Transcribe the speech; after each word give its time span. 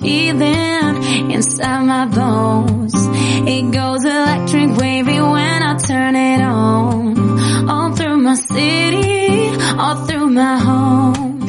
feeling 0.00 1.30
inside 1.30 1.82
my 1.84 2.06
bones. 2.06 2.25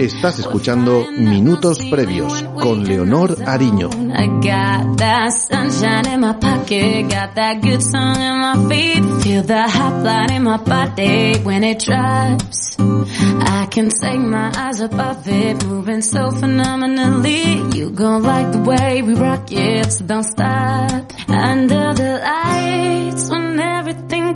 Estás 0.07 0.39
escuchando 0.39 1.05
Minutos 1.17 1.79
Previos 1.91 2.41
con 2.61 2.85
Leonor 2.85 3.37
Ariño. 3.45 3.89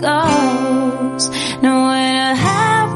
Goes, 0.01 1.29
nowhere 1.61 2.33
to 2.33 2.90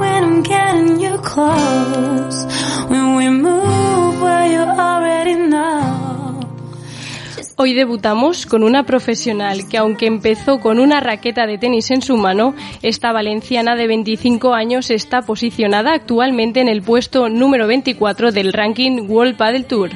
getting 0.48 1.00
you 1.00 1.18
close. 1.22 2.46
When 2.90 3.16
we 3.16 3.30
move 3.30 4.22
where 4.22 4.48
you 4.52 4.62
already 4.62 5.36
know. 5.36 6.40
Hoy 7.58 7.74
debutamos 7.74 8.46
con 8.46 8.64
una 8.64 8.84
profesional 8.84 9.70
que 9.70 9.78
aunque 9.78 10.08
empezó 10.08 10.60
con 10.60 10.78
una 10.80 11.00
raqueta 11.00 11.48
de 11.48 11.58
tenis 11.58 11.90
en 11.90 12.02
su 12.02 12.18
mano, 12.18 12.54
esta 12.82 13.14
valenciana 13.14 13.76
de 13.76 13.88
25 13.88 14.54
años 14.54 14.90
está 14.90 15.22
posicionada 15.22 15.94
actualmente 15.94 16.60
en 16.60 16.68
el 16.68 16.82
puesto 16.82 17.30
número 17.30 17.66
24 17.68 18.34
del 18.34 18.52
ranking 18.52 19.08
World 19.10 19.38
Padel 19.38 19.66
Tour. 19.66 19.92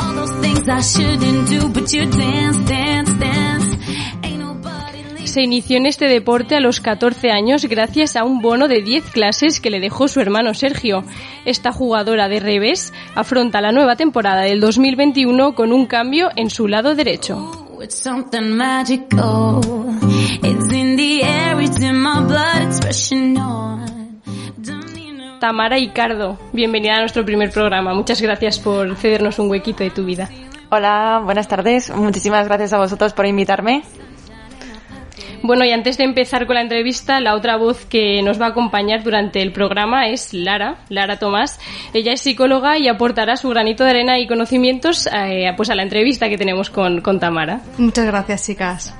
All 0.00 0.14
those 0.14 0.32
things 0.40 0.68
I 0.68 0.80
shouldn't 0.80 1.48
do, 1.50 1.68
but 1.68 1.92
you 1.92 2.06
dance, 2.06 2.56
dance, 2.56 2.68
dance. 2.68 2.87
Se 5.28 5.42
inició 5.42 5.76
en 5.76 5.84
este 5.84 6.06
deporte 6.06 6.56
a 6.56 6.60
los 6.60 6.80
14 6.80 7.30
años 7.30 7.66
gracias 7.66 8.16
a 8.16 8.24
un 8.24 8.40
bono 8.40 8.66
de 8.66 8.80
10 8.80 9.10
clases 9.10 9.60
que 9.60 9.68
le 9.68 9.78
dejó 9.78 10.08
su 10.08 10.20
hermano 10.20 10.54
Sergio. 10.54 11.04
Esta 11.44 11.70
jugadora 11.70 12.28
de 12.28 12.40
revés 12.40 12.94
afronta 13.14 13.60
la 13.60 13.70
nueva 13.70 13.94
temporada 13.94 14.40
del 14.40 14.58
2021 14.58 15.54
con 15.54 15.74
un 15.74 15.84
cambio 15.84 16.30
en 16.34 16.48
su 16.48 16.66
lado 16.66 16.94
derecho. 16.94 17.68
Tamara 25.40 25.78
Icardo, 25.78 26.38
bienvenida 26.54 26.96
a 26.96 27.00
nuestro 27.00 27.26
primer 27.26 27.50
programa. 27.50 27.92
Muchas 27.92 28.22
gracias 28.22 28.58
por 28.58 28.96
cedernos 28.96 29.38
un 29.38 29.50
huequito 29.50 29.84
de 29.84 29.90
tu 29.90 30.06
vida. 30.06 30.30
Hola, 30.70 31.20
buenas 31.22 31.48
tardes. 31.48 31.94
Muchísimas 31.94 32.48
gracias 32.48 32.72
a 32.72 32.78
vosotros 32.78 33.12
por 33.12 33.26
invitarme. 33.26 33.82
Bueno, 35.42 35.64
y 35.64 35.70
antes 35.70 35.98
de 35.98 36.04
empezar 36.04 36.46
con 36.46 36.54
la 36.54 36.62
entrevista, 36.62 37.20
la 37.20 37.34
otra 37.34 37.56
voz 37.56 37.84
que 37.84 38.22
nos 38.22 38.40
va 38.40 38.46
a 38.46 38.48
acompañar 38.50 39.02
durante 39.02 39.40
el 39.40 39.52
programa 39.52 40.08
es 40.08 40.34
Lara, 40.34 40.78
Lara 40.88 41.18
Tomás. 41.18 41.60
Ella 41.94 42.12
es 42.12 42.20
psicóloga 42.20 42.78
y 42.78 42.88
aportará 42.88 43.36
su 43.36 43.48
granito 43.48 43.84
de 43.84 43.90
arena 43.90 44.18
y 44.18 44.26
conocimientos 44.26 45.06
eh, 45.06 45.52
pues 45.56 45.70
a 45.70 45.74
la 45.74 45.82
entrevista 45.82 46.28
que 46.28 46.38
tenemos 46.38 46.70
con, 46.70 47.00
con 47.00 47.20
Tamara. 47.20 47.60
Muchas 47.78 48.06
gracias, 48.06 48.46
chicas. 48.46 48.94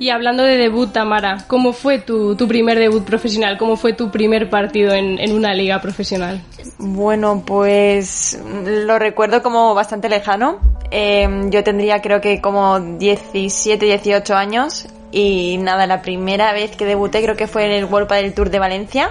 Y 0.00 0.08
hablando 0.08 0.42
de 0.44 0.56
debut, 0.56 0.90
Tamara, 0.90 1.44
¿cómo 1.46 1.74
fue 1.74 1.98
tu, 1.98 2.34
tu 2.34 2.48
primer 2.48 2.78
debut 2.78 3.04
profesional? 3.04 3.58
¿Cómo 3.58 3.76
fue 3.76 3.92
tu 3.92 4.10
primer 4.10 4.48
partido 4.48 4.94
en, 4.94 5.18
en 5.18 5.34
una 5.34 5.52
liga 5.52 5.78
profesional? 5.82 6.40
Bueno, 6.78 7.42
pues 7.46 8.40
lo 8.64 8.98
recuerdo 8.98 9.42
como 9.42 9.74
bastante 9.74 10.08
lejano. 10.08 10.58
Eh, 10.90 11.28
yo 11.50 11.62
tendría 11.62 12.00
creo 12.00 12.22
que 12.22 12.40
como 12.40 12.80
17, 12.80 13.84
18 13.84 14.34
años 14.34 14.88
y 15.12 15.58
nada, 15.58 15.86
la 15.86 16.00
primera 16.00 16.54
vez 16.54 16.76
que 16.76 16.86
debuté 16.86 17.22
creo 17.22 17.36
que 17.36 17.46
fue 17.46 17.66
en 17.66 17.72
el 17.72 17.84
World 17.84 18.08
del 18.08 18.32
Tour 18.32 18.48
de 18.48 18.58
Valencia 18.58 19.10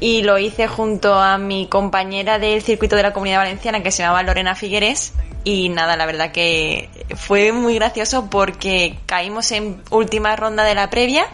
y 0.00 0.22
lo 0.22 0.38
hice 0.38 0.66
junto 0.66 1.12
a 1.12 1.36
mi 1.36 1.66
compañera 1.66 2.38
del 2.38 2.62
circuito 2.62 2.96
de 2.96 3.02
la 3.02 3.12
Comunidad 3.12 3.40
Valenciana 3.40 3.82
que 3.82 3.90
se 3.90 4.02
llamaba 4.02 4.22
Lorena 4.22 4.54
Figueres 4.54 5.12
y 5.46 5.68
nada, 5.68 5.96
la 5.96 6.06
verdad 6.06 6.32
que 6.32 6.90
fue 7.14 7.52
muy 7.52 7.76
gracioso 7.76 8.28
porque 8.28 8.98
caímos 9.06 9.52
en 9.52 9.80
última 9.90 10.34
ronda 10.34 10.64
de 10.64 10.74
la 10.74 10.90
previa 10.90 11.24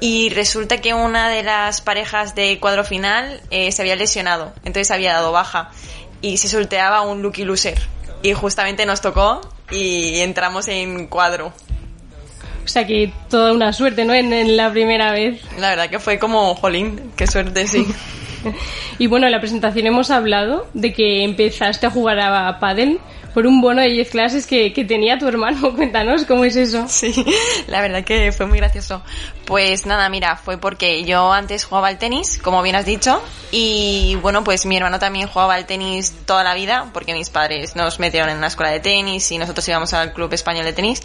y 0.00 0.30
resulta 0.30 0.80
que 0.80 0.92
una 0.92 1.28
de 1.28 1.44
las 1.44 1.80
parejas 1.80 2.34
de 2.34 2.58
cuadro 2.58 2.82
final 2.82 3.40
eh, 3.52 3.70
se 3.70 3.80
había 3.80 3.94
lesionado, 3.94 4.52
entonces 4.64 4.90
había 4.90 5.12
dado 5.12 5.30
baja 5.30 5.70
y 6.20 6.38
se 6.38 6.48
sorteaba 6.48 7.02
un 7.02 7.22
lucky 7.22 7.44
loser 7.44 7.78
y 8.24 8.32
justamente 8.32 8.84
nos 8.86 9.00
tocó 9.00 9.40
y 9.70 10.18
entramos 10.18 10.66
en 10.66 11.06
cuadro. 11.06 11.52
O 12.64 12.68
sea 12.68 12.88
que 12.88 13.12
toda 13.30 13.52
una 13.52 13.72
suerte, 13.72 14.04
¿no? 14.04 14.14
En, 14.14 14.32
en 14.32 14.56
la 14.56 14.72
primera 14.72 15.12
vez. 15.12 15.40
La 15.58 15.70
verdad 15.70 15.88
que 15.88 16.00
fue 16.00 16.18
como, 16.18 16.56
jolín, 16.56 17.12
qué 17.16 17.28
suerte, 17.28 17.68
sí. 17.68 17.86
Y 18.98 19.06
bueno, 19.06 19.26
en 19.26 19.32
la 19.32 19.40
presentación 19.40 19.86
hemos 19.86 20.10
hablado 20.10 20.66
de 20.74 20.92
que 20.92 21.22
empezaste 21.22 21.86
a 21.86 21.90
jugar 21.90 22.18
a 22.18 22.58
pádel 22.58 23.00
por 23.34 23.46
un 23.46 23.60
bono 23.60 23.82
de 23.82 23.88
10 23.88 24.10
clases 24.10 24.46
que, 24.46 24.72
que 24.72 24.84
tenía 24.84 25.18
tu 25.18 25.28
hermano. 25.28 25.74
Cuéntanos 25.76 26.24
cómo 26.24 26.44
es 26.44 26.56
eso. 26.56 26.86
Sí, 26.88 27.24
la 27.66 27.80
verdad 27.80 28.04
que 28.04 28.32
fue 28.32 28.46
muy 28.46 28.58
gracioso. 28.58 29.02
Pues 29.46 29.86
nada, 29.86 30.08
mira, 30.08 30.36
fue 30.36 30.58
porque 30.58 31.04
yo 31.04 31.32
antes 31.32 31.64
jugaba 31.64 31.88
al 31.88 31.98
tenis, 31.98 32.38
como 32.42 32.62
bien 32.62 32.76
has 32.76 32.84
dicho, 32.84 33.22
y 33.50 34.18
bueno, 34.20 34.44
pues 34.44 34.66
mi 34.66 34.76
hermano 34.76 34.98
también 34.98 35.26
jugaba 35.28 35.54
al 35.54 35.66
tenis 35.66 36.14
toda 36.26 36.44
la 36.44 36.54
vida, 36.54 36.90
porque 36.92 37.14
mis 37.14 37.30
padres 37.30 37.74
nos 37.74 37.98
metieron 37.98 38.28
en 38.28 38.40
la 38.40 38.48
escuela 38.48 38.70
de 38.70 38.80
tenis 38.80 39.30
y 39.30 39.38
nosotros 39.38 39.66
íbamos 39.68 39.94
al 39.94 40.12
club 40.12 40.32
español 40.32 40.64
de 40.64 40.72
tenis. 40.72 41.02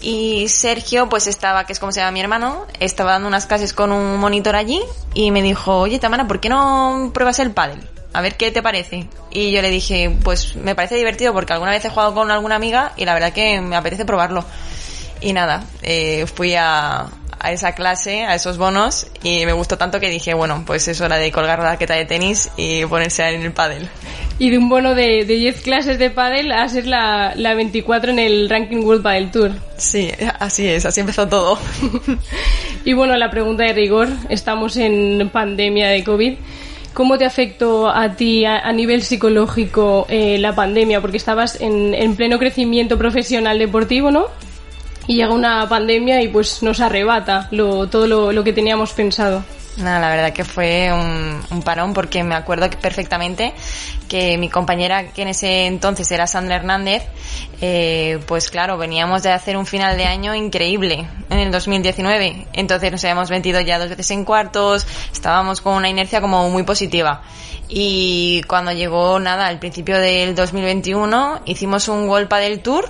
Y 0.00 0.48
Sergio, 0.48 1.08
pues 1.08 1.26
estaba, 1.26 1.64
que 1.64 1.72
es 1.72 1.80
como 1.80 1.90
se 1.90 2.00
llama 2.00 2.12
mi 2.12 2.20
hermano, 2.20 2.66
estaba 2.78 3.12
dando 3.12 3.28
unas 3.28 3.46
clases 3.46 3.72
con 3.72 3.92
un 3.92 4.18
monitor 4.18 4.54
allí 4.54 4.80
y 5.14 5.30
me 5.30 5.42
dijo, 5.42 5.76
oye 5.78 5.98
Tamara, 5.98 6.28
¿por 6.28 6.38
qué 6.38 6.48
no 6.48 7.10
pruebas 7.12 7.38
el 7.38 7.50
pádel? 7.50 7.80
A 8.16 8.22
ver 8.22 8.38
qué 8.38 8.50
te 8.50 8.62
parece. 8.62 9.06
Y 9.30 9.50
yo 9.50 9.60
le 9.60 9.68
dije, 9.68 10.10
pues 10.24 10.56
me 10.56 10.74
parece 10.74 10.94
divertido 10.94 11.34
porque 11.34 11.52
alguna 11.52 11.72
vez 11.72 11.84
he 11.84 11.90
jugado 11.90 12.14
con 12.14 12.30
alguna 12.30 12.54
amiga 12.54 12.92
y 12.96 13.04
la 13.04 13.12
verdad 13.12 13.30
que 13.30 13.60
me 13.60 13.76
apetece 13.76 14.06
probarlo. 14.06 14.42
Y 15.20 15.34
nada, 15.34 15.64
eh, 15.82 16.24
fui 16.24 16.54
a, 16.54 17.08
a 17.38 17.52
esa 17.52 17.74
clase, 17.74 18.24
a 18.24 18.34
esos 18.34 18.56
bonos 18.56 19.06
y 19.22 19.44
me 19.44 19.52
gustó 19.52 19.76
tanto 19.76 20.00
que 20.00 20.08
dije, 20.08 20.32
bueno, 20.32 20.64
pues 20.66 20.88
es 20.88 20.98
hora 21.02 21.18
de 21.18 21.30
colgar 21.30 21.58
la 21.58 21.72
raqueta 21.72 21.92
de 21.92 22.06
tenis 22.06 22.48
y 22.56 22.86
ponerse 22.86 23.28
en 23.28 23.42
el 23.42 23.52
pádel. 23.52 23.86
Y 24.38 24.48
de 24.48 24.56
un 24.56 24.70
bono 24.70 24.94
de, 24.94 25.26
de 25.26 25.34
10 25.34 25.60
clases 25.60 25.98
de 25.98 26.08
pádel 26.08 26.52
a 26.52 26.66
ser 26.70 26.86
la, 26.86 27.34
la 27.36 27.54
24 27.54 28.12
en 28.12 28.18
el 28.18 28.48
ranking 28.48 28.78
World 28.78 29.02
Padel 29.02 29.30
Tour. 29.30 29.50
Sí, 29.76 30.10
así 30.38 30.66
es, 30.66 30.86
así 30.86 31.00
empezó 31.00 31.28
todo. 31.28 31.58
Y 32.86 32.92
bueno, 32.92 33.16
la 33.16 33.30
pregunta 33.30 33.64
de 33.64 33.72
rigor, 33.72 34.08
estamos 34.28 34.76
en 34.76 35.28
pandemia 35.30 35.88
de 35.88 36.04
COVID. 36.04 36.38
¿Cómo 36.96 37.18
te 37.18 37.26
afectó 37.26 37.90
a 37.90 38.16
ti 38.16 38.46
a, 38.46 38.72
nivel 38.72 39.02
psicológico 39.02 40.06
eh, 40.08 40.38
la 40.38 40.54
pandemia? 40.54 41.02
Porque 41.02 41.18
estabas 41.18 41.60
en, 41.60 41.92
en 41.92 42.16
pleno 42.16 42.38
crecimiento 42.38 42.96
profesional 42.96 43.58
deportivo, 43.58 44.10
¿no? 44.10 44.28
Y 45.06 45.16
llega 45.16 45.34
una 45.34 45.68
pandemia 45.68 46.22
y 46.22 46.28
pues 46.28 46.62
nos 46.62 46.80
arrebata 46.80 47.48
lo, 47.50 47.86
todo 47.88 48.32
lo 48.32 48.44
que 48.44 48.54
teníamos 48.54 48.94
pensado. 48.94 49.44
Nada, 49.76 50.00
la 50.00 50.08
verdad 50.08 50.32
que 50.32 50.44
fue 50.44 50.90
un, 50.90 51.42
un 51.50 51.62
parón 51.62 51.92
porque 51.92 52.24
me 52.24 52.34
acuerdo 52.34 52.70
que 52.70 52.78
perfectamente 52.78 53.52
que 54.08 54.38
mi 54.38 54.48
compañera 54.48 55.08
que 55.08 55.22
en 55.22 55.28
ese 55.28 55.66
entonces 55.66 56.10
era 56.10 56.26
Sandra 56.26 56.56
Hernández, 56.56 57.02
eh, 57.60 58.18
pues 58.26 58.50
claro, 58.50 58.78
veníamos 58.78 59.22
de 59.22 59.32
hacer 59.32 59.56
un 59.56 59.66
final 59.66 59.96
de 59.96 60.04
año 60.04 60.34
increíble 60.34 61.06
en 61.28 61.38
el 61.38 61.50
2019. 61.50 62.46
Entonces 62.52 62.90
nos 62.90 63.04
habíamos 63.04 63.30
metido 63.30 63.60
ya 63.60 63.78
dos 63.78 63.90
veces 63.90 64.10
en 64.12 64.24
cuartos, 64.24 64.86
estábamos 65.12 65.60
con 65.60 65.74
una 65.74 65.88
inercia 65.88 66.20
como 66.20 66.48
muy 66.48 66.62
positiva. 66.62 67.22
Y 67.68 68.42
cuando 68.46 68.72
llegó 68.72 69.18
nada, 69.18 69.46
al 69.46 69.58
principio 69.58 69.98
del 69.98 70.34
2021, 70.34 71.42
hicimos 71.46 71.88
un 71.88 72.06
Golpa 72.06 72.38
del 72.38 72.60
Tour 72.60 72.88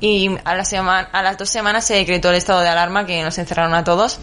y 0.00 0.36
a, 0.44 0.54
la 0.54 0.64
semana, 0.64 1.08
a 1.12 1.22
las 1.22 1.38
dos 1.38 1.48
semanas 1.48 1.86
se 1.86 1.94
decretó 1.94 2.30
el 2.30 2.36
estado 2.36 2.60
de 2.60 2.68
alarma 2.68 3.06
que 3.06 3.22
nos 3.22 3.38
encerraron 3.38 3.74
a 3.74 3.84
todos 3.84 4.18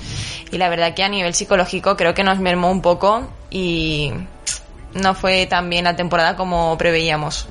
y 0.52 0.58
la 0.58 0.70
verdad 0.70 0.94
que 0.94 1.04
a 1.04 1.10
nivel 1.10 1.34
psicológico 1.34 1.96
creo 1.98 2.14
que 2.14 2.24
nos 2.24 2.40
mermó 2.40 2.70
un 2.70 2.82
poco 2.82 3.28
y 3.50 4.12
no 4.94 5.16
fue 5.16 5.46
tan 5.48 5.70
bien 5.70 5.86
la 5.86 5.96
temporada 5.96 6.36
como 6.36 6.78
preveíamos. 6.78 7.48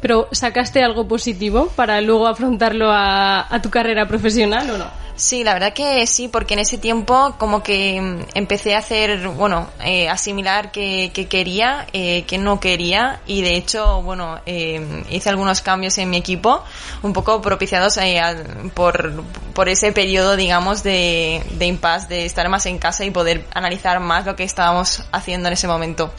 Pero 0.00 0.28
¿sacaste 0.32 0.82
algo 0.82 1.06
positivo 1.06 1.68
para 1.76 2.00
luego 2.00 2.26
afrontarlo 2.26 2.90
a, 2.90 3.52
a 3.54 3.62
tu 3.62 3.70
carrera 3.70 4.06
profesional 4.06 4.70
o 4.70 4.78
no? 4.78 5.01
Sí, 5.14 5.44
la 5.44 5.52
verdad 5.52 5.74
que 5.74 6.06
sí, 6.06 6.28
porque 6.28 6.54
en 6.54 6.60
ese 6.60 6.78
tiempo 6.78 7.34
como 7.38 7.62
que 7.62 8.00
mm, 8.00 8.20
empecé 8.34 8.74
a 8.74 8.78
hacer, 8.78 9.28
bueno, 9.28 9.68
eh, 9.84 10.08
asimilar 10.08 10.72
que, 10.72 11.10
que 11.12 11.28
quería, 11.28 11.86
eh, 11.92 12.24
que 12.24 12.38
no 12.38 12.58
quería 12.60 13.20
y 13.26 13.42
de 13.42 13.54
hecho, 13.56 14.00
bueno, 14.02 14.40
eh, 14.46 15.04
hice 15.10 15.28
algunos 15.28 15.60
cambios 15.60 15.98
en 15.98 16.08
mi 16.08 16.16
equipo, 16.16 16.64
un 17.02 17.12
poco 17.12 17.42
propiciados 17.42 17.98
eh, 17.98 18.20
al- 18.20 18.70
por, 18.74 19.22
por 19.52 19.68
ese 19.68 19.92
periodo, 19.92 20.34
digamos, 20.34 20.82
de, 20.82 21.42
de 21.52 21.66
impasse, 21.66 22.08
de 22.08 22.24
estar 22.24 22.48
más 22.48 22.64
en 22.66 22.78
casa 22.78 23.04
y 23.04 23.10
poder 23.10 23.44
analizar 23.54 24.00
más 24.00 24.24
lo 24.24 24.34
que 24.34 24.44
estábamos 24.44 25.04
haciendo 25.12 25.48
en 25.48 25.52
ese 25.52 25.68
momento. 25.68 26.10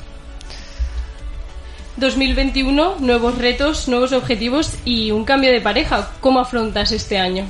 2021, 1.98 2.98
nuevos 3.00 3.38
retos, 3.40 3.88
nuevos 3.88 4.13
objetivos 4.13 4.74
y 4.86 5.12
un 5.12 5.25
cambio 5.25 5.51
de 5.51 5.62
pareja. 5.62 6.10
¿Cómo 6.22 6.40
afrontas 6.40 6.92
este 6.92 7.18
año? 7.18 7.45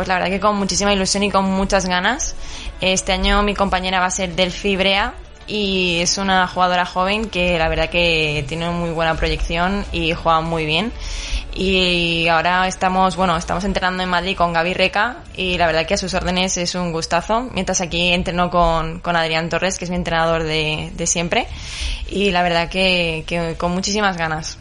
Pues 0.00 0.08
la 0.08 0.14
verdad 0.14 0.30
que 0.30 0.40
con 0.40 0.56
muchísima 0.56 0.94
ilusión 0.94 1.24
y 1.24 1.30
con 1.30 1.44
muchas 1.44 1.84
ganas. 1.84 2.34
Este 2.80 3.12
año 3.12 3.42
mi 3.42 3.52
compañera 3.54 4.00
va 4.00 4.06
a 4.06 4.10
ser 4.10 4.34
Delphi 4.34 4.74
Brea 4.74 5.12
y 5.46 5.98
es 6.00 6.16
una 6.16 6.46
jugadora 6.46 6.86
joven 6.86 7.28
que 7.28 7.58
la 7.58 7.68
verdad 7.68 7.90
que 7.90 8.42
tiene 8.48 8.70
muy 8.70 8.92
buena 8.92 9.14
proyección 9.16 9.84
y 9.92 10.14
juega 10.14 10.40
muy 10.40 10.64
bien. 10.64 10.90
Y 11.54 12.28
ahora 12.28 12.66
estamos, 12.66 13.14
bueno, 13.14 13.36
estamos 13.36 13.62
entrenando 13.64 14.02
en 14.02 14.08
Madrid 14.08 14.38
con 14.38 14.54
Gaby 14.54 14.72
Reca 14.72 15.18
y 15.36 15.58
la 15.58 15.66
verdad 15.66 15.84
que 15.84 15.92
a 15.92 15.98
sus 15.98 16.14
órdenes 16.14 16.56
es 16.56 16.74
un 16.74 16.92
gustazo. 16.92 17.50
Mientras 17.52 17.82
aquí 17.82 18.10
entreno 18.10 18.48
con, 18.48 19.00
con 19.00 19.16
Adrián 19.16 19.50
Torres, 19.50 19.78
que 19.78 19.84
es 19.84 19.90
mi 19.90 19.96
entrenador 19.96 20.44
de, 20.44 20.92
de 20.94 21.06
siempre. 21.06 21.46
Y 22.08 22.30
la 22.30 22.42
verdad 22.42 22.70
que, 22.70 23.24
que 23.26 23.54
con 23.58 23.72
muchísimas 23.72 24.16
ganas. 24.16 24.56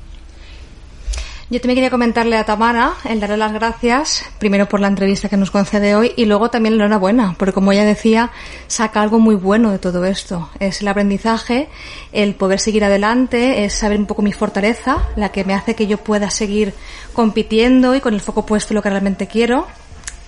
Yo 1.52 1.60
también 1.60 1.78
quería 1.78 1.90
comentarle 1.90 2.38
a 2.38 2.44
Tamara, 2.44 2.94
el 3.06 3.20
darle 3.20 3.36
las 3.36 3.52
gracias, 3.52 4.24
primero 4.38 4.70
por 4.70 4.80
la 4.80 4.88
entrevista 4.88 5.30
que 5.30 5.38
nos 5.38 5.50
concede 5.50 5.96
hoy 5.96 6.14
y 6.16 6.26
luego 6.26 6.52
también 6.52 6.78
la 6.78 6.86
enhorabuena, 6.86 7.34
porque 7.40 7.54
como 7.54 7.72
ella 7.72 7.86
decía, 7.86 8.30
saca 8.68 9.02
algo 9.02 9.18
muy 9.18 9.34
bueno 9.34 9.72
de 9.72 9.80
todo 9.80 10.06
esto. 10.06 10.52
Es 10.60 10.82
el 10.82 10.88
aprendizaje, 10.88 11.68
el 12.12 12.36
poder 12.36 12.60
seguir 12.60 12.84
adelante, 12.84 13.66
es 13.66 13.74
saber 13.74 13.98
un 13.98 14.06
poco 14.06 14.22
mi 14.22 14.32
fortaleza, 14.32 15.08
la 15.16 15.30
que 15.30 15.44
me 15.44 15.56
hace 15.56 15.74
que 15.74 15.88
yo 15.88 15.98
pueda 15.98 16.30
seguir 16.30 16.76
compitiendo 17.14 17.96
y 17.96 18.00
con 18.00 18.14
el 18.14 18.22
foco 18.22 18.46
puesto 18.46 18.76
lo 18.76 18.84
que 18.84 18.92
realmente 18.92 19.26
quiero. 19.26 19.66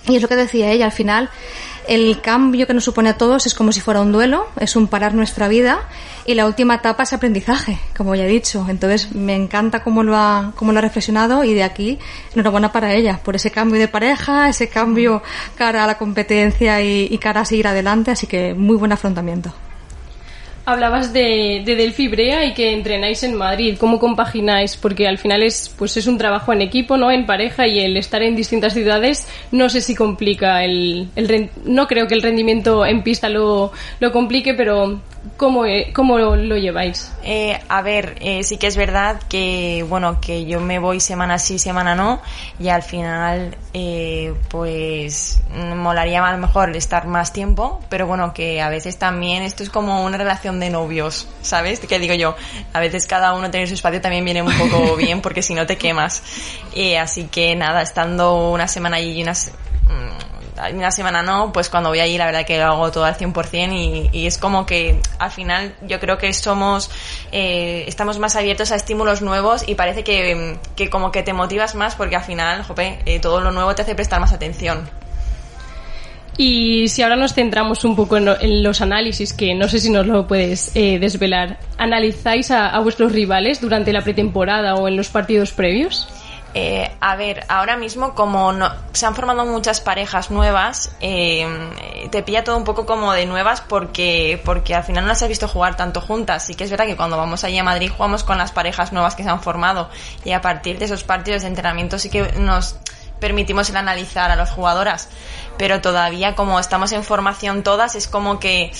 Y 0.08 0.16
es 0.16 0.22
lo 0.22 0.26
que 0.26 0.34
decía 0.34 0.72
ella, 0.72 0.86
al 0.86 0.92
final 0.92 1.30
el 1.88 2.20
cambio 2.20 2.66
que 2.66 2.74
nos 2.74 2.84
supone 2.84 3.10
a 3.10 3.16
todos 3.16 3.46
es 3.46 3.54
como 3.54 3.72
si 3.72 3.80
fuera 3.80 4.00
un 4.00 4.12
duelo, 4.12 4.46
es 4.58 4.76
un 4.76 4.86
parar 4.88 5.14
nuestra 5.14 5.48
vida 5.48 5.80
y 6.24 6.34
la 6.34 6.46
última 6.46 6.76
etapa 6.76 7.02
es 7.02 7.12
aprendizaje, 7.12 7.78
como 7.96 8.14
ya 8.14 8.24
he 8.24 8.28
dicho. 8.28 8.66
Entonces 8.68 9.14
me 9.14 9.34
encanta 9.34 9.82
cómo 9.82 10.02
lo 10.02 10.16
ha, 10.16 10.52
cómo 10.56 10.72
lo 10.72 10.78
ha 10.78 10.82
reflexionado 10.82 11.44
y 11.44 11.54
de 11.54 11.64
aquí 11.64 11.98
enhorabuena 12.34 12.72
para 12.72 12.94
ella 12.94 13.20
por 13.22 13.36
ese 13.36 13.50
cambio 13.50 13.80
de 13.80 13.88
pareja, 13.88 14.48
ese 14.48 14.68
cambio 14.68 15.22
cara 15.56 15.84
a 15.84 15.86
la 15.86 15.98
competencia 15.98 16.80
y, 16.80 17.08
y 17.10 17.18
cara 17.18 17.40
a 17.40 17.44
seguir 17.44 17.66
adelante, 17.66 18.10
así 18.10 18.26
que 18.26 18.54
muy 18.54 18.76
buen 18.76 18.92
afrontamiento. 18.92 19.52
Hablabas 20.64 21.12
de, 21.12 21.62
de 21.64 21.74
Delphi 21.74 22.06
Brea 22.06 22.44
y 22.44 22.54
que 22.54 22.72
entrenáis 22.72 23.24
en 23.24 23.34
Madrid. 23.34 23.76
¿Cómo 23.80 23.98
compagináis? 23.98 24.76
Porque 24.76 25.08
al 25.08 25.18
final 25.18 25.42
es, 25.42 25.74
pues 25.76 25.96
es 25.96 26.06
un 26.06 26.18
trabajo 26.18 26.52
en 26.52 26.62
equipo, 26.62 26.96
¿no? 26.96 27.10
En 27.10 27.26
pareja 27.26 27.66
y 27.66 27.80
el 27.80 27.96
estar 27.96 28.22
en 28.22 28.36
distintas 28.36 28.72
ciudades 28.72 29.26
no 29.50 29.68
sé 29.68 29.80
si 29.80 29.96
complica 29.96 30.62
el, 30.62 31.08
el 31.16 31.50
no 31.64 31.88
creo 31.88 32.06
que 32.06 32.14
el 32.14 32.22
rendimiento 32.22 32.86
en 32.86 33.02
pista 33.02 33.28
lo, 33.28 33.72
lo 33.98 34.12
complique, 34.12 34.54
pero 34.54 35.00
¿cómo, 35.36 35.66
eh, 35.66 35.92
cómo 35.94 36.18
lo, 36.18 36.36
lo 36.36 36.56
lleváis? 36.56 37.12
Eh, 37.22 37.60
a 37.68 37.82
ver, 37.82 38.16
eh, 38.20 38.42
sí 38.42 38.56
que 38.56 38.66
es 38.66 38.76
verdad 38.76 39.20
que, 39.28 39.84
bueno, 39.88 40.20
que 40.20 40.44
yo 40.44 40.60
me 40.60 40.78
voy 40.78 41.00
semana 41.00 41.38
sí, 41.38 41.58
semana 41.58 41.94
no, 41.94 42.20
y 42.58 42.68
al 42.68 42.82
final, 42.82 43.56
eh, 43.72 44.34
pues, 44.48 45.42
mm, 45.54 45.74
molaría 45.76 46.26
a 46.26 46.32
lo 46.32 46.38
mejor 46.38 46.76
estar 46.76 47.06
más 47.06 47.32
tiempo, 47.32 47.80
pero 47.88 48.06
bueno, 48.06 48.32
que 48.34 48.60
a 48.60 48.68
veces 48.68 48.98
también 48.98 49.42
esto 49.42 49.62
es 49.62 49.70
como 49.70 50.04
una 50.04 50.18
relación 50.18 50.60
de 50.60 50.70
novios, 50.70 51.28
¿sabes? 51.42 51.80
Que 51.80 51.98
digo 51.98 52.14
yo, 52.14 52.34
a 52.72 52.80
veces 52.80 53.06
cada 53.06 53.34
uno 53.34 53.50
tener 53.50 53.68
su 53.68 53.74
espacio 53.74 54.00
también 54.00 54.24
viene 54.24 54.42
un 54.42 54.52
poco 54.56 54.96
bien, 54.96 55.20
porque 55.20 55.42
si 55.42 55.54
no 55.54 55.66
te 55.66 55.76
quemas. 55.76 56.22
Eh, 56.74 56.98
así 56.98 57.24
que 57.24 57.54
nada, 57.54 57.82
estando 57.82 58.50
una 58.50 58.68
semana 58.68 58.96
allí 58.96 59.18
y 59.18 59.22
unas 59.22 59.52
mm, 59.84 60.31
una 60.74 60.90
semana 60.90 61.22
no, 61.22 61.52
pues 61.52 61.68
cuando 61.68 61.88
voy 61.88 62.00
allí 62.00 62.18
la 62.18 62.26
verdad 62.26 62.44
que 62.44 62.58
lo 62.58 62.64
hago 62.64 62.90
todo 62.90 63.04
al 63.04 63.16
100% 63.16 63.72
y, 63.72 64.10
y 64.12 64.26
es 64.26 64.38
como 64.38 64.66
que 64.66 65.00
al 65.18 65.30
final 65.30 65.74
yo 65.82 65.98
creo 66.00 66.18
que 66.18 66.32
somos, 66.32 66.90
eh, 67.32 67.84
estamos 67.86 68.18
más 68.18 68.36
abiertos 68.36 68.70
a 68.72 68.76
estímulos 68.76 69.22
nuevos 69.22 69.64
y 69.66 69.74
parece 69.74 70.04
que, 70.04 70.58
que 70.76 70.90
como 70.90 71.10
que 71.10 71.22
te 71.22 71.32
motivas 71.32 71.74
más 71.74 71.94
porque 71.94 72.16
al 72.16 72.24
final, 72.24 72.62
jope, 72.64 72.98
eh, 73.06 73.18
todo 73.20 73.40
lo 73.40 73.50
nuevo 73.50 73.74
te 73.74 73.82
hace 73.82 73.94
prestar 73.94 74.20
más 74.20 74.32
atención. 74.32 74.88
Y 76.38 76.88
si 76.88 77.02
ahora 77.02 77.16
nos 77.16 77.34
centramos 77.34 77.84
un 77.84 77.94
poco 77.94 78.16
en, 78.16 78.24
lo- 78.24 78.40
en 78.40 78.62
los 78.62 78.80
análisis, 78.80 79.34
que 79.34 79.54
no 79.54 79.68
sé 79.68 79.78
si 79.80 79.90
nos 79.90 80.06
lo 80.06 80.26
puedes 80.26 80.74
eh, 80.74 80.98
desvelar, 80.98 81.58
¿analizáis 81.76 82.50
a, 82.50 82.70
a 82.70 82.80
vuestros 82.80 83.12
rivales 83.12 83.60
durante 83.60 83.92
la 83.92 84.00
pretemporada 84.00 84.74
o 84.76 84.88
en 84.88 84.96
los 84.96 85.08
partidos 85.10 85.52
previos? 85.52 86.08
Eh, 86.54 86.90
a 87.00 87.16
ver, 87.16 87.44
ahora 87.48 87.76
mismo 87.76 88.14
como 88.14 88.52
no, 88.52 88.70
se 88.92 89.06
han 89.06 89.14
formado 89.14 89.46
muchas 89.46 89.80
parejas 89.80 90.30
nuevas, 90.30 90.94
eh, 91.00 91.46
te 92.10 92.22
pilla 92.22 92.44
todo 92.44 92.58
un 92.58 92.64
poco 92.64 92.84
como 92.84 93.12
de 93.12 93.24
nuevas 93.24 93.62
porque, 93.62 94.40
porque 94.44 94.74
al 94.74 94.84
final 94.84 95.04
no 95.04 95.08
las 95.08 95.22
has 95.22 95.28
visto 95.28 95.48
jugar 95.48 95.76
tanto 95.76 96.00
juntas. 96.02 96.44
Sí 96.44 96.54
que 96.54 96.64
es 96.64 96.70
verdad 96.70 96.86
que 96.86 96.96
cuando 96.96 97.16
vamos 97.16 97.44
allí 97.44 97.58
a 97.58 97.64
Madrid 97.64 97.90
jugamos 97.90 98.22
con 98.22 98.36
las 98.36 98.52
parejas 98.52 98.92
nuevas 98.92 99.14
que 99.14 99.22
se 99.22 99.30
han 99.30 99.42
formado 99.42 99.88
y 100.24 100.32
a 100.32 100.42
partir 100.42 100.78
de 100.78 100.84
esos 100.84 101.04
partidos 101.04 101.42
de 101.42 101.48
entrenamiento 101.48 101.98
sí 101.98 102.10
que 102.10 102.32
nos 102.32 102.76
permitimos 103.18 103.70
el 103.70 103.76
analizar 103.76 104.30
a 104.30 104.36
las 104.36 104.50
jugadoras. 104.50 105.08
Pero 105.56 105.80
todavía 105.80 106.34
como 106.34 106.60
estamos 106.60 106.92
en 106.92 107.02
formación 107.02 107.62
todas 107.62 107.94
es 107.94 108.08
como 108.08 108.38
que 108.38 108.72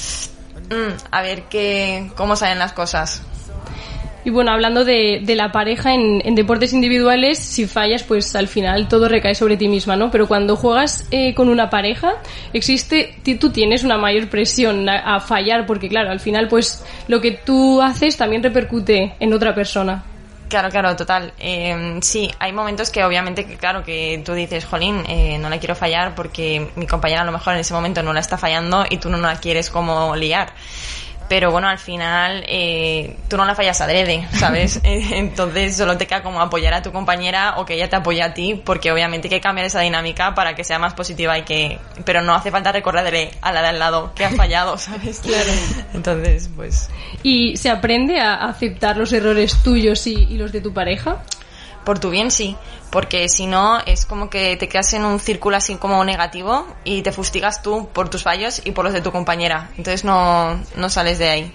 mm, 0.69 1.07
a 1.11 1.23
ver 1.23 1.45
qué, 1.45 2.13
cómo 2.17 2.37
salen 2.37 2.59
las 2.59 2.75
cosas. 2.75 3.23
Y 4.25 4.31
bueno, 4.31 4.53
hablando 4.53 4.85
de, 4.85 5.21
de 5.23 5.35
la 5.35 5.51
pareja 5.51 5.95
en, 5.95 6.23
en 6.25 6.35
deportes 6.35 6.73
individuales, 6.73 7.39
si 7.39 7.67
fallas, 7.67 8.05
pues 8.05 8.35
al 8.37 8.47
final 8.47 8.89
todo 8.89 9.09
recae 9.09 9.35
sobre 9.35 9.57
ti 9.57 9.69
misma, 9.69 9.97
¿no? 9.97 10.11
Pero 10.11 10.29
cuando 10.29 10.57
juegas 10.57 11.07
eh, 11.11 11.35
con 11.35 11.49
una 11.49 11.71
pareja, 11.71 12.15
existe, 12.53 13.17
tú 13.41 13.51
tienes 13.51 13.83
una 13.83 13.99
mayor 13.99 14.29
presión 14.29 14.89
a, 14.89 15.17
a 15.17 15.21
fallar, 15.21 15.67
porque 15.67 15.89
claro, 15.89 16.11
al 16.11 16.21
final, 16.21 16.47
pues 16.49 16.85
lo 17.09 17.21
que 17.21 17.33
tú 17.33 17.83
haces 17.83 18.17
también 18.17 18.43
repercute 18.43 19.15
en 19.19 19.33
otra 19.33 19.55
persona. 19.55 20.05
Claro, 20.53 20.69
claro, 20.69 20.95
total. 20.95 21.33
Eh, 21.39 21.99
sí, 22.03 22.31
hay 22.39 22.53
momentos 22.53 22.91
que 22.91 23.03
obviamente, 23.03 23.47
claro, 23.57 23.83
que 23.83 24.21
tú 24.23 24.35
dices, 24.35 24.67
jolín, 24.67 25.03
eh, 25.09 25.39
no 25.39 25.49
la 25.49 25.59
quiero 25.59 25.75
fallar 25.75 26.15
porque 26.15 26.69
mi 26.77 26.87
compañera 26.87 27.23
a 27.23 27.25
lo 27.25 27.33
mejor 27.33 27.55
en 27.55 27.61
ese 27.61 27.73
momento 27.73 28.03
no 28.03 28.13
la 28.13 28.21
está 28.21 28.37
fallando 28.37 28.85
y 28.91 28.99
tú 28.99 29.09
no 29.09 29.17
la 29.17 29.37
quieres 29.37 29.71
como 29.71 30.15
liar. 30.15 30.53
Pero 31.29 31.51
bueno, 31.51 31.69
al 31.69 31.79
final 31.79 32.45
eh, 32.47 33.17
tú 33.29 33.37
no 33.37 33.45
la 33.45 33.55
fallas 33.55 33.81
adrede, 33.81 34.27
¿sabes? 34.33 34.81
Eh, 34.85 35.11
Entonces 35.13 35.77
solo 35.77 35.97
te 35.97 36.07
queda 36.07 36.23
como 36.23 36.41
apoyar 36.41 36.75
a 36.75 36.83
tu 36.83 36.93
compañera 36.93 37.55
o 37.59 37.65
que 37.65 37.75
ella 37.75 37.89
te 37.89 37.97
apoye 37.97 38.23
a 38.23 38.35
ti, 38.35 38.61
porque 38.65 38.91
obviamente 38.93 39.29
hay 39.29 39.31
que 39.31 39.41
cambiar 39.41 39.67
esa 39.67 39.81
dinámica 39.81 40.35
para 40.35 40.55
que 40.55 40.64
sea 40.64 40.79
más 40.79 40.95
positiva 40.95 41.38
y 41.38 41.43
que... 41.43 41.79
Pero 42.05 42.21
no 42.23 42.35
hace 42.35 42.50
falta 42.50 42.73
recordarle 42.73 43.31
a 43.41 43.52
la 43.52 43.62
de 43.62 43.69
al 43.69 43.79
lado 43.79 44.12
que 44.14 44.25
has 44.25 44.35
fallado, 44.35 44.76
¿sabes? 44.79 45.21
Claro. 45.21 45.50
Entonces, 45.95 46.50
pues... 46.55 46.91
¿Y 47.23 47.57
se 47.57 47.71
aprende 47.71 48.21
a 48.21 48.47
aceptar 48.47 48.97
los 48.97 49.12
errores 49.12 49.62
tuyos 49.62 50.07
y, 50.07 50.14
y 50.14 50.37
los 50.37 50.52
de 50.52 50.61
tu 50.61 50.73
pareja? 50.73 51.23
Por 51.85 51.99
tu 51.99 52.11
bien 52.11 52.31
sí, 52.31 52.57
porque 52.91 53.29
si 53.29 53.47
no 53.47 53.81
es 53.87 54.07
como 54.07 54.31
que 54.31 54.57
te 54.57 54.69
quedas 54.69 54.93
en 54.95 55.05
un 55.05 55.19
círculo 55.19 55.57
así 55.57 55.77
como 55.77 56.05
negativo 56.05 56.67
y 56.85 57.03
te 57.03 57.11
fustigas 57.11 57.62
tú 57.62 57.89
por 57.93 58.09
tus 58.09 58.23
fallos 58.23 58.62
y 58.65 58.71
por 58.71 58.85
los 58.85 58.95
de 58.95 59.01
tu 59.01 59.11
compañera. 59.11 59.71
Entonces 59.77 60.05
no, 60.05 60.61
no 60.77 60.89
sales 60.89 61.19
de 61.19 61.29
ahí. 61.29 61.53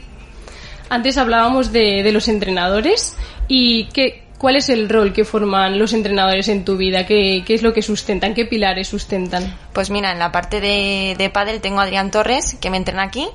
Antes 0.90 1.18
hablábamos 1.18 1.72
de, 1.72 2.02
de 2.04 2.12
los 2.12 2.28
entrenadores 2.28 3.18
y 3.48 3.86
qué, 3.88 4.28
cuál 4.38 4.56
es 4.56 4.70
el 4.70 4.90
rol 4.90 5.14
que 5.14 5.26
forman 5.26 5.80
los 5.80 5.94
entrenadores 5.94 6.48
en 6.48 6.64
tu 6.64 6.78
vida, 6.78 7.06
qué, 7.06 7.44
qué 7.46 7.54
es 7.54 7.62
lo 7.62 7.74
que 7.74 7.82
sustentan, 7.82 8.34
qué 8.34 8.46
pilares 8.46 8.88
sustentan. 8.88 9.58
Pues 9.74 9.90
mira, 9.90 10.12
en 10.12 10.20
la 10.20 10.32
parte 10.32 10.62
de, 10.62 11.16
de 11.18 11.30
pádel 11.30 11.62
tengo 11.62 11.80
a 11.80 11.84
Adrián 11.84 12.12
Torres, 12.12 12.56
que 12.60 12.70
me 12.70 12.78
entrena 12.78 13.04
aquí, 13.04 13.28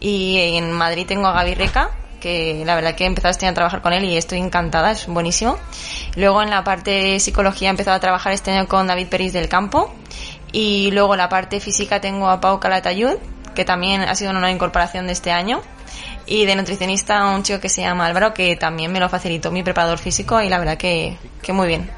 y 0.00 0.56
en 0.56 0.72
Madrid 0.72 1.06
tengo 1.06 1.26
a 1.26 1.32
Gaby 1.32 1.54
Reca, 1.54 1.90
que 2.20 2.62
la 2.64 2.74
verdad 2.74 2.94
que 2.94 3.04
he 3.04 3.06
empezado 3.06 3.30
este 3.30 3.46
año 3.46 3.52
a 3.52 3.54
trabajar 3.54 3.82
con 3.82 3.92
él 3.92 4.04
y 4.04 4.16
estoy 4.16 4.38
encantada, 4.38 4.92
es 4.92 5.06
buenísimo. 5.06 5.58
Luego 6.16 6.42
en 6.42 6.50
la 6.50 6.64
parte 6.64 6.90
de 6.90 7.20
psicología 7.20 7.68
he 7.68 7.70
empezado 7.70 7.96
a 7.96 8.00
trabajar 8.00 8.32
este 8.32 8.50
año 8.50 8.66
con 8.66 8.86
David 8.86 9.08
Peris 9.08 9.32
del 9.32 9.48
Campo, 9.48 9.94
y 10.52 10.90
luego 10.92 11.14
en 11.14 11.18
la 11.18 11.28
parte 11.28 11.60
física 11.60 12.00
tengo 12.00 12.28
a 12.28 12.40
Pau 12.40 12.58
Calatayud, 12.58 13.16
que 13.54 13.64
también 13.64 14.02
ha 14.02 14.14
sido 14.14 14.30
una 14.30 14.40
nueva 14.40 14.54
incorporación 14.54 15.06
de 15.06 15.12
este 15.12 15.30
año. 15.30 15.60
Y 16.26 16.44
de 16.44 16.54
nutricionista 16.56 17.24
un 17.30 17.42
chico 17.42 17.58
que 17.58 17.70
se 17.70 17.80
llama 17.80 18.06
Álvaro, 18.06 18.34
que 18.34 18.54
también 18.56 18.92
me 18.92 19.00
lo 19.00 19.08
facilitó 19.08 19.50
mi 19.50 19.62
preparador 19.62 19.98
físico 19.98 20.40
y 20.42 20.48
la 20.50 20.58
verdad 20.58 20.76
que, 20.76 21.16
que 21.40 21.52
muy 21.54 21.66
bien. 21.66 21.90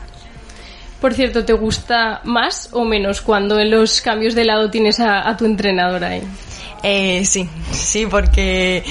Por 1.00 1.14
cierto, 1.14 1.44
¿te 1.44 1.52
gusta 1.52 2.20
más 2.24 2.68
o 2.72 2.84
menos 2.84 3.22
cuando 3.22 3.58
en 3.58 3.70
los 3.70 4.00
cambios 4.00 4.34
de 4.34 4.44
lado 4.44 4.70
tienes 4.70 5.00
a, 5.00 5.28
a 5.28 5.36
tu 5.36 5.46
entrenadora 5.46 6.08
ahí? 6.08 6.22
Eh, 6.82 7.24
sí, 7.24 7.48
sí, 7.72 8.06
porque 8.06 8.84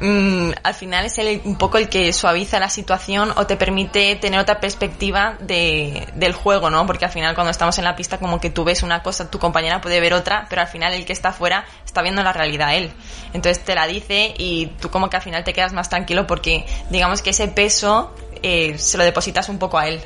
mm, 0.00 0.50
al 0.62 0.74
final 0.74 1.04
es 1.04 1.18
el, 1.18 1.40
un 1.44 1.56
poco 1.56 1.78
el 1.78 1.88
que 1.88 2.12
suaviza 2.12 2.58
la 2.58 2.68
situación 2.68 3.32
o 3.36 3.46
te 3.46 3.56
permite 3.56 4.16
tener 4.16 4.40
otra 4.40 4.60
perspectiva 4.60 5.36
de, 5.40 6.08
del 6.14 6.32
juego, 6.32 6.70
¿no? 6.70 6.86
Porque 6.86 7.04
al 7.04 7.10
final 7.10 7.34
cuando 7.34 7.50
estamos 7.50 7.78
en 7.78 7.84
la 7.84 7.96
pista 7.96 8.18
como 8.18 8.40
que 8.40 8.50
tú 8.50 8.64
ves 8.64 8.82
una 8.82 9.02
cosa, 9.02 9.30
tu 9.30 9.38
compañera 9.38 9.80
puede 9.80 10.00
ver 10.00 10.14
otra, 10.14 10.46
pero 10.48 10.62
al 10.62 10.68
final 10.68 10.92
el 10.92 11.04
que 11.04 11.12
está 11.12 11.30
afuera 11.30 11.64
está 11.84 12.02
viendo 12.02 12.22
la 12.22 12.32
realidad 12.32 12.74
él. 12.74 12.90
Entonces 13.32 13.64
te 13.64 13.74
la 13.74 13.86
dice 13.86 14.34
y 14.38 14.66
tú 14.80 14.90
como 14.90 15.10
que 15.10 15.16
al 15.16 15.22
final 15.22 15.44
te 15.44 15.52
quedas 15.52 15.72
más 15.72 15.88
tranquilo 15.88 16.26
porque 16.26 16.66
digamos 16.90 17.22
que 17.22 17.30
ese 17.30 17.48
peso 17.48 18.14
eh, 18.42 18.78
se 18.78 18.98
lo 18.98 19.04
depositas 19.04 19.48
un 19.48 19.58
poco 19.58 19.78
a 19.78 19.88
él. 19.88 20.00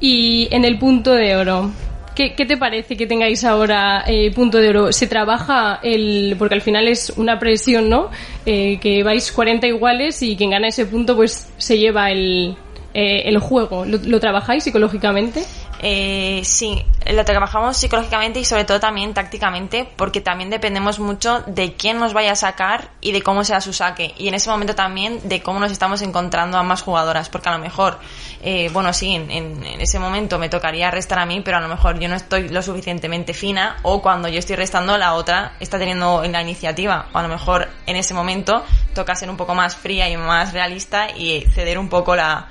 Y 0.00 0.48
en 0.50 0.64
el 0.64 0.78
punto 0.78 1.12
de 1.12 1.36
oro, 1.36 1.70
¿Qué, 2.14 2.30
te 2.30 2.56
parece 2.56 2.96
que 2.96 3.06
tengáis 3.06 3.42
ahora 3.44 4.04
eh, 4.06 4.30
punto 4.32 4.58
de 4.58 4.68
oro? 4.68 4.92
¿Se 4.92 5.06
trabaja 5.06 5.80
el.? 5.82 6.36
Porque 6.38 6.54
al 6.54 6.60
final 6.60 6.86
es 6.88 7.10
una 7.16 7.38
presión, 7.38 7.88
¿no? 7.88 8.10
Eh, 8.44 8.78
que 8.80 9.02
vais 9.02 9.32
40 9.32 9.66
iguales 9.66 10.22
y 10.22 10.36
quien 10.36 10.50
gana 10.50 10.68
ese 10.68 10.84
punto, 10.84 11.16
pues 11.16 11.50
se 11.56 11.78
lleva 11.78 12.10
el, 12.10 12.54
eh, 12.92 13.22
el 13.24 13.38
juego. 13.38 13.86
¿Lo, 13.86 14.20
trabajáis 14.20 14.64
psicológicamente? 14.64 15.42
Eh, 15.84 16.42
sí, 16.44 16.84
lo 17.10 17.24
trabajamos 17.24 17.76
psicológicamente 17.76 18.38
y 18.38 18.44
sobre 18.44 18.64
todo 18.64 18.78
también 18.78 19.14
tácticamente 19.14 19.88
porque 19.96 20.20
también 20.20 20.48
dependemos 20.48 21.00
mucho 21.00 21.42
de 21.48 21.74
quién 21.74 21.98
nos 21.98 22.12
vaya 22.12 22.32
a 22.32 22.36
sacar 22.36 22.90
y 23.00 23.10
de 23.10 23.20
cómo 23.20 23.42
sea 23.42 23.60
su 23.60 23.72
saque. 23.72 24.14
Y 24.16 24.28
en 24.28 24.34
ese 24.34 24.48
momento 24.48 24.76
también 24.76 25.28
de 25.28 25.42
cómo 25.42 25.58
nos 25.58 25.72
estamos 25.72 26.00
encontrando 26.02 26.56
a 26.56 26.62
más 26.62 26.82
jugadoras 26.82 27.28
porque 27.28 27.48
a 27.48 27.52
lo 27.52 27.58
mejor, 27.58 27.98
eh, 28.42 28.70
bueno 28.72 28.92
sí, 28.92 29.16
en, 29.16 29.28
en, 29.30 29.80
ese 29.80 29.98
momento 29.98 30.38
me 30.38 30.48
tocaría 30.48 30.88
restar 30.92 31.18
a 31.18 31.26
mí 31.26 31.40
pero 31.40 31.56
a 31.56 31.60
lo 31.60 31.68
mejor 31.68 31.98
yo 31.98 32.08
no 32.08 32.14
estoy 32.14 32.48
lo 32.48 32.62
suficientemente 32.62 33.34
fina 33.34 33.78
o 33.82 34.00
cuando 34.00 34.28
yo 34.28 34.38
estoy 34.38 34.54
restando 34.54 34.96
la 34.96 35.14
otra 35.14 35.54
está 35.58 35.80
teniendo 35.80 36.22
la 36.22 36.42
iniciativa. 36.42 37.06
O 37.12 37.18
a 37.18 37.22
lo 37.22 37.28
mejor 37.28 37.68
en 37.86 37.96
ese 37.96 38.14
momento 38.14 38.64
toca 38.94 39.16
ser 39.16 39.28
un 39.28 39.36
poco 39.36 39.56
más 39.56 39.74
fría 39.74 40.08
y 40.08 40.16
más 40.16 40.52
realista 40.52 41.08
y 41.10 41.40
ceder 41.52 41.76
un 41.76 41.88
poco 41.88 42.14
la 42.14 42.46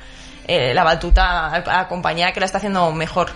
eh, 0.52 0.74
la 0.74 0.84
batuta 0.84 1.48
a 1.48 1.60
la 1.60 1.88
compañera 1.88 2.34
que 2.34 2.42
la 2.42 2.46
está 2.46 2.58
haciendo 2.58 2.92
mejor. 2.92 3.30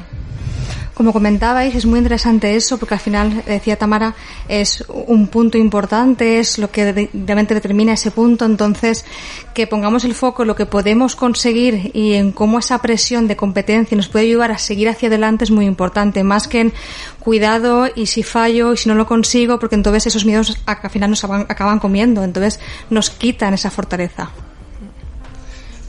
Como 0.95 1.11
comentabais, 1.11 1.75
es 1.75 1.85
muy 1.85 1.99
interesante 1.99 2.55
eso, 2.55 2.77
porque 2.77 2.93
al 2.93 3.01
final, 3.01 3.43
decía 3.45 3.77
Tamara, 3.77 4.15
es 4.47 4.83
un 4.87 5.27
punto 5.27 5.57
importante, 5.57 6.39
es 6.39 6.57
lo 6.57 6.71
que 6.71 7.09
realmente 7.13 7.53
determina 7.53 7.93
ese 7.93 8.11
punto. 8.11 8.45
Entonces, 8.45 9.05
que 9.53 9.67
pongamos 9.67 10.05
el 10.05 10.13
foco 10.13 10.43
en 10.43 10.47
lo 10.47 10.55
que 10.55 10.65
podemos 10.65 11.17
conseguir 11.17 11.91
y 11.93 12.13
en 12.13 12.31
cómo 12.31 12.59
esa 12.59 12.79
presión 12.79 13.27
de 13.27 13.35
competencia 13.35 13.95
nos 13.97 14.07
puede 14.07 14.25
ayudar 14.25 14.51
a 14.51 14.57
seguir 14.57 14.87
hacia 14.87 15.07
adelante 15.07 15.43
es 15.43 15.51
muy 15.51 15.65
importante, 15.65 16.23
más 16.23 16.47
que 16.47 16.61
en 16.61 16.73
cuidado 17.19 17.87
y 17.93 18.05
si 18.05 18.23
fallo 18.23 18.71
y 18.71 18.77
si 18.77 18.87
no 18.87 18.95
lo 18.95 19.05
consigo, 19.05 19.59
porque 19.59 19.75
entonces 19.75 20.07
esos 20.07 20.25
miedos 20.25 20.57
al 20.65 20.89
final 20.89 21.09
nos 21.09 21.23
acaban 21.25 21.79
comiendo, 21.79 22.23
entonces 22.23 22.59
nos 22.89 23.09
quitan 23.09 23.53
esa 23.53 23.69
fortaleza. 23.69 24.31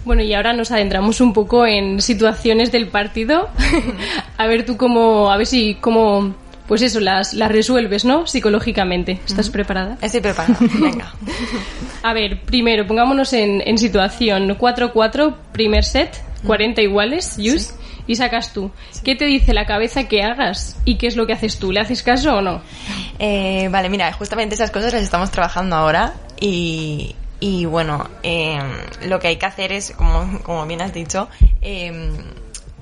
Bueno, 0.07 0.23
y 0.23 0.33
ahora 0.35 0.53
nos 0.53 0.71
adentramos 0.71 1.21
un 1.21 1.33
poco 1.33 1.67
en 1.67 2.01
situaciones 2.01 2.71
del 2.71 2.87
partido. 2.87 3.49
a 4.39 4.47
ver 4.47 4.65
tú 4.65 4.77
cómo, 4.77 5.33
a 5.33 5.37
ver 5.37 5.49
si 5.49 5.75
cómo, 5.81 6.33
pues 6.69 6.83
eso, 6.83 7.01
las, 7.01 7.35
las 7.35 7.51
resuelves, 7.51 8.05
¿no? 8.05 8.25
Psicológicamente. 8.25 9.19
¿Estás 9.27 9.51
preparada? 9.51 9.99
Estoy 10.01 10.21
preparada, 10.21 10.57
venga. 10.81 11.13
a 12.05 12.15
ver, 12.15 12.41
primero, 12.43 12.87
pongámonos 12.87 13.33
en, 13.33 13.61
en 13.67 13.79
situación 13.79 14.49
4-4, 14.57 15.35
primer 15.51 15.83
set, 15.83 16.23
40 16.47 16.83
iguales, 16.83 17.37
Yus. 17.37 17.73
Y 18.07 18.15
sacas 18.15 18.53
tú. 18.53 18.71
¿Qué 19.03 19.17
te 19.17 19.25
dice 19.25 19.53
la 19.53 19.67
cabeza 19.67 20.07
que 20.07 20.23
hagas 20.23 20.81
y 20.85 20.99
qué 20.99 21.09
es 21.09 21.17
lo 21.17 21.27
que 21.27 21.33
haces 21.33 21.59
tú? 21.59 21.73
¿Le 21.73 21.81
haces 21.81 22.05
caso 22.05 22.37
o 22.37 22.43
no? 22.43 22.63
Eh, 23.19 23.69
vale, 23.73 23.89
mira, 23.89 24.13
justamente 24.13 24.55
esas 24.55 24.71
cosas 24.71 24.93
las 24.93 25.03
estamos 25.03 25.33
trabajando 25.33 25.75
ahora 25.75 26.15
y, 26.39 27.17
y 27.41 27.65
bueno, 27.67 28.09
eh, 28.23 28.61
lo 29.03 29.19
que 29.19 29.29
hay 29.29 29.37
que 29.37 29.47
hacer 29.47 29.73
es, 29.73 29.93
como, 29.93 30.41
como 30.43 30.67
bien 30.67 30.83
has 30.83 30.93
dicho, 30.93 31.29
eh, 31.61 32.11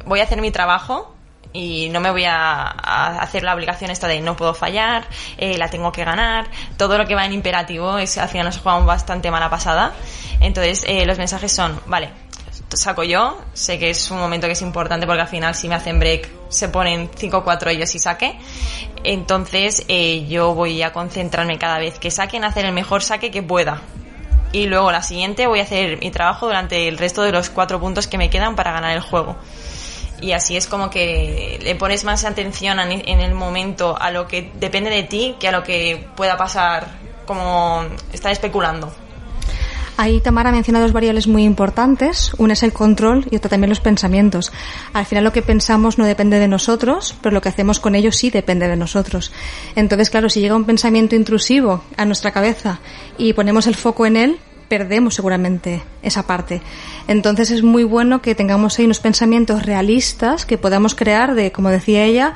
voy 0.06 0.20
a 0.20 0.24
hacer 0.24 0.40
mi 0.40 0.50
trabajo 0.50 1.14
y 1.54 1.88
no 1.90 2.00
me 2.00 2.10
voy 2.10 2.24
a, 2.24 2.66
hacer 3.20 3.44
la 3.44 3.54
obligación 3.54 3.90
esta 3.90 4.08
de 4.08 4.20
no 4.20 4.36
puedo 4.36 4.54
fallar, 4.54 5.06
eh, 5.38 5.56
la 5.56 5.68
tengo 5.70 5.92
que 5.92 6.04
ganar. 6.04 6.48
Todo 6.76 6.98
lo 6.98 7.06
que 7.06 7.14
va 7.14 7.24
en 7.24 7.32
imperativo 7.32 7.96
es 7.96 8.18
al 8.18 8.28
final 8.28 8.46
nos 8.46 8.58
jugamos 8.58 8.84
bastante 8.84 9.30
mala 9.30 9.48
pasada. 9.48 9.92
Entonces 10.40 10.84
eh, 10.86 11.06
los 11.06 11.16
mensajes 11.16 11.52
son, 11.52 11.80
vale, 11.86 12.10
saco 12.74 13.04
yo, 13.04 13.40
sé 13.52 13.78
que 13.78 13.90
es 13.90 14.10
un 14.10 14.18
momento 14.18 14.48
que 14.48 14.54
es 14.54 14.62
importante 14.62 15.06
porque 15.06 15.22
al 15.22 15.28
final 15.28 15.54
si 15.54 15.68
me 15.68 15.76
hacen 15.76 16.00
break 16.00 16.28
se 16.48 16.68
ponen 16.68 17.08
5-4 17.10 17.70
ellos 17.70 17.94
y 17.94 18.00
saque. 18.00 18.36
Entonces 19.04 19.84
eh, 19.86 20.26
yo 20.26 20.54
voy 20.54 20.82
a 20.82 20.92
concentrarme 20.92 21.56
cada 21.56 21.78
vez 21.78 22.00
que 22.00 22.10
saquen 22.10 22.42
a 22.42 22.48
hacer 22.48 22.64
el 22.64 22.72
mejor 22.72 23.02
saque 23.02 23.30
que 23.30 23.44
pueda 23.44 23.80
y 24.54 24.66
luego 24.66 24.92
la 24.92 25.02
siguiente 25.02 25.48
voy 25.48 25.58
a 25.58 25.64
hacer 25.64 25.98
mi 25.98 26.12
trabajo 26.12 26.46
durante 26.46 26.86
el 26.86 26.96
resto 26.96 27.22
de 27.22 27.32
los 27.32 27.50
cuatro 27.50 27.80
puntos 27.80 28.06
que 28.06 28.18
me 28.18 28.30
quedan 28.30 28.54
para 28.54 28.70
ganar 28.70 28.92
el 28.94 29.00
juego. 29.00 29.34
Y 30.20 30.30
así 30.30 30.56
es 30.56 30.68
como 30.68 30.90
que 30.90 31.58
le 31.60 31.74
pones 31.74 32.04
más 32.04 32.24
atención 32.24 32.78
en 32.78 33.20
el 33.20 33.34
momento 33.34 34.00
a 34.00 34.12
lo 34.12 34.28
que 34.28 34.52
depende 34.54 34.90
de 34.90 35.02
ti 35.02 35.34
que 35.40 35.48
a 35.48 35.52
lo 35.52 35.64
que 35.64 36.06
pueda 36.14 36.36
pasar 36.36 36.86
como 37.26 37.84
estar 38.12 38.30
especulando. 38.30 38.94
Ahí 39.96 40.20
Tamara 40.20 40.50
menciona 40.50 40.80
dos 40.80 40.92
variables 40.92 41.28
muy 41.28 41.44
importantes. 41.44 42.32
Una 42.38 42.54
es 42.54 42.62
el 42.64 42.72
control 42.72 43.26
y 43.30 43.36
otra 43.36 43.50
también 43.50 43.68
los 43.68 43.80
pensamientos. 43.80 44.52
Al 44.92 45.06
final 45.06 45.22
lo 45.22 45.32
que 45.32 45.42
pensamos 45.42 45.98
no 45.98 46.04
depende 46.04 46.40
de 46.40 46.48
nosotros, 46.48 47.14
pero 47.22 47.32
lo 47.32 47.40
que 47.40 47.48
hacemos 47.48 47.78
con 47.78 47.94
ellos 47.94 48.16
sí 48.16 48.30
depende 48.30 48.66
de 48.66 48.76
nosotros. 48.76 49.30
Entonces, 49.76 50.10
claro, 50.10 50.28
si 50.28 50.40
llega 50.40 50.56
un 50.56 50.64
pensamiento 50.64 51.14
intrusivo 51.14 51.84
a 51.96 52.04
nuestra 52.04 52.32
cabeza 52.32 52.80
y 53.18 53.34
ponemos 53.34 53.68
el 53.68 53.76
foco 53.76 54.04
en 54.04 54.16
él, 54.16 54.38
perdemos 54.68 55.14
seguramente 55.14 55.82
esa 56.02 56.26
parte. 56.26 56.60
Entonces 57.06 57.52
es 57.52 57.62
muy 57.62 57.84
bueno 57.84 58.20
que 58.20 58.34
tengamos 58.34 58.78
ahí 58.78 58.86
unos 58.86 58.98
pensamientos 58.98 59.64
realistas 59.64 60.46
que 60.46 60.58
podamos 60.58 60.96
crear 60.96 61.34
de, 61.34 61.52
como 61.52 61.70
decía 61.70 62.04
ella, 62.04 62.34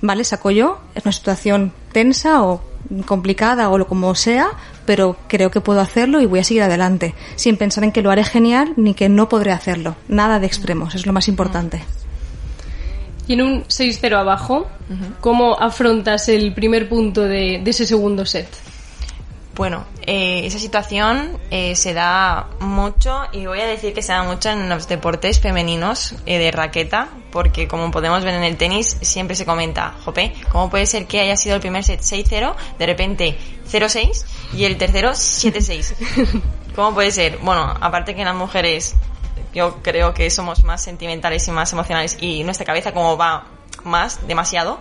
vale, 0.00 0.24
saco 0.24 0.50
yo, 0.50 0.78
es 0.94 1.04
una 1.04 1.12
situación 1.12 1.72
tensa 1.92 2.42
o 2.42 2.62
complicada 3.06 3.68
o 3.68 3.78
lo 3.78 3.86
como 3.86 4.14
sea, 4.14 4.50
pero 4.86 5.16
creo 5.28 5.50
que 5.50 5.60
puedo 5.60 5.80
hacerlo 5.80 6.20
y 6.20 6.26
voy 6.26 6.40
a 6.40 6.44
seguir 6.44 6.62
adelante, 6.62 7.14
sin 7.36 7.56
pensar 7.56 7.84
en 7.84 7.92
que 7.92 8.02
lo 8.02 8.10
haré 8.10 8.24
genial 8.24 8.72
ni 8.76 8.94
que 8.94 9.08
no 9.08 9.28
podré 9.28 9.52
hacerlo. 9.52 9.96
Nada 10.08 10.40
de 10.40 10.46
extremos, 10.46 10.94
es 10.94 11.06
lo 11.06 11.12
más 11.12 11.28
importante. 11.28 11.82
Y 13.28 13.34
en 13.34 13.42
un 13.42 13.64
6-0 13.64 14.16
abajo, 14.16 14.66
¿cómo 15.20 15.56
afrontas 15.60 16.28
el 16.28 16.52
primer 16.52 16.88
punto 16.88 17.22
de, 17.22 17.62
ese 17.64 17.86
segundo 17.86 18.26
set? 18.26 18.48
Bueno, 19.54 19.84
eh, 20.06 20.46
esa 20.46 20.58
situación 20.58 21.38
eh, 21.50 21.74
se 21.74 21.92
da 21.92 22.48
mucho 22.60 23.22
y 23.32 23.46
voy 23.46 23.60
a 23.60 23.66
decir 23.66 23.92
que 23.92 24.00
se 24.00 24.12
da 24.12 24.22
mucho 24.22 24.48
en 24.50 24.68
los 24.68 24.88
deportes 24.88 25.40
femeninos 25.40 26.14
eh, 26.24 26.38
de 26.38 26.50
raqueta, 26.50 27.08
porque 27.32 27.66
como 27.66 27.90
podemos 27.90 28.24
ver 28.24 28.34
en 28.34 28.44
el 28.44 28.56
tenis, 28.56 28.96
siempre 29.02 29.34
se 29.34 29.44
comenta, 29.44 29.94
jope, 30.04 30.32
¿cómo 30.50 30.70
puede 30.70 30.86
ser 30.86 31.06
que 31.06 31.20
haya 31.20 31.36
sido 31.36 31.56
el 31.56 31.60
primer 31.60 31.82
set 31.84 32.00
6-0, 32.00 32.54
de 32.78 32.86
repente 32.86 33.38
0-6 33.70 34.24
y 34.54 34.64
el 34.64 34.78
tercero 34.78 35.10
7-6? 35.10 35.94
¿Cómo 36.74 36.94
puede 36.94 37.10
ser? 37.10 37.38
Bueno, 37.38 37.74
aparte 37.80 38.14
que 38.14 38.24
las 38.24 38.34
mujeres, 38.34 38.94
yo 39.52 39.82
creo 39.82 40.14
que 40.14 40.30
somos 40.30 40.64
más 40.64 40.82
sentimentales 40.82 41.46
y 41.48 41.50
más 41.50 41.72
emocionales 41.72 42.16
y 42.20 42.44
nuestra 42.44 42.64
cabeza 42.64 42.92
como 42.92 43.16
va 43.16 43.46
más, 43.84 44.26
demasiado, 44.26 44.80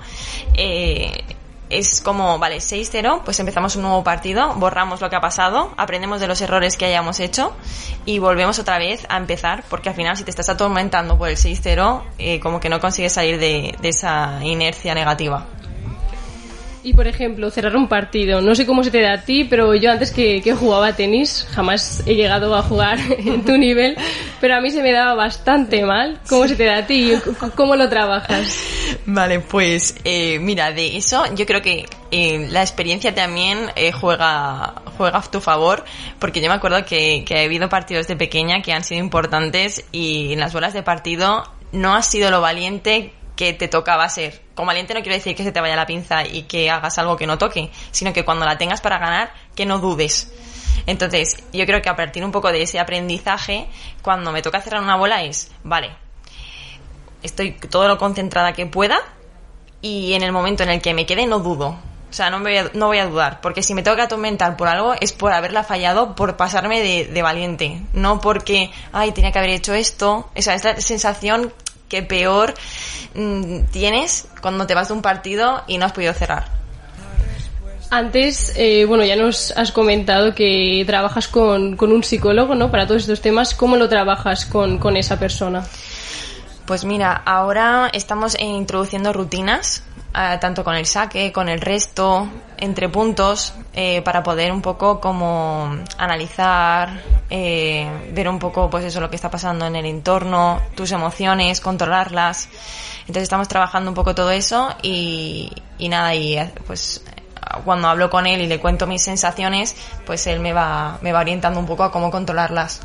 eh, 0.53 1.23
es 1.69 2.01
como, 2.01 2.39
vale, 2.39 2.57
6-0, 2.57 3.21
pues 3.23 3.39
empezamos 3.39 3.75
un 3.75 3.83
nuevo 3.83 4.03
partido, 4.03 4.53
borramos 4.55 5.01
lo 5.01 5.09
que 5.09 5.15
ha 5.15 5.21
pasado, 5.21 5.73
aprendemos 5.77 6.19
de 6.19 6.27
los 6.27 6.41
errores 6.41 6.77
que 6.77 6.85
hayamos 6.85 7.19
hecho 7.19 7.53
y 8.05 8.19
volvemos 8.19 8.59
otra 8.59 8.79
vez 8.79 9.05
a 9.09 9.17
empezar, 9.17 9.63
porque 9.69 9.89
al 9.89 9.95
final 9.95 10.17
si 10.17 10.23
te 10.23 10.31
estás 10.31 10.49
atormentando 10.49 11.17
por 11.17 11.29
el 11.29 11.37
6-0, 11.37 12.01
eh, 12.17 12.39
como 12.39 12.59
que 12.59 12.69
no 12.69 12.79
consigues 12.79 13.13
salir 13.13 13.39
de 13.39 13.75
esa 13.83 14.39
inercia 14.43 14.93
negativa. 14.93 15.45
Y 16.83 16.93
por 16.93 17.07
ejemplo, 17.07 17.49
cerrar 17.49 17.75
un 17.75 17.87
partido. 17.87 18.41
No 18.41 18.55
sé 18.55 18.65
cómo 18.65 18.83
se 18.83 18.91
te 18.91 19.01
da 19.01 19.13
a 19.13 19.21
ti, 19.21 19.43
pero 19.43 19.75
yo 19.75 19.91
antes 19.91 20.11
que, 20.11 20.41
que 20.41 20.53
jugaba 20.53 20.93
tenis, 20.93 21.45
jamás 21.51 22.03
he 22.05 22.15
llegado 22.15 22.55
a 22.55 22.61
jugar 22.61 22.97
en 23.17 23.43
tu 23.43 23.57
nivel, 23.57 23.97
pero 24.39 24.55
a 24.55 24.61
mí 24.61 24.71
se 24.71 24.81
me 24.81 24.91
daba 24.91 25.13
bastante 25.15 25.83
mal. 25.83 26.19
¿Cómo 26.29 26.47
se 26.47 26.55
te 26.55 26.65
da 26.65 26.77
a 26.77 26.87
ti? 26.87 27.13
¿Cómo 27.55 27.75
lo 27.75 27.89
trabajas? 27.89 28.57
Vale, 29.05 29.41
pues 29.41 29.95
eh, 30.03 30.39
mira, 30.39 30.71
de 30.71 30.97
eso 30.97 31.23
yo 31.35 31.45
creo 31.45 31.61
que 31.61 31.85
eh, 32.11 32.47
la 32.49 32.61
experiencia 32.61 33.13
también 33.13 33.71
eh, 33.75 33.91
juega, 33.91 34.81
juega 34.97 35.17
a 35.17 35.21
tu 35.23 35.41
favor, 35.41 35.83
porque 36.17 36.41
yo 36.41 36.47
me 36.47 36.55
acuerdo 36.55 36.85
que, 36.85 37.23
que 37.25 37.39
ha 37.39 37.43
habido 37.43 37.67
partidos 37.69 38.07
de 38.07 38.15
pequeña 38.15 38.61
que 38.61 38.71
han 38.71 38.83
sido 38.83 39.01
importantes 39.01 39.85
y 39.91 40.33
en 40.33 40.39
las 40.39 40.53
bolas 40.53 40.73
de 40.73 40.83
partido 40.83 41.43
no 41.71 41.93
has 41.93 42.05
sido 42.05 42.31
lo 42.31 42.41
valiente 42.41 43.13
que 43.35 43.53
te 43.53 43.67
tocaba 43.67 44.07
ser. 44.09 44.48
Como 44.59 44.67
valiente 44.67 44.93
no 44.93 44.99
quiero 44.99 45.15
decir 45.15 45.37
que 45.37 45.43
se 45.45 45.53
te 45.53 45.61
vaya 45.61 45.77
la 45.77 45.85
pinza 45.85 46.27
y 46.27 46.43
que 46.43 46.69
hagas 46.69 46.97
algo 46.97 47.15
que 47.15 47.25
no 47.25 47.37
toque, 47.37 47.71
sino 47.91 48.11
que 48.11 48.25
cuando 48.25 48.45
la 48.45 48.57
tengas 48.57 48.81
para 48.81 48.97
ganar, 48.97 49.31
que 49.55 49.65
no 49.65 49.79
dudes. 49.79 50.33
Entonces, 50.85 51.41
yo 51.53 51.65
creo 51.65 51.81
que 51.81 51.87
a 51.87 51.95
partir 51.95 52.25
un 52.25 52.33
poco 52.33 52.51
de 52.51 52.63
ese 52.63 52.77
aprendizaje, 52.77 53.69
cuando 54.01 54.33
me 54.33 54.41
toca 54.41 54.59
cerrar 54.59 54.81
una 54.81 54.97
bola 54.97 55.23
es, 55.23 55.49
vale, 55.63 55.91
estoy 57.23 57.53
todo 57.53 57.87
lo 57.87 57.97
concentrada 57.97 58.51
que 58.51 58.65
pueda 58.65 58.99
y 59.81 60.11
en 60.11 60.23
el 60.23 60.33
momento 60.33 60.63
en 60.63 60.71
el 60.71 60.81
que 60.81 60.93
me 60.93 61.05
quede 61.05 61.25
no 61.25 61.39
dudo. 61.39 61.77
O 62.09 62.13
sea, 62.13 62.29
no, 62.29 62.41
voy 62.41 62.57
a, 62.57 62.69
no 62.73 62.87
voy 62.87 62.97
a 62.97 63.05
dudar, 63.05 63.39
porque 63.39 63.63
si 63.63 63.73
me 63.73 63.81
tengo 63.81 63.95
que 63.95 64.03
atormentar 64.03 64.57
por 64.57 64.67
algo 64.67 64.93
es 64.99 65.13
por 65.13 65.31
haberla 65.31 65.63
fallado, 65.63 66.15
por 66.15 66.35
pasarme 66.35 66.81
de, 66.81 67.05
de 67.05 67.21
valiente, 67.21 67.81
no 67.93 68.19
porque, 68.19 68.71
ay, 68.91 69.13
tenía 69.13 69.31
que 69.31 69.39
haber 69.39 69.51
hecho 69.51 69.73
esto. 69.73 70.29
O 70.35 70.41
sea, 70.41 70.55
es 70.55 70.65
la 70.65 70.81
sensación 70.81 71.53
que 71.89 72.03
peor 72.03 72.53
mm, 73.15 73.63
tienes 73.71 74.27
cuando 74.41 74.65
te 74.67 74.75
vas 74.75 74.87
de 74.87 74.93
un 74.93 75.01
partido 75.01 75.63
y 75.67 75.77
no 75.77 75.85
has 75.85 75.91
podido 75.91 76.13
cerrar. 76.13 76.59
Antes, 77.91 78.53
eh, 78.55 78.85
bueno, 78.85 79.03
ya 79.03 79.15
nos 79.15 79.51
has 79.57 79.71
comentado 79.71 80.35
que 80.35 80.83
trabajas 80.85 81.27
con, 81.27 81.75
con, 81.75 81.91
un 81.91 82.03
psicólogo, 82.03 82.53
¿no? 82.53 82.69
Para 82.69 82.85
todos 82.85 83.01
estos 83.01 83.19
temas. 83.19 83.55
¿Cómo 83.55 83.77
lo 83.77 83.89
trabajas 83.89 84.45
con, 84.45 84.77
con 84.77 84.95
esa 84.95 85.17
persona? 85.17 85.65
Pues 86.67 86.85
mira, 86.85 87.23
ahora 87.25 87.89
estamos 87.91 88.39
introduciendo 88.39 89.11
rutinas, 89.11 89.83
eh, 90.15 90.37
tanto 90.41 90.63
con 90.63 90.75
el 90.75 90.85
saque, 90.85 91.31
con 91.31 91.49
el 91.49 91.61
resto, 91.61 92.27
entre 92.57 92.89
puntos, 92.89 93.53
eh, 93.73 94.01
para 94.01 94.23
poder 94.23 94.51
un 94.51 94.61
poco 94.61 94.99
como 94.99 95.69
analizar, 95.97 97.01
eh, 97.29 98.09
ver 98.11 98.27
un 98.27 98.39
poco 98.39 98.69
pues 98.69 98.85
eso 98.85 98.99
lo 98.99 99.09
que 99.09 99.15
está 99.15 99.29
pasando 99.29 99.67
en 99.67 99.75
el 99.75 99.85
entorno, 99.85 100.61
tus 100.75 100.91
emociones, 100.91 101.61
controlarlas. 101.61 102.49
Entonces 103.01 103.23
estamos 103.23 103.47
trabajando 103.47 103.91
un 103.91 103.95
poco 103.95 104.15
todo 104.15 104.31
eso 104.31 104.69
y, 104.81 105.51
y 105.77 105.89
nada, 105.89 106.15
y 106.15 106.37
pues 106.65 107.03
cuando 107.63 107.87
hablo 107.87 108.09
con 108.09 108.25
él 108.25 108.41
y 108.41 108.47
le 108.47 108.59
cuento 108.59 108.87
mis 108.87 109.03
sensaciones, 109.03 109.75
pues 110.05 110.25
él 110.27 110.39
me 110.39 110.53
va, 110.53 110.97
me 111.01 111.11
va 111.11 111.19
orientando 111.19 111.59
un 111.59 111.65
poco 111.65 111.83
a 111.83 111.91
cómo 111.91 112.11
controlarlas. 112.11 112.81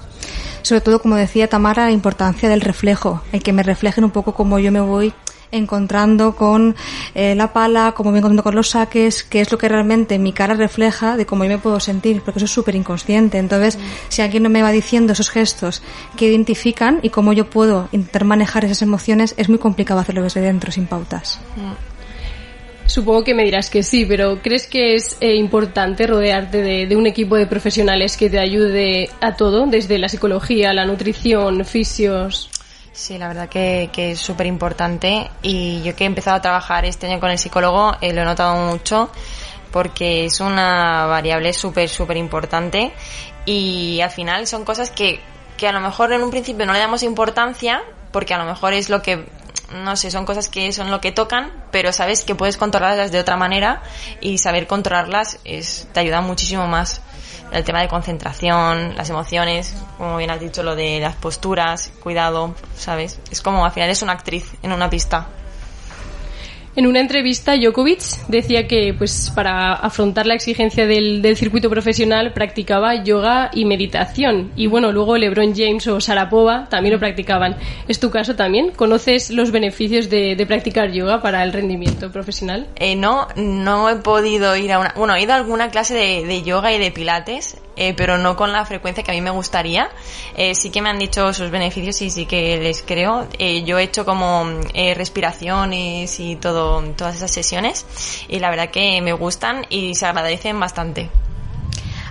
Sobre 0.63 0.81
todo, 0.81 1.01
como 1.01 1.17
decía 1.17 1.49
Tamara, 1.49 1.85
la 1.85 1.91
importancia 1.91 2.49
del 2.49 2.61
reflejo, 2.61 3.23
el 3.33 3.43
que 3.43 3.53
me 3.53 3.63
reflejen 3.63 4.05
un 4.05 4.11
poco 4.11 4.35
cómo 4.35 4.59
yo 4.59 4.73
me 4.73 4.81
voy 4.81 5.13
encontrando 5.55 6.35
con 6.37 6.75
eh, 7.15 7.35
la 7.35 7.53
pala, 7.53 7.93
cómo 7.97 8.11
me 8.11 8.19
encontrando 8.19 8.43
con 8.43 8.55
los 8.55 8.71
saques, 8.71 9.23
qué 9.25 9.41
es 9.41 9.51
lo 9.51 9.59
que 9.59 9.69
realmente 9.69 10.19
mi 10.19 10.33
cara 10.33 10.55
refleja 10.55 11.17
de 11.17 11.27
cómo 11.27 11.45
yo 11.45 11.51
me 11.51 11.59
puedo 11.59 11.81
sentir, 11.81 12.23
porque 12.23 12.39
eso 12.39 12.47
es 12.47 12.53
súper 12.53 12.75
inconsciente. 12.75 13.39
Entonces, 13.39 13.79
si 14.09 14.23
alguien 14.23 14.43
no 14.43 14.51
me 14.51 14.63
va 14.63 14.73
diciendo 14.73 15.13
esos 15.13 15.31
gestos 15.31 15.83
que 16.17 16.27
identifican 16.27 17.01
y 17.03 17.11
cómo 17.11 17.33
yo 17.33 17.49
puedo 17.49 17.89
intentar 17.93 18.25
manejar 18.25 18.65
esas 18.65 18.83
emociones, 18.83 19.35
es 19.37 19.49
muy 19.49 19.59
complicado 19.59 20.01
hacerlo 20.01 20.23
desde 20.23 20.41
dentro, 20.41 20.73
sin 20.73 20.87
pautas. 20.87 21.41
Supongo 22.87 23.25
que 23.25 23.35
me 23.35 23.45
dirás 23.45 23.71
que 23.71 23.83
sí, 23.83 24.05
pero 24.05 24.41
¿crees 24.43 24.67
que 24.67 24.95
es 24.95 25.17
eh, 25.21 25.35
importante 25.37 26.07
rodearte 26.07 26.61
de, 26.61 26.87
de, 26.87 26.97
un 26.97 27.07
equipo 27.07 27.37
de 27.37 27.47
profesionales 27.47 28.17
que 28.17 28.29
te 28.29 28.39
ayude 28.39 29.09
a 29.21 29.37
todo, 29.37 29.67
desde 29.67 29.99
la 29.99 30.09
psicología, 30.09 30.75
la 30.75 30.85
nutrición, 30.85 31.65
fisios? 31.65 32.51
Sí, 32.95 33.19
la 33.19 33.27
verdad 33.27 33.49
que, 33.49 33.91
que 33.93 34.13
es 34.13 34.21
súper 34.21 34.47
importante 34.47 35.29
y 35.43 35.83
yo 35.83 35.97
que 35.97 36.05
he 36.05 36.07
empezado 36.07 36.37
a 36.37 36.41
trabajar 36.41 36.85
este 36.85 37.09
año 37.09 37.19
con 37.19 37.29
el 37.29 37.41
psicólogo 37.41 37.97
eh, 38.01 38.13
lo 38.13 38.23
he 38.23 38.25
notado 38.25 38.55
mucho 38.55 39.11
porque 39.73 40.27
es 40.27 40.39
una 40.39 41.05
variable 41.07 41.53
súper, 41.53 41.89
súper 41.89 42.17
importante 42.17 42.93
y 43.47 44.01
al 44.01 44.11
final 44.11 44.47
son 44.47 44.65
cosas 44.65 44.93
que, 44.93 45.19
que 45.57 45.67
a 45.67 45.73
lo 45.73 45.81
mejor 45.81 46.13
en 46.13 46.23
un 46.23 46.31
principio 46.31 46.67
no 46.67 46.73
le 46.73 46.79
damos 46.79 47.03
importancia 47.03 47.83
porque 48.13 48.33
a 48.33 48.39
lo 48.39 48.45
mejor 48.45 48.75
es 48.75 48.89
lo 48.89 49.03
que 49.03 49.27
no 49.73 49.97
sé, 49.97 50.13
son 50.13 50.25
cosas 50.25 50.49
que 50.49 50.71
son 50.73 50.93
lo 50.93 51.01
que 51.01 51.11
tocan, 51.11 51.51
pero 51.73 51.93
sabes 51.93 52.25
que 52.25 52.37
puedes 52.37 52.57
controlarlas 52.57 53.11
de 53.11 53.19
otra 53.19 53.37
manera 53.37 53.83
y 54.21 54.39
saber 54.39 54.69
controlarlas 54.69 55.41
es, 55.43 55.89
te 55.93 55.99
ayuda 55.99 56.21
muchísimo 56.21 56.69
más. 56.69 57.01
El 57.53 57.65
tema 57.65 57.81
de 57.81 57.89
concentración, 57.89 58.97
las 58.97 59.11
emociones, 59.11 59.77
como 59.97 60.17
bien 60.17 60.31
has 60.31 60.41
dicho, 60.41 60.63
lo 60.63 60.75
de 60.75 60.99
las 61.01 61.15
posturas, 61.15 61.93
cuidado, 62.03 62.55
¿sabes? 62.77 63.21
Es 63.31 63.43
como 63.43 63.65
al 63.65 63.73
final 63.73 63.91
es 63.91 64.03
una 64.03 64.13
actriz 64.13 64.53
en 64.63 64.73
una 64.73 64.91
pista. 64.91 65.29
En 66.77 66.89
una 66.89 66.99
entrevista, 66.99 67.57
Djokovic 67.57 68.27
decía 68.27 68.67
que, 68.67 68.93
pues, 68.99 69.31
para 69.35 69.75
afrontar 69.75 70.27
la 70.27 70.35
exigencia 70.35 70.87
del, 70.87 71.23
del, 71.23 71.37
circuito 71.37 71.71
profesional, 71.71 72.33
practicaba 72.33 73.05
yoga 73.05 73.51
y 73.55 73.65
meditación. 73.65 74.51
Y 74.57 74.67
bueno, 74.67 74.91
luego 74.91 75.17
LeBron 75.17 75.55
James 75.55 75.87
o 75.87 76.01
Sarapova 76.01 76.69
también 76.69 76.95
lo 76.95 76.99
practicaban. 76.99 77.57
¿Es 77.87 78.01
tu 78.01 78.11
caso 78.11 78.35
también? 78.35 78.73
¿Conoces 78.73 79.31
los 79.31 79.53
beneficios 79.53 80.11
de, 80.11 80.35
de 80.35 80.47
practicar 80.47 80.91
yoga 80.91 81.23
para 81.23 81.45
el 81.45 81.53
rendimiento 81.53 82.11
profesional? 82.11 82.67
Eh, 82.75 82.97
no, 82.97 83.29
no 83.37 83.89
he 83.89 83.97
podido 83.97 84.57
ir 84.57 84.73
a 84.73 84.81
una. 84.81 84.95
Bueno, 84.97 85.15
he 85.15 85.23
ido 85.23 85.33
a 85.33 85.37
alguna 85.37 85.71
clase 85.71 85.95
de, 85.95 86.27
de 86.27 86.43
yoga 86.43 86.73
y 86.73 86.79
de 86.81 86.91
pilates, 86.91 87.57
eh, 87.77 87.95
pero 87.95 88.19
no 88.19 88.37
con 88.37 88.53
la 88.53 88.65
frecuencia 88.65 89.03
que 89.03 89.11
a 89.11 89.15
mí 89.15 89.21
me 89.21 89.31
gustaría. 89.31 89.91
Eh, 90.37 90.55
sí 90.55 90.71
que 90.71 90.83
me 90.83 90.91
han 90.91 90.99
dicho 90.99 91.33
sus 91.33 91.51
beneficios 91.51 92.01
y 92.03 92.11
sí 92.11 92.27
que 92.27 92.59
les 92.59 92.83
creo. 92.83 93.27
Eh, 93.39 93.65
yo 93.65 93.79
he 93.79 93.85
hecho 93.85 94.05
como 94.05 94.47
respiraciones 94.97 96.21
y 96.21 96.37
todo 96.37 96.83
todas 96.97 97.17
esas 97.17 97.31
sesiones 97.31 97.87
y 98.29 98.39
la 98.39 98.51
verdad 98.51 98.71
que 98.71 99.01
me 99.01 99.13
gustan 99.13 99.67
y 99.69 99.95
se 99.95 100.07
agradecen 100.07 100.59
bastante. 100.59 101.11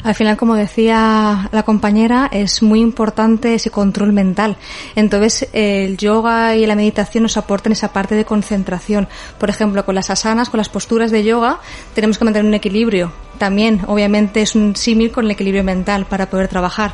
Al 0.04 0.16
final, 0.16 0.36
como 0.36 0.56
decía 0.56 1.50
la 1.52 1.64
compañera, 1.64 2.30
es 2.32 2.62
muy 2.62 2.82
importante 2.82 3.54
ese 3.54 3.72
control 3.72 4.12
mental. 4.12 4.58
Entonces, 4.96 5.48
el 5.54 5.98
yoga 5.98 6.56
y 6.56 6.66
la 6.66 6.76
meditación 6.76 7.24
nos 7.24 7.38
aportan 7.38 7.72
esa 7.72 7.94
parte 7.94 8.16
de 8.16 8.26
concentración. 8.26 9.08
Por 9.38 9.50
ejemplo, 9.50 9.86
con 9.86 9.96
las 9.96 10.10
asanas, 10.10 10.50
con 10.50 10.58
las 10.58 10.70
posturas 10.70 11.10
de 11.12 11.24
yoga, 11.24 11.60
tenemos 11.96 12.18
que 12.18 12.26
mantener 12.26 12.48
un 12.48 12.54
equilibrio. 12.54 13.14
También, 13.38 13.82
obviamente, 13.88 14.42
es 14.42 14.56
un 14.56 14.76
símil 14.76 15.12
con 15.12 15.26
el 15.26 15.32
equilibrio 15.32 15.64
mental 15.64 16.06
para 16.06 16.30
poder 16.30 16.50
trabajar. 16.50 16.94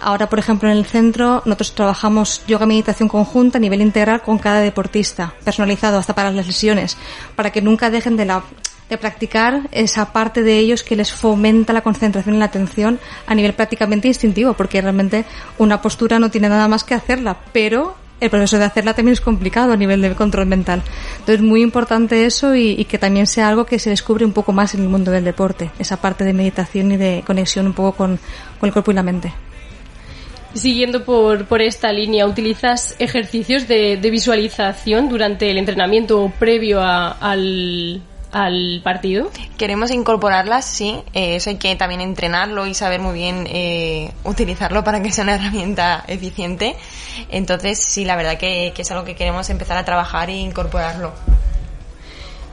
Ahora, 0.00 0.28
por 0.28 0.38
ejemplo, 0.38 0.70
en 0.70 0.76
el 0.76 0.84
centro, 0.84 1.42
nosotros 1.46 1.74
trabajamos 1.74 2.44
yoga 2.46 2.66
meditación 2.66 3.08
conjunta 3.08 3.58
a 3.58 3.60
nivel 3.60 3.80
integral 3.80 4.22
con 4.22 4.38
cada 4.38 4.60
deportista, 4.60 5.34
personalizado 5.44 5.98
hasta 5.98 6.14
para 6.14 6.30
las 6.30 6.46
lesiones, 6.46 6.96
para 7.36 7.50
que 7.50 7.62
nunca 7.62 7.90
dejen 7.90 8.16
de, 8.16 8.26
la, 8.26 8.44
de 8.88 8.98
practicar 8.98 9.68
esa 9.72 10.12
parte 10.12 10.42
de 10.42 10.58
ellos 10.58 10.82
que 10.82 10.96
les 10.96 11.12
fomenta 11.12 11.72
la 11.72 11.82
concentración 11.82 12.34
y 12.34 12.38
la 12.38 12.44
atención 12.46 12.98
a 13.26 13.34
nivel 13.34 13.54
prácticamente 13.54 14.08
instintivo, 14.08 14.54
porque 14.54 14.80
realmente 14.80 15.24
una 15.58 15.80
postura 15.80 16.18
no 16.18 16.30
tiene 16.30 16.48
nada 16.48 16.68
más 16.68 16.84
que 16.84 16.94
hacerla, 16.94 17.38
pero 17.52 17.96
el 18.20 18.30
proceso 18.30 18.58
de 18.58 18.64
hacerla 18.64 18.94
también 18.94 19.14
es 19.14 19.20
complicado 19.20 19.72
a 19.72 19.76
nivel 19.76 20.00
de 20.00 20.14
control 20.14 20.46
mental. 20.46 20.82
Entonces, 21.18 21.42
muy 21.42 21.62
importante 21.62 22.24
eso 22.24 22.54
y, 22.54 22.84
que 22.84 22.98
también 22.98 23.26
sea 23.26 23.48
algo 23.48 23.66
que 23.66 23.78
se 23.78 23.90
descubre 23.90 24.24
un 24.24 24.32
poco 24.32 24.52
más 24.52 24.74
en 24.74 24.82
el 24.82 24.88
mundo 24.88 25.10
del 25.10 25.24
deporte, 25.24 25.70
esa 25.78 26.00
parte 26.00 26.24
de 26.24 26.32
meditación 26.32 26.92
y 26.92 26.96
de 26.96 27.22
conexión 27.26 27.66
un 27.66 27.72
poco 27.72 27.92
con, 27.92 28.18
con 28.58 28.68
el 28.68 28.72
cuerpo 28.72 28.92
y 28.92 28.94
la 28.94 29.02
mente. 29.02 29.32
Siguiendo 30.54 31.04
por, 31.04 31.46
por 31.46 31.60
esta 31.60 31.92
línea, 31.92 32.26
¿utilizas 32.26 32.94
ejercicios 33.00 33.66
de, 33.66 33.96
visualización 33.96 35.08
durante 35.08 35.50
el 35.50 35.58
entrenamiento 35.58 36.32
previo 36.38 36.80
a, 36.80 37.10
al, 37.10 38.00
al 38.34 38.80
partido? 38.82 39.30
Queremos 39.56 39.92
incorporarlas, 39.92 40.64
sí. 40.64 41.00
Eh, 41.14 41.36
eso 41.36 41.50
hay 41.50 41.56
que 41.56 41.76
también 41.76 42.00
entrenarlo 42.00 42.66
y 42.66 42.74
saber 42.74 43.00
muy 43.00 43.14
bien 43.14 43.46
eh, 43.48 44.12
utilizarlo 44.24 44.82
para 44.82 45.00
que 45.00 45.12
sea 45.12 45.22
una 45.22 45.36
herramienta 45.36 46.04
eficiente. 46.08 46.74
Entonces, 47.30 47.78
sí, 47.78 48.04
la 48.04 48.16
verdad 48.16 48.36
que, 48.36 48.72
que 48.74 48.82
es 48.82 48.90
algo 48.90 49.04
que 49.04 49.14
queremos 49.14 49.48
empezar 49.50 49.78
a 49.78 49.84
trabajar 49.84 50.30
e 50.30 50.34
incorporarlo. 50.34 51.12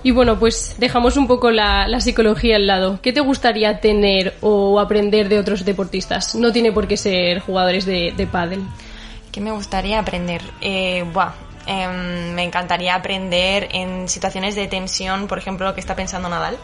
Y 0.03 0.11
bueno, 0.11 0.39
pues 0.39 0.75
dejamos 0.77 1.17
un 1.17 1.27
poco 1.27 1.51
la, 1.51 1.87
la, 1.87 1.99
psicología 1.99 2.55
al 2.57 2.67
lado. 2.67 2.99
¿Qué 3.01 3.11
te 3.11 3.21
gustaría 3.21 3.79
tener 3.79 4.35
o 4.41 4.79
aprender 4.79 5.29
de 5.29 5.39
otros 5.39 5.65
deportistas? 5.65 6.35
No 6.35 6.51
tiene 6.51 6.71
por 6.71 6.87
qué 6.87 6.97
ser 6.97 7.39
jugadores 7.39 7.85
de, 7.85 8.13
de 8.15 8.27
pádel. 8.27 8.61
¿Qué 9.31 9.41
me 9.41 9.51
gustaría 9.51 9.99
aprender? 9.99 10.41
Eh, 10.59 11.05
buah, 11.11 11.33
eh, 11.67 11.87
me 12.33 12.43
encantaría 12.43 12.95
aprender 12.95 13.69
en 13.71 14.09
situaciones 14.09 14.55
de 14.55 14.67
tensión, 14.67 15.27
por 15.27 15.37
ejemplo, 15.37 15.67
lo 15.67 15.73
que 15.73 15.79
está 15.79 15.95
pensando 15.95 16.29
Nadal. 16.29 16.57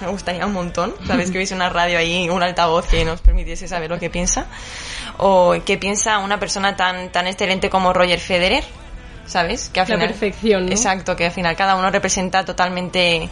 Me 0.00 0.08
gustaría 0.08 0.44
un 0.44 0.52
montón. 0.52 0.92
Sabes 1.06 1.30
que 1.30 1.38
hubiese 1.38 1.54
una 1.54 1.70
radio 1.70 1.98
ahí, 1.98 2.28
un 2.28 2.42
altavoz 2.42 2.86
que 2.86 3.04
nos 3.04 3.20
permitiese 3.20 3.68
saber 3.68 3.88
lo 3.88 3.98
que 3.98 4.10
piensa. 4.10 4.46
O 5.18 5.54
qué 5.64 5.78
piensa 5.78 6.18
una 6.18 6.40
persona 6.40 6.76
tan, 6.76 7.10
tan 7.10 7.26
excelente 7.28 7.70
como 7.70 7.92
Roger 7.92 8.18
Federer 8.18 8.64
¿sabes? 9.26 9.70
Que 9.72 9.80
al 9.80 9.88
la 9.88 9.94
final, 9.94 10.08
perfección, 10.08 10.66
¿no? 10.66 10.72
Exacto, 10.72 11.16
que 11.16 11.26
al 11.26 11.32
final 11.32 11.56
cada 11.56 11.76
uno 11.76 11.90
representa 11.90 12.44
totalmente 12.44 13.28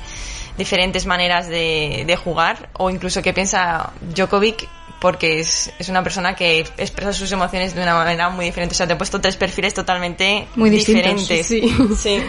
diferentes 0.56 1.06
maneras 1.06 1.48
de, 1.48 2.04
de 2.06 2.16
jugar 2.16 2.68
o 2.74 2.90
incluso 2.90 3.22
que 3.22 3.32
piensa 3.32 3.90
Djokovic 4.00 4.68
porque 5.02 5.40
es, 5.40 5.72
es, 5.80 5.88
una 5.88 6.04
persona 6.04 6.36
que 6.36 6.60
expresa 6.60 7.12
sus 7.12 7.32
emociones 7.32 7.74
de 7.74 7.82
una 7.82 7.94
manera 7.94 8.30
muy 8.30 8.44
diferente. 8.44 8.72
O 8.72 8.76
sea, 8.76 8.86
te 8.86 8.92
he 8.92 8.96
puesto 8.96 9.20
tres 9.20 9.36
perfiles 9.36 9.74
totalmente 9.74 10.46
muy 10.54 10.70
diferentes. 10.70 11.44
Sí. 11.44 11.74
sí. 11.98 12.22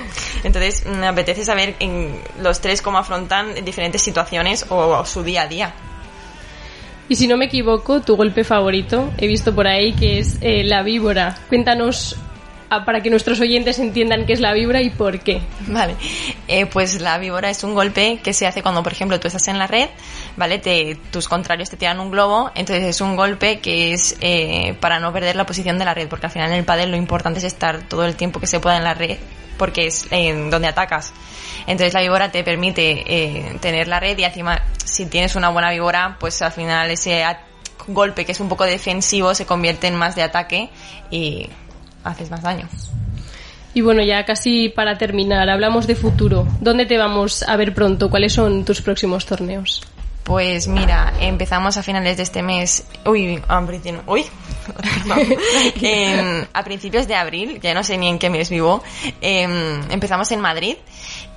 Entonces, 0.44 0.84
me 0.88 1.06
apetece 1.06 1.46
saber 1.46 1.76
en 1.80 2.20
los 2.42 2.62
tres 2.62 2.82
cómo 2.82 2.98
afrontan 2.98 3.64
diferentes 3.64 4.02
situaciones 4.02 4.66
o, 4.70 4.76
o 4.76 5.06
su 5.06 5.22
día 5.22 5.44
a 5.44 5.48
día. 5.48 5.76
Y 7.10 7.16
si 7.16 7.28
no 7.28 7.38
me 7.38 7.46
equivoco, 7.46 8.02
tu 8.02 8.16
golpe 8.16 8.44
favorito, 8.44 9.14
he 9.20 9.28
visto 9.28 9.54
por 9.54 9.68
ahí 9.68 9.94
que 9.94 10.18
es 10.18 10.40
eh, 10.42 10.64
la 10.64 10.82
víbora. 10.82 11.38
Cuéntanos 11.50 12.18
para 12.82 13.02
que 13.02 13.10
nuestros 13.10 13.40
oyentes 13.40 13.80
entiendan 13.80 14.26
qué 14.26 14.34
es 14.34 14.40
la 14.40 14.54
víbora 14.54 14.82
y 14.82 14.90
por 14.90 15.20
qué. 15.20 15.42
Vale, 15.68 15.96
eh, 16.48 16.66
pues 16.66 17.00
la 17.02 17.18
víbora 17.18 17.50
es 17.50 17.64
un 17.64 17.74
golpe 17.74 18.20
que 18.24 18.34
se 18.34 18.48
hace 18.48 18.62
cuando, 18.62 18.84
por 18.84 18.92
ejemplo, 18.92 19.20
tú 19.20 19.28
estás 19.28 19.48
en 19.48 19.60
la 19.60 19.68
red, 19.68 19.90
¿vale? 20.36 20.60
Te, 20.60 20.98
tus 21.12 21.28
contrarios 21.28 21.70
te 21.70 21.78
tiran 21.78 22.00
un 22.00 22.12
globo, 22.12 22.52
entonces 22.56 22.86
es 22.86 23.02
un 23.02 23.16
golpe 23.16 23.60
que 23.60 23.94
es 23.94 24.18
eh, 24.22 24.76
para 24.80 25.00
no 25.00 25.14
perder 25.14 25.36
la 25.36 25.46
posición 25.46 25.78
de 25.78 25.86
la 25.86 25.94
red, 25.94 26.08
porque 26.08 26.28
al 26.28 26.32
final 26.32 26.52
en 26.52 26.58
el 26.58 26.66
pádel 26.66 26.92
lo 26.92 26.98
importante 26.98 27.40
es 27.40 27.46
estar 27.46 27.88
todo 27.88 28.06
el 28.06 28.16
tiempo 28.16 28.40
que 28.40 28.48
se 28.48 28.60
pueda 28.60 28.78
en 28.78 28.84
la 28.84 28.94
red, 28.94 29.18
porque 29.58 29.88
es 29.88 30.08
en 30.12 30.50
donde 30.50 30.68
atacas. 30.68 31.14
Entonces 31.68 31.94
la 31.94 32.02
víbora 32.02 32.32
te 32.32 32.44
permite 32.44 33.04
eh, 33.06 33.58
tener 33.60 33.88
la 33.88 34.00
red 34.00 34.18
y 34.18 34.24
encima 34.24 34.62
si 34.84 35.06
tienes 35.06 35.36
una 35.36 35.50
buena 35.50 35.72
víbora, 35.72 36.18
pues 36.20 36.42
al 36.42 36.52
final 36.52 36.90
ese 36.92 37.24
golpe 37.88 38.26
que 38.26 38.32
es 38.32 38.40
un 38.40 38.50
poco 38.50 38.64
defensivo 38.64 39.34
se 39.34 39.46
convierte 39.46 39.88
en 39.88 39.96
más 39.96 40.16
de 40.16 40.24
ataque 40.24 40.70
y 41.10 41.50
haces 42.04 42.30
más 42.30 42.42
daño. 42.42 42.68
Y 43.76 43.82
bueno, 43.82 44.04
ya 44.04 44.24
casi 44.24 44.70
para 44.70 44.98
terminar, 44.98 45.50
hablamos 45.50 45.88
de 45.88 45.96
futuro. 45.96 46.48
¿Dónde 46.62 46.86
te 46.86 46.98
vamos 46.98 47.44
a 47.44 47.58
ver 47.58 47.74
pronto? 47.74 48.10
¿Cuáles 48.10 48.34
son 48.34 48.66
tus 48.66 48.82
próximos 48.82 49.26
torneos? 49.26 49.82
Pues 50.24 50.68
mira, 50.70 51.14
empezamos 51.20 51.76
a 51.76 51.84
finales 51.84 52.16
de 52.16 52.24
este 52.24 52.42
mes. 52.42 52.86
Uy, 53.06 53.42
uy, 54.08 54.26
a 56.54 56.64
principios 56.64 57.08
de 57.08 57.16
abril, 57.16 57.60
ya 57.62 57.74
no 57.74 57.84
sé 57.84 57.98
ni 57.98 58.08
en 58.08 58.20
qué 58.20 58.30
mes 58.30 58.50
vivo. 58.50 58.82
Em, 59.20 59.82
empezamos 59.92 60.32
en 60.32 60.40
Madrid 60.40 60.78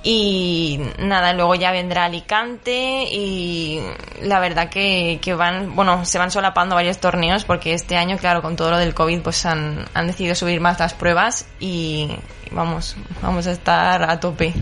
y 0.03 0.79
nada, 0.99 1.33
luego 1.33 1.55
ya 1.55 1.71
vendrá 1.71 2.05
Alicante 2.05 3.03
y 3.11 3.81
la 4.21 4.39
verdad 4.39 4.69
que, 4.69 5.19
que 5.21 5.33
van, 5.33 5.75
bueno, 5.75 6.05
se 6.05 6.17
van 6.17 6.31
solapando 6.31 6.75
varios 6.75 6.99
torneos 6.99 7.43
porque 7.43 7.73
este 7.73 7.97
año, 7.97 8.17
claro, 8.17 8.41
con 8.41 8.55
todo 8.55 8.71
lo 8.71 8.77
del 8.77 8.93
COVID, 8.93 9.21
pues 9.21 9.45
han, 9.45 9.85
han 9.93 10.07
decidido 10.07 10.33
subir 10.33 10.61
más 10.61 10.79
las 10.79 10.93
pruebas 10.93 11.45
y 11.59 12.09
vamos, 12.51 12.95
vamos 13.21 13.47
a 13.47 13.51
estar 13.51 14.09
a 14.09 14.17
tope. 14.21 14.53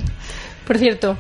Por 0.66 0.80
cierto, 0.80 1.16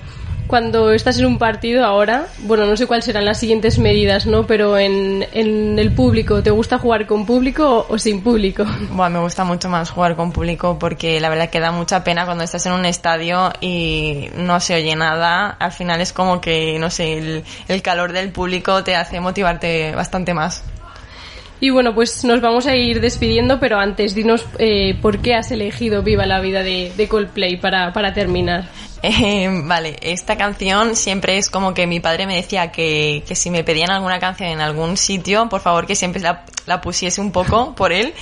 cuando 0.47 0.91
estás 0.91 1.19
en 1.19 1.25
un 1.25 1.37
partido 1.37 1.85
ahora, 1.85 2.27
bueno, 2.39 2.65
no 2.65 2.77
sé 2.77 2.85
cuáles 2.87 3.05
serán 3.05 3.25
las 3.25 3.39
siguientes 3.39 3.79
medidas, 3.79 4.25
¿no? 4.25 4.45
Pero 4.45 4.77
en, 4.77 5.25
en 5.33 5.79
el 5.79 5.91
público, 5.91 6.43
¿te 6.43 6.51
gusta 6.51 6.77
jugar 6.77 7.07
con 7.07 7.25
público 7.25 7.85
o, 7.89 7.97
sin 7.97 8.21
público? 8.21 8.65
Bueno, 8.95 9.17
me 9.17 9.23
gusta 9.23 9.43
mucho 9.43 9.67
más 9.69 9.89
jugar 9.89 10.15
con 10.15 10.31
público 10.31 10.77
porque 10.79 11.19
la 11.19 11.29
verdad 11.29 11.49
que 11.49 11.59
da 11.59 11.71
mucha 11.71 12.03
pena 12.03 12.25
cuando 12.25 12.43
estás 12.43 12.65
en 12.65 12.73
un 12.73 12.85
estadio 12.85 13.51
y 13.59 14.29
no 14.37 14.59
se 14.59 14.75
oye 14.75 14.95
nada. 14.95 15.49
Al 15.59 15.71
final 15.71 15.99
es 16.01 16.13
como 16.13 16.39
que, 16.39 16.77
no 16.79 16.89
sé, 16.89 17.17
el, 17.17 17.43
el 17.67 17.81
calor 17.81 18.13
del 18.13 18.31
público 18.31 18.83
te 18.83 18.95
hace 18.95 19.19
motivarte 19.19 19.93
bastante 19.95 20.33
más. 20.33 20.63
Y 21.59 21.69
bueno, 21.69 21.95
pues 21.95 22.23
nos 22.25 22.41
vamos 22.41 22.67
a 22.67 22.75
ir 22.75 22.99
despidiendo, 22.99 23.59
pero 23.59 23.79
antes 23.79 24.13
dinos 24.13 24.45
eh, 24.59 24.97
por 25.01 25.19
qué 25.19 25.35
has 25.35 25.51
elegido 25.51 26.03
Viva 26.03 26.25
la 26.25 26.41
Vida 26.41 26.63
de, 26.63 26.91
de 26.95 27.07
Coldplay 27.07 27.57
para, 27.57 27.93
para 27.93 28.13
terminar. 28.13 28.65
Eh, 29.01 29.61
vale, 29.63 29.97
esta 30.01 30.37
canción 30.37 30.95
siempre 30.95 31.37
es 31.37 31.49
como 31.49 31.73
que 31.73 31.85
mi 31.85 31.99
padre 31.99 32.25
me 32.25 32.35
decía 32.35 32.71
que, 32.71 33.23
que, 33.27 33.35
si 33.35 33.51
me 33.51 33.63
pedían 33.63 33.91
alguna 33.91 34.19
canción 34.19 34.49
en 34.49 34.61
algún 34.61 34.97
sitio, 34.97 35.47
por 35.49 35.61
favor 35.61 35.85
que 35.85 35.95
siempre 35.95 36.21
la, 36.21 36.45
la, 36.65 36.81
pusiese 36.81 37.21
un 37.21 37.31
poco 37.31 37.75
por 37.75 37.91
él, 37.91 38.13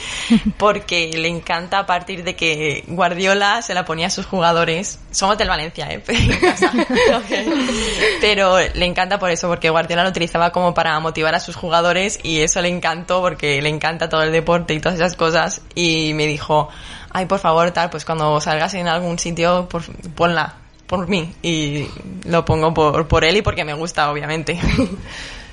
porque 0.58 1.12
le 1.14 1.28
encanta 1.28 1.80
a 1.80 1.86
partir 1.86 2.24
de 2.24 2.36
que 2.36 2.84
Guardiola 2.88 3.62
se 3.62 3.74
la 3.74 3.86
ponía 3.86 4.08
a 4.08 4.10
sus 4.10 4.26
jugadores. 4.26 5.00
Somos 5.12 5.38
del 5.38 5.48
Valencia, 5.48 5.88
¿eh? 5.92 6.04
Pero 8.22 8.58
le 8.60 8.86
encanta 8.86 9.20
por 9.20 9.30
eso, 9.30 9.48
porque 9.48 9.70
Guardiola 9.70 10.04
lo 10.04 10.10
utilizaba 10.10 10.52
como 10.52 10.74
para 10.74 11.00
motivar 11.00 11.36
a 11.36 11.40
sus 11.40 11.56
jugadores 11.56 12.20
y 12.24 12.42
eso 12.42 12.62
le 12.62 12.70
encantó 12.70 13.22
porque 13.22 13.62
le 13.62 13.70
encanta 13.70 14.10
todo 14.10 14.24
el 14.24 14.32
deporte 14.32 14.74
y 14.74 14.80
todas 14.80 14.98
esas 14.98 15.16
cosas 15.16 15.62
y 15.76 16.14
me 16.14 16.26
dijo, 16.26 16.70
ay, 17.14 17.26
por 17.26 17.40
favor, 17.40 17.72
tal, 17.72 17.90
pues 17.90 18.06
cuando 18.06 18.40
salgas 18.42 18.74
en 18.74 18.88
algún 18.88 19.18
sitio, 19.20 19.68
por, 19.70 19.84
ponla 20.16 20.56
por 20.88 21.08
mí 21.08 21.34
y 21.42 21.88
lo 22.26 22.44
pongo 22.44 22.74
por, 22.74 23.08
por 23.08 23.24
él 23.24 23.38
y 23.38 23.42
porque 23.42 23.64
me 23.64 23.74
gusta, 23.74 24.12
obviamente. 24.12 24.60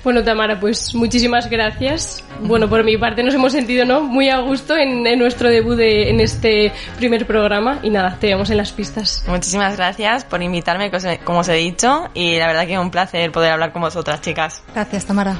Bueno, 0.03 0.23
Tamara, 0.23 0.59
pues 0.59 0.95
muchísimas 0.95 1.47
gracias. 1.49 2.23
Bueno, 2.41 2.67
por 2.67 2.83
mi 2.83 2.97
parte 2.97 3.21
nos 3.21 3.35
hemos 3.35 3.51
sentido 3.51 3.85
¿no? 3.85 4.01
muy 4.01 4.29
a 4.29 4.39
gusto 4.39 4.75
en, 4.75 5.05
en 5.05 5.19
nuestro 5.19 5.49
debut 5.49 5.75
de, 5.75 6.09
en 6.09 6.19
este 6.19 6.71
primer 6.97 7.27
programa 7.27 7.79
y 7.83 7.91
nada, 7.91 8.17
te 8.19 8.27
vemos 8.27 8.49
en 8.49 8.57
las 8.57 8.71
pistas. 8.71 9.23
Muchísimas 9.27 9.77
gracias 9.77 10.25
por 10.25 10.41
invitarme, 10.41 10.89
como 11.23 11.39
os 11.39 11.49
he 11.49 11.53
dicho, 11.53 12.09
y 12.15 12.37
la 12.37 12.47
verdad 12.47 12.65
que 12.65 12.73
es 12.73 12.79
un 12.79 12.89
placer 12.89 13.31
poder 13.31 13.51
hablar 13.51 13.71
con 13.73 13.83
vosotras, 13.83 14.21
chicas. 14.21 14.63
Gracias, 14.73 15.05
Tamara. 15.05 15.39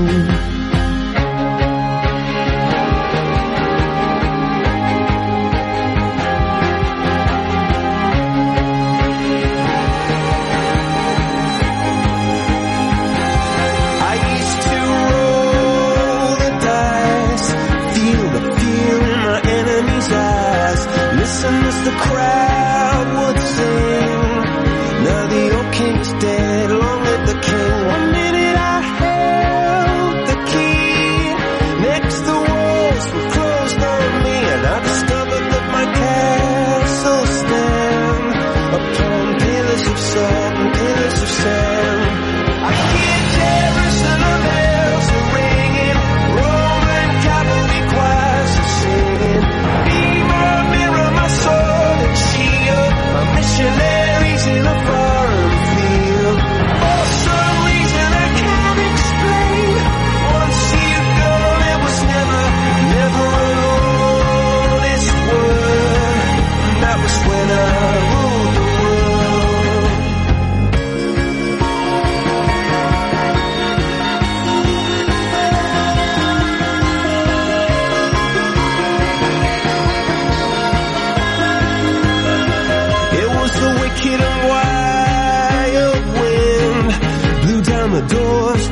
this 40.95 41.23
is 41.23 41.29
sad. 41.37 41.70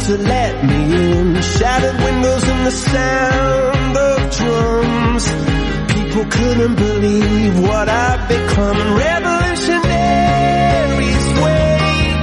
To 0.10 0.18
let 0.18 0.66
me 0.66 0.80
in. 1.12 1.40
Shattered 1.40 1.98
windows 2.04 2.44
and 2.54 2.66
the 2.66 2.72
sound 2.72 3.96
of 4.10 4.18
drums. 4.38 5.26
People 5.94 6.26
couldn't 6.36 6.76
believe 6.76 7.60
what 7.60 7.88
I'd 7.88 8.28
become. 8.28 8.78
Revolutionaries 9.06 11.26
wait 11.44 12.18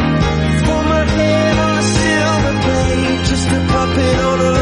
for 0.67 0.81
my 0.93 1.05
head 1.17 1.55
on 1.67 1.75
a 1.79 1.81
silver 1.97 2.55
plate, 2.65 3.21
just 3.31 3.49
a 3.59 3.61
puppet 3.73 4.19
on 4.31 4.39
a 4.41 4.56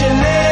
you 0.00 0.14
made 0.14 0.47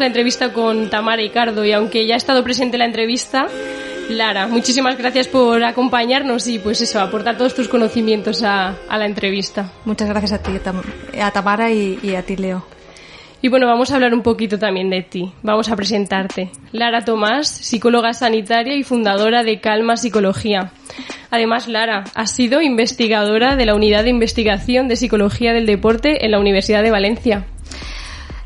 la 0.00 0.06
entrevista 0.06 0.52
con 0.52 0.90
Tamara 0.90 1.18
Ricardo 1.18 1.64
y 1.64 1.72
aunque 1.72 2.06
ya 2.06 2.14
ha 2.14 2.16
estado 2.16 2.42
presente 2.42 2.76
en 2.76 2.80
la 2.80 2.86
entrevista, 2.86 3.46
Lara, 4.08 4.48
muchísimas 4.48 4.98
gracias 4.98 5.28
por 5.28 5.62
acompañarnos 5.62 6.48
y 6.48 6.58
pues 6.58 6.80
eso, 6.80 7.00
aportar 7.00 7.36
todos 7.36 7.54
tus 7.54 7.68
conocimientos 7.68 8.42
a, 8.42 8.74
a 8.88 8.98
la 8.98 9.06
entrevista. 9.06 9.70
Muchas 9.84 10.08
gracias 10.08 10.32
a 10.32 10.42
ti, 10.42 10.52
a 11.20 11.30
Tamara 11.30 11.70
y, 11.70 11.98
y 12.02 12.14
a 12.14 12.22
ti, 12.22 12.36
Leo. 12.36 12.66
Y 13.42 13.48
bueno, 13.48 13.66
vamos 13.66 13.90
a 13.90 13.94
hablar 13.94 14.12
un 14.12 14.22
poquito 14.22 14.58
también 14.58 14.90
de 14.90 15.02
ti. 15.02 15.32
Vamos 15.42 15.70
a 15.70 15.76
presentarte. 15.76 16.50
Lara 16.72 17.04
Tomás, 17.04 17.48
psicóloga 17.48 18.12
sanitaria 18.12 18.74
y 18.76 18.82
fundadora 18.82 19.44
de 19.44 19.60
Calma 19.60 19.96
Psicología. 19.96 20.72
Además, 21.30 21.68
Lara, 21.68 22.04
has 22.14 22.34
sido 22.34 22.60
investigadora 22.60 23.56
de 23.56 23.64
la 23.64 23.74
Unidad 23.74 24.04
de 24.04 24.10
Investigación 24.10 24.88
de 24.88 24.96
Psicología 24.96 25.54
del 25.54 25.64
Deporte 25.64 26.26
en 26.26 26.32
la 26.32 26.40
Universidad 26.40 26.82
de 26.82 26.90
Valencia. 26.90 27.46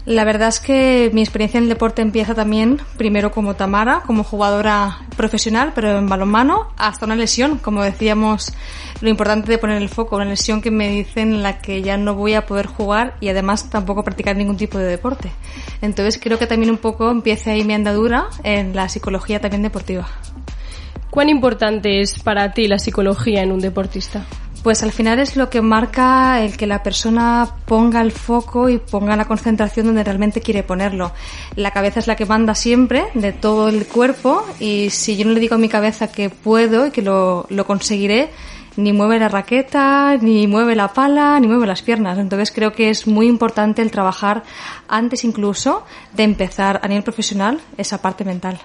La 0.07 0.25
verdad 0.25 0.49
es 0.49 0.61
que 0.61 1.11
mi 1.15 1.23
experiencia 1.23 1.57
en 1.57 1.65
el 1.65 1.71
deporte 1.71 2.03
empieza 2.03 2.35
también, 2.35 2.79
primero 2.99 3.31
como 3.31 3.55
Tamara, 3.55 4.03
como 4.07 4.23
jugadora 4.23 4.99
profesional, 5.17 5.73
pero 5.75 5.97
en 5.97 6.11
balonmano, 6.11 6.69
hasta 6.77 7.07
una 7.07 7.17
lesión, 7.17 7.57
como 7.57 7.83
decíamos, 7.83 8.53
lo 9.01 9.09
importante 9.09 9.51
de 9.51 9.57
poner 9.57 9.81
el 9.81 9.89
foco, 9.89 10.17
una 10.17 10.27
lesión 10.27 10.61
que 10.61 10.71
me 10.71 10.91
dicen 10.91 11.33
en 11.33 11.43
la 11.43 11.59
que 11.59 11.81
ya 11.81 11.97
no 11.97 12.15
voy 12.15 12.35
a 12.35 12.45
poder 12.45 12.67
jugar 12.67 13.17
y 13.21 13.29
además 13.29 13.71
tampoco 13.71 14.05
practicar 14.05 14.37
ningún 14.37 14.59
tipo 14.59 14.77
de 14.77 14.85
deporte. 14.85 15.33
Entonces 15.81 16.21
creo 16.23 16.39
que 16.39 16.47
también 16.47 16.71
un 16.71 16.79
poco 16.79 17.11
empieza 17.11 17.53
ahí 17.53 17.65
mi 17.65 17.73
andadura 17.73 18.27
en 18.43 18.77
la 18.77 18.91
psicología 18.91 19.41
también 19.41 19.63
deportiva. 19.63 20.07
¿Cuán 21.09 21.31
importante 21.31 22.03
es 22.03 22.19
para 22.19 22.53
ti 22.53 22.69
la 22.69 22.79
psicología 22.79 23.43
en 23.43 23.53
un 23.53 23.61
deportista? 23.61 24.27
Pues 24.65 24.83
al 24.83 24.93
final 24.93 25.19
es 25.19 25.37
lo 25.37 25.51
que 25.51 25.61
marca 25.61 26.43
el 26.43 26.57
que 26.57 26.67
la 26.67 26.83
persona 26.83 27.47
ponga 27.67 28.01
el 28.01 28.13
foco 28.13 28.71
y 28.71 28.79
ponga 28.79 29.15
la 29.15 29.27
concentración 29.27 29.85
donde 29.85 30.03
realmente 30.03 30.41
quiere 30.41 30.63
ponerlo. 30.63 31.13
La 31.55 31.71
cabeza 31.71 32.01
es 32.01 32.07
la 32.07 32.17
que 32.17 32.25
manda 32.25 32.55
siempre 32.55 33.05
de 33.13 33.35
todo 33.35 33.69
el 33.69 33.87
cuerpo 33.87 34.43
y 34.59 34.89
si 34.89 35.19
yo 35.19 35.27
no 35.27 35.33
le 35.33 35.41
digo 35.41 35.57
a 35.57 35.59
mi 35.59 35.69
cabeza 35.69 36.11
que 36.11 36.31
puedo 36.31 36.87
y 36.87 36.93
que 36.93 37.03
lo, 37.03 37.45
lo 37.51 37.67
conseguiré, 37.67 38.31
ni 38.79 38.95
mueve 38.95 39.19
la 39.19 39.29
raqueta, 39.29 40.17
ni 40.17 40.47
mueve 40.47 40.75
la 40.75 40.95
pala, 40.95 41.39
ni 41.41 41.47
mueve 41.47 41.67
las 41.67 41.83
piernas. 41.83 42.17
Entonces 42.17 42.51
creo 42.51 42.73
que 42.73 42.89
es 42.89 43.07
muy 43.07 43.27
importante 43.27 43.83
el 43.83 43.91
trabajar 43.91 44.45
antes 44.89 45.25
incluso 45.25 45.85
de 46.15 46.23
empezar 46.23 46.81
a 46.83 46.89
nivel 46.89 47.05
profesional 47.05 47.61
esa 47.77 48.01
parte 48.01 48.25
mental. 48.25 48.59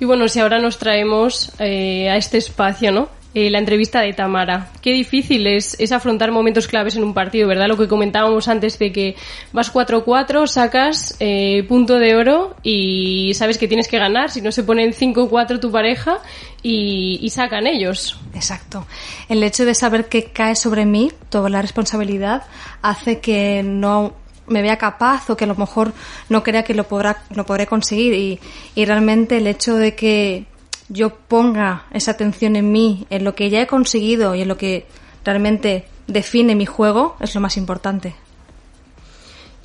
Y 0.00 0.06
bueno, 0.06 0.26
si 0.26 0.40
ahora 0.40 0.58
nos 0.58 0.78
traemos 0.78 1.52
eh, 1.60 2.10
a 2.10 2.16
este 2.16 2.38
espacio, 2.38 2.90
¿no? 2.90 3.17
Eh, 3.34 3.50
la 3.50 3.58
entrevista 3.58 4.00
de 4.00 4.14
Tamara. 4.14 4.70
Qué 4.80 4.90
difícil 4.90 5.46
es, 5.46 5.78
es 5.78 5.92
afrontar 5.92 6.32
momentos 6.32 6.66
claves 6.66 6.96
en 6.96 7.04
un 7.04 7.12
partido, 7.12 7.46
¿verdad? 7.46 7.68
Lo 7.68 7.76
que 7.76 7.86
comentábamos 7.86 8.48
antes 8.48 8.78
de 8.78 8.90
que 8.90 9.16
vas 9.52 9.70
4-4, 9.72 10.46
sacas 10.46 11.14
eh, 11.20 11.62
punto 11.68 11.98
de 11.98 12.16
oro 12.16 12.56
y 12.62 13.34
sabes 13.34 13.58
que 13.58 13.68
tienes 13.68 13.86
que 13.86 13.98
ganar, 13.98 14.30
si 14.30 14.40
no 14.40 14.50
se 14.50 14.62
ponen 14.62 14.94
5-4 14.94 15.60
tu 15.60 15.70
pareja 15.70 16.20
y, 16.62 17.18
y 17.20 17.28
sacan 17.28 17.66
ellos. 17.66 18.18
Exacto. 18.32 18.86
El 19.28 19.42
hecho 19.42 19.66
de 19.66 19.74
saber 19.74 20.06
que 20.06 20.24
cae 20.24 20.56
sobre 20.56 20.86
mí 20.86 21.12
toda 21.28 21.50
la 21.50 21.60
responsabilidad 21.60 22.44
hace 22.80 23.20
que 23.20 23.62
no 23.62 24.14
me 24.46 24.62
vea 24.62 24.78
capaz 24.78 25.28
o 25.28 25.36
que 25.36 25.44
a 25.44 25.48
lo 25.48 25.54
mejor 25.54 25.92
no 26.30 26.42
crea 26.42 26.62
que 26.62 26.72
lo 26.72 26.84
podrá 26.84 27.24
lo 27.34 27.44
podré 27.44 27.66
conseguir 27.66 28.14
y, 28.14 28.40
y 28.74 28.86
realmente 28.86 29.36
el 29.36 29.46
hecho 29.46 29.76
de 29.76 29.94
que 29.94 30.46
yo 30.88 31.10
ponga 31.10 31.84
esa 31.92 32.12
atención 32.12 32.56
en 32.56 32.72
mí, 32.72 33.06
en 33.10 33.24
lo 33.24 33.34
que 33.34 33.50
ya 33.50 33.60
he 33.62 33.66
conseguido 33.66 34.34
y 34.34 34.42
en 34.42 34.48
lo 34.48 34.56
que 34.56 34.86
realmente 35.24 35.86
define 36.06 36.54
mi 36.54 36.66
juego 36.66 37.16
es 37.20 37.34
lo 37.34 37.40
más 37.40 37.56
importante. 37.56 38.14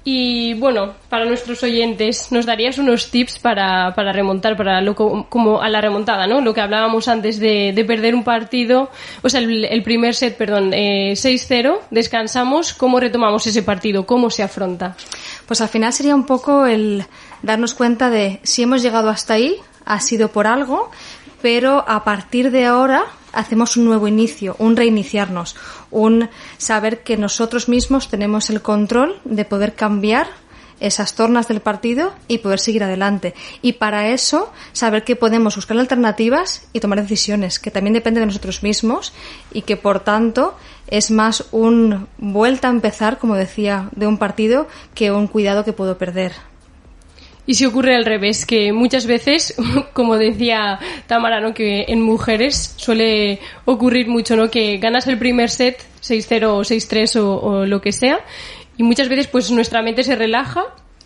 Y 0.06 0.54
bueno, 0.56 0.96
para 1.08 1.24
nuestros 1.24 1.64
oyentes, 1.64 2.30
¿nos 2.30 2.46
darías 2.46 2.78
unos 2.78 3.10
tips 3.10 3.40
para, 3.40 3.94
para 3.96 4.12
remontar, 4.12 4.58
para 4.58 4.82
lo 4.82 4.96
co- 4.96 5.28
como 5.30 5.62
a 5.62 5.70
la 5.70 5.80
remontada, 5.80 6.28
¿no? 6.28 6.42
Lo 6.42 6.54
que 6.54 6.60
hablábamos 6.60 7.08
antes 7.08 7.40
de, 7.40 7.72
de 7.74 7.86
perder 7.86 8.14
un 8.14 8.26
partido, 8.26 8.90
o 9.22 9.30
sea, 9.30 9.40
el, 9.40 9.64
el 9.64 9.82
primer 9.82 10.14
set, 10.14 10.36
perdón, 10.36 10.74
eh, 10.74 11.14
6-0, 11.14 11.78
descansamos, 11.90 12.74
¿cómo 12.74 13.00
retomamos 13.00 13.48
ese 13.48 13.64
partido? 13.64 14.06
¿Cómo 14.06 14.30
se 14.30 14.44
afronta? 14.44 14.98
Pues 15.48 15.62
al 15.62 15.70
final 15.70 15.94
sería 15.94 16.16
un 16.16 16.26
poco 16.26 16.66
el 16.66 17.06
darnos 17.42 17.74
cuenta 17.74 18.10
de 18.10 18.42
si 18.44 18.64
hemos 18.64 18.82
llegado 18.82 19.08
hasta 19.10 19.36
ahí, 19.36 19.56
ha 19.86 20.02
sido 20.02 20.28
por 20.34 20.48
algo, 20.48 20.92
pero 21.44 21.84
a 21.90 22.06
partir 22.06 22.52
de 22.52 22.64
ahora 22.64 23.04
hacemos 23.34 23.76
un 23.76 23.84
nuevo 23.84 24.08
inicio, 24.08 24.56
un 24.60 24.78
reiniciarnos, 24.78 25.58
un 25.92 26.30
saber 26.58 27.04
que 27.04 27.18
nosotros 27.18 27.68
mismos 27.68 28.08
tenemos 28.08 28.50
el 28.50 28.62
control 28.62 29.20
de 29.26 29.44
poder 29.44 29.74
cambiar 29.74 30.28
esas 30.80 31.16
tornas 31.16 31.50
del 31.50 31.60
partido 31.60 32.14
y 32.30 32.38
poder 32.38 32.60
seguir 32.60 32.86
adelante. 32.86 33.34
Y 33.62 33.74
para 33.74 34.08
eso, 34.08 34.54
saber 34.72 35.04
que 35.04 35.18
podemos 35.18 35.58
buscar 35.58 35.78
alternativas 35.78 36.66
y 36.72 36.80
tomar 36.80 37.02
decisiones, 37.02 37.60
que 37.60 37.72
también 37.72 37.94
depende 37.94 38.22
de 38.22 38.26
nosotros 38.28 38.64
mismos 38.64 39.12
y 39.52 39.64
que 39.64 39.76
por 39.76 40.00
tanto 40.00 40.56
es 40.88 41.12
más 41.12 41.44
un 41.52 42.08
vuelta 42.20 42.70
a 42.70 42.72
empezar, 42.72 43.18
como 43.18 43.36
decía, 43.36 43.90
de 43.98 44.08
un 44.08 44.18
partido 44.18 44.70
que 44.96 45.12
un 45.12 45.28
cuidado 45.28 45.66
que 45.66 45.74
puedo 45.74 45.98
perder. 45.98 46.53
Y 47.46 47.56
si 47.56 47.66
ocurre 47.66 47.96
al 47.96 48.06
revés, 48.06 48.46
que 48.46 48.72
muchas 48.72 49.06
veces, 49.06 49.56
como 49.94 50.18
decía 50.18 50.80
Tamara, 51.08 51.42
¿no? 51.42 51.54
que 51.54 51.86
en 51.88 52.02
mujeres 52.02 52.74
suele 52.78 53.40
ocurrir 53.66 54.08
mucho, 54.08 54.36
¿no? 54.36 54.50
que 54.50 54.78
ganas 54.78 55.08
el 55.08 55.18
primer 55.18 55.50
set 55.50 55.84
6-0 56.02 56.44
o 56.46 56.62
6-3 56.62 57.20
o, 57.20 57.40
o 57.40 57.66
lo 57.66 57.82
que 57.82 57.92
sea, 57.92 58.20
y 58.78 58.84
muchas 58.84 59.10
veces 59.10 59.28
pues 59.28 59.52
nuestra 59.52 59.82
mente 59.82 60.04
se 60.04 60.16
relaja. 60.16 60.64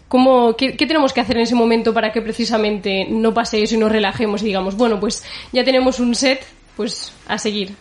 ¿Cómo, 0.07 0.55
qué, 0.55 0.77
qué 0.77 0.87
tenemos 0.87 1.11
que 1.11 1.19
hacer 1.19 1.35
en 1.35 1.43
ese 1.43 1.55
momento 1.55 1.93
para 1.93 2.13
que 2.13 2.21
precisamente 2.21 3.05
no 3.09 3.33
pase 3.33 3.61
eso 3.61 3.75
y 3.75 3.77
nos 3.77 3.91
relajemos 3.91 4.41
y 4.41 4.45
digamos, 4.45 4.77
bueno, 4.77 5.01
pues 5.01 5.25
ya 5.51 5.65
tenemos 5.65 5.99
un 5.99 6.15
set, 6.15 6.45
pues 6.77 7.11
a 7.27 7.39
seguir? 7.39 7.75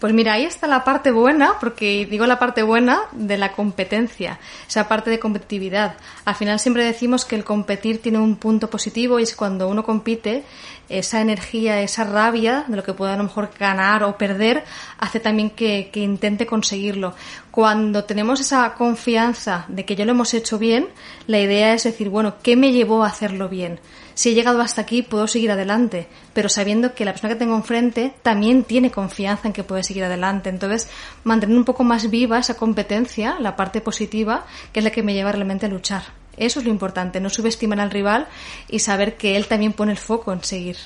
Pues 0.00 0.12
mira, 0.12 0.34
ahí 0.34 0.44
está 0.44 0.66
la 0.66 0.82
parte 0.82 1.12
buena, 1.12 1.54
porque 1.60 2.06
digo 2.10 2.26
la 2.26 2.40
parte 2.40 2.64
buena 2.64 3.02
de 3.12 3.38
la 3.38 3.52
competencia, 3.52 4.40
esa 4.68 4.88
parte 4.88 5.08
de 5.08 5.20
competitividad. 5.20 5.94
Al 6.24 6.34
final 6.34 6.58
siempre 6.58 6.84
decimos 6.84 7.24
que 7.24 7.36
el 7.36 7.44
competir 7.44 8.02
tiene 8.02 8.18
un 8.18 8.36
punto 8.36 8.68
positivo 8.68 9.20
y 9.20 9.22
es 9.22 9.36
cuando 9.36 9.68
uno 9.68 9.84
compite, 9.84 10.44
esa 10.88 11.20
energía, 11.20 11.80
esa 11.80 12.02
rabia 12.02 12.64
de 12.66 12.76
lo 12.76 12.82
que 12.82 12.92
pueda 12.92 13.14
a 13.14 13.16
lo 13.16 13.22
mejor 13.22 13.50
ganar 13.56 14.02
o 14.02 14.18
perder, 14.18 14.64
hace 14.98 15.20
también 15.20 15.50
que, 15.50 15.88
que 15.92 16.00
intente 16.00 16.44
conseguirlo. 16.44 17.14
Cuando 17.52 18.02
tenemos 18.02 18.40
esa 18.40 18.74
confianza 18.74 19.64
de 19.68 19.84
que 19.84 19.94
ya 19.94 20.04
lo 20.04 20.10
hemos 20.10 20.34
hecho 20.34 20.58
bien, 20.58 20.88
la 21.28 21.38
idea 21.38 21.72
es 21.72 21.84
decir, 21.84 22.08
bueno, 22.08 22.34
¿qué 22.42 22.56
me 22.56 22.72
llevó 22.72 23.04
a 23.04 23.08
hacerlo 23.08 23.48
bien? 23.48 23.78
Si 24.20 24.28
he 24.28 24.34
llegado 24.34 24.60
hasta 24.60 24.82
aquí 24.82 25.00
puedo 25.00 25.26
seguir 25.26 25.50
adelante, 25.50 26.06
pero 26.34 26.50
sabiendo 26.50 26.94
que 26.94 27.06
la 27.06 27.12
persona 27.12 27.32
que 27.32 27.38
tengo 27.38 27.56
enfrente 27.56 28.12
también 28.22 28.64
tiene 28.64 28.90
confianza 28.90 29.48
en 29.48 29.54
que 29.54 29.64
puede 29.64 29.82
seguir 29.82 30.04
adelante. 30.04 30.50
Entonces, 30.50 30.90
mantener 31.24 31.56
un 31.56 31.64
poco 31.64 31.84
más 31.84 32.10
viva 32.10 32.38
esa 32.38 32.58
competencia, 32.58 33.38
la 33.40 33.56
parte 33.56 33.80
positiva, 33.80 34.44
que 34.74 34.80
es 34.80 34.84
la 34.84 34.90
que 34.90 35.02
me 35.02 35.14
lleva 35.14 35.32
realmente 35.32 35.64
a 35.64 35.70
luchar. 35.70 36.02
Eso 36.36 36.58
es 36.58 36.66
lo 36.66 36.70
importante, 36.70 37.18
no 37.18 37.30
subestimar 37.30 37.80
al 37.80 37.90
rival 37.90 38.28
y 38.68 38.80
saber 38.80 39.16
que 39.16 39.38
él 39.38 39.46
también 39.46 39.72
pone 39.72 39.92
el 39.92 39.98
foco 39.98 40.34
en 40.34 40.44
seguir. 40.44 40.76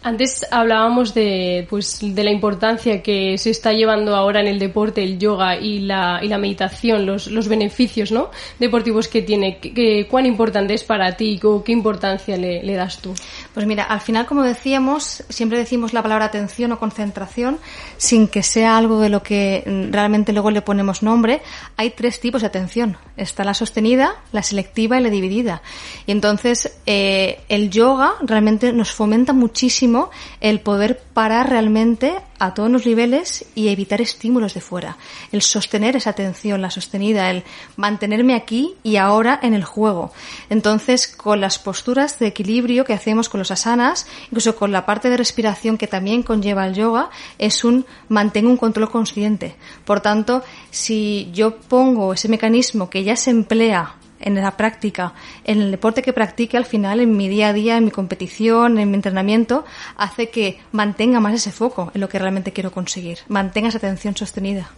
Antes 0.00 0.46
hablábamos 0.52 1.12
de, 1.12 1.66
pues, 1.68 1.98
de 2.00 2.22
la 2.24 2.30
importancia 2.30 3.02
que 3.02 3.36
se 3.36 3.50
está 3.50 3.72
llevando 3.72 4.14
ahora 4.14 4.40
en 4.40 4.46
el 4.46 4.58
deporte, 4.60 5.02
el 5.02 5.18
yoga 5.18 5.56
y 5.58 5.80
la, 5.80 6.20
y 6.22 6.28
la 6.28 6.38
meditación, 6.38 7.04
los, 7.04 7.26
los 7.26 7.48
beneficios 7.48 8.12
¿no? 8.12 8.30
deportivos 8.60 9.08
que 9.08 9.22
tiene. 9.22 9.58
¿Qué, 9.58 9.74
qué- 9.74 10.06
¿Cuán 10.08 10.24
importante 10.24 10.72
es 10.74 10.84
para 10.84 11.16
ti? 11.16 11.38
¿Qué, 11.42 11.48
qué 11.64 11.72
importancia 11.72 12.36
le, 12.36 12.62
le 12.62 12.74
das 12.74 12.98
tú? 12.98 13.12
Pues 13.58 13.66
mira, 13.66 13.82
al 13.82 14.00
final, 14.00 14.24
como 14.24 14.44
decíamos, 14.44 15.24
siempre 15.30 15.58
decimos 15.58 15.92
la 15.92 16.00
palabra 16.00 16.26
atención 16.26 16.70
o 16.70 16.78
concentración 16.78 17.58
sin 17.96 18.28
que 18.28 18.44
sea 18.44 18.78
algo 18.78 19.00
de 19.00 19.08
lo 19.08 19.24
que 19.24 19.64
realmente 19.90 20.32
luego 20.32 20.52
le 20.52 20.62
ponemos 20.62 21.02
nombre. 21.02 21.42
Hay 21.76 21.90
tres 21.90 22.20
tipos 22.20 22.42
de 22.42 22.46
atención. 22.46 22.98
Está 23.16 23.42
la 23.42 23.54
sostenida, 23.54 24.14
la 24.30 24.44
selectiva 24.44 24.96
y 24.96 25.02
la 25.02 25.10
dividida. 25.10 25.60
Y 26.06 26.12
entonces, 26.12 26.70
eh, 26.86 27.40
el 27.48 27.68
yoga 27.70 28.12
realmente 28.20 28.72
nos 28.72 28.92
fomenta 28.92 29.32
muchísimo 29.32 30.10
el 30.40 30.60
poder 30.60 31.02
parar 31.12 31.50
realmente 31.50 32.14
a 32.38 32.54
todos 32.54 32.70
los 32.70 32.86
niveles 32.86 33.44
y 33.54 33.68
evitar 33.68 34.00
estímulos 34.00 34.54
de 34.54 34.60
fuera. 34.60 34.96
El 35.32 35.42
sostener 35.42 35.96
esa 35.96 36.10
atención, 36.10 36.62
la 36.62 36.70
sostenida, 36.70 37.30
el 37.30 37.44
mantenerme 37.76 38.34
aquí 38.34 38.74
y 38.82 38.96
ahora 38.96 39.38
en 39.42 39.54
el 39.54 39.64
juego. 39.64 40.12
Entonces, 40.50 41.08
con 41.08 41.40
las 41.40 41.58
posturas 41.58 42.18
de 42.18 42.28
equilibrio 42.28 42.84
que 42.84 42.92
hacemos 42.92 43.28
con 43.28 43.38
los 43.38 43.50
asanas, 43.50 44.06
incluso 44.26 44.56
con 44.56 44.72
la 44.72 44.86
parte 44.86 45.10
de 45.10 45.16
respiración 45.16 45.78
que 45.78 45.86
también 45.86 46.22
conlleva 46.22 46.66
el 46.66 46.74
yoga, 46.74 47.10
es 47.38 47.64
un 47.64 47.86
mantengo 48.08 48.50
un 48.50 48.56
control 48.56 48.90
consciente. 48.90 49.56
Por 49.84 50.00
tanto, 50.00 50.42
si 50.70 51.30
yo 51.32 51.56
pongo 51.56 52.12
ese 52.12 52.28
mecanismo 52.28 52.88
que 52.90 53.04
ya 53.04 53.16
se 53.16 53.30
emplea 53.30 53.96
en 54.20 54.34
la 54.34 54.56
práctica, 54.56 55.12
en 55.44 55.60
el 55.60 55.70
deporte 55.70 56.02
que 56.02 56.12
practique, 56.12 56.56
al 56.56 56.64
final, 56.64 57.00
en 57.00 57.16
mi 57.16 57.28
día 57.28 57.48
a 57.48 57.52
día, 57.52 57.76
en 57.76 57.84
mi 57.84 57.90
competición, 57.90 58.78
en 58.78 58.90
mi 58.90 58.96
entrenamiento, 58.96 59.64
hace 59.96 60.30
que 60.30 60.58
mantenga 60.72 61.20
más 61.20 61.34
ese 61.34 61.52
foco 61.52 61.90
en 61.94 62.00
lo 62.00 62.08
que 62.08 62.18
realmente 62.18 62.52
quiero 62.52 62.72
conseguir, 62.72 63.18
mantenga 63.28 63.68
esa 63.68 63.78
atención 63.78 64.16
sostenida. 64.16 64.70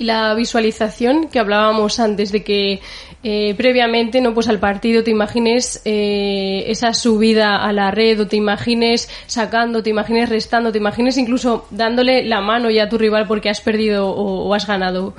Y 0.00 0.04
la 0.04 0.32
visualización 0.34 1.26
que 1.26 1.40
hablábamos 1.40 1.98
antes 1.98 2.30
de 2.30 2.44
que 2.44 2.80
eh, 3.24 3.54
previamente, 3.56 4.20
no, 4.20 4.32
pues 4.32 4.48
al 4.48 4.60
partido 4.60 5.02
te 5.02 5.10
imagines 5.10 5.82
eh, 5.84 6.64
esa 6.68 6.94
subida 6.94 7.56
a 7.56 7.72
la 7.72 7.90
red 7.90 8.20
o 8.20 8.28
te 8.28 8.36
imagines 8.36 9.10
sacando, 9.26 9.82
te 9.82 9.90
imagines 9.90 10.28
restando, 10.28 10.70
te 10.70 10.78
imagines 10.78 11.18
incluso 11.18 11.66
dándole 11.72 12.24
la 12.24 12.40
mano 12.40 12.70
ya 12.70 12.84
a 12.84 12.88
tu 12.88 12.96
rival 12.96 13.26
porque 13.26 13.50
has 13.50 13.60
perdido 13.60 14.08
o, 14.08 14.48
o 14.48 14.54
has 14.54 14.68
ganado. 14.68 15.14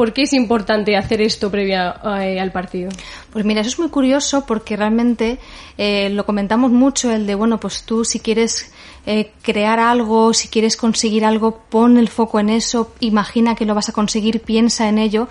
¿Por 0.00 0.14
qué 0.14 0.22
es 0.22 0.32
importante 0.32 0.96
hacer 0.96 1.20
esto 1.20 1.50
previa 1.50 2.00
eh, 2.22 2.40
al 2.40 2.52
partido? 2.52 2.90
Pues 3.30 3.44
mira, 3.44 3.60
eso 3.60 3.68
es 3.68 3.78
muy 3.78 3.90
curioso 3.90 4.46
porque 4.46 4.74
realmente 4.74 5.38
eh, 5.76 6.08
lo 6.08 6.24
comentamos 6.24 6.70
mucho, 6.70 7.10
el 7.10 7.26
de, 7.26 7.34
bueno, 7.34 7.60
pues 7.60 7.82
tú 7.82 8.06
si 8.06 8.18
quieres 8.18 8.72
eh, 9.04 9.32
crear 9.42 9.78
algo, 9.78 10.32
si 10.32 10.48
quieres 10.48 10.78
conseguir 10.78 11.26
algo, 11.26 11.64
pon 11.68 11.98
el 11.98 12.08
foco 12.08 12.40
en 12.40 12.48
eso, 12.48 12.94
imagina 13.00 13.54
que 13.54 13.66
lo 13.66 13.74
vas 13.74 13.90
a 13.90 13.92
conseguir, 13.92 14.40
piensa 14.40 14.88
en 14.88 14.96
ello. 14.96 15.28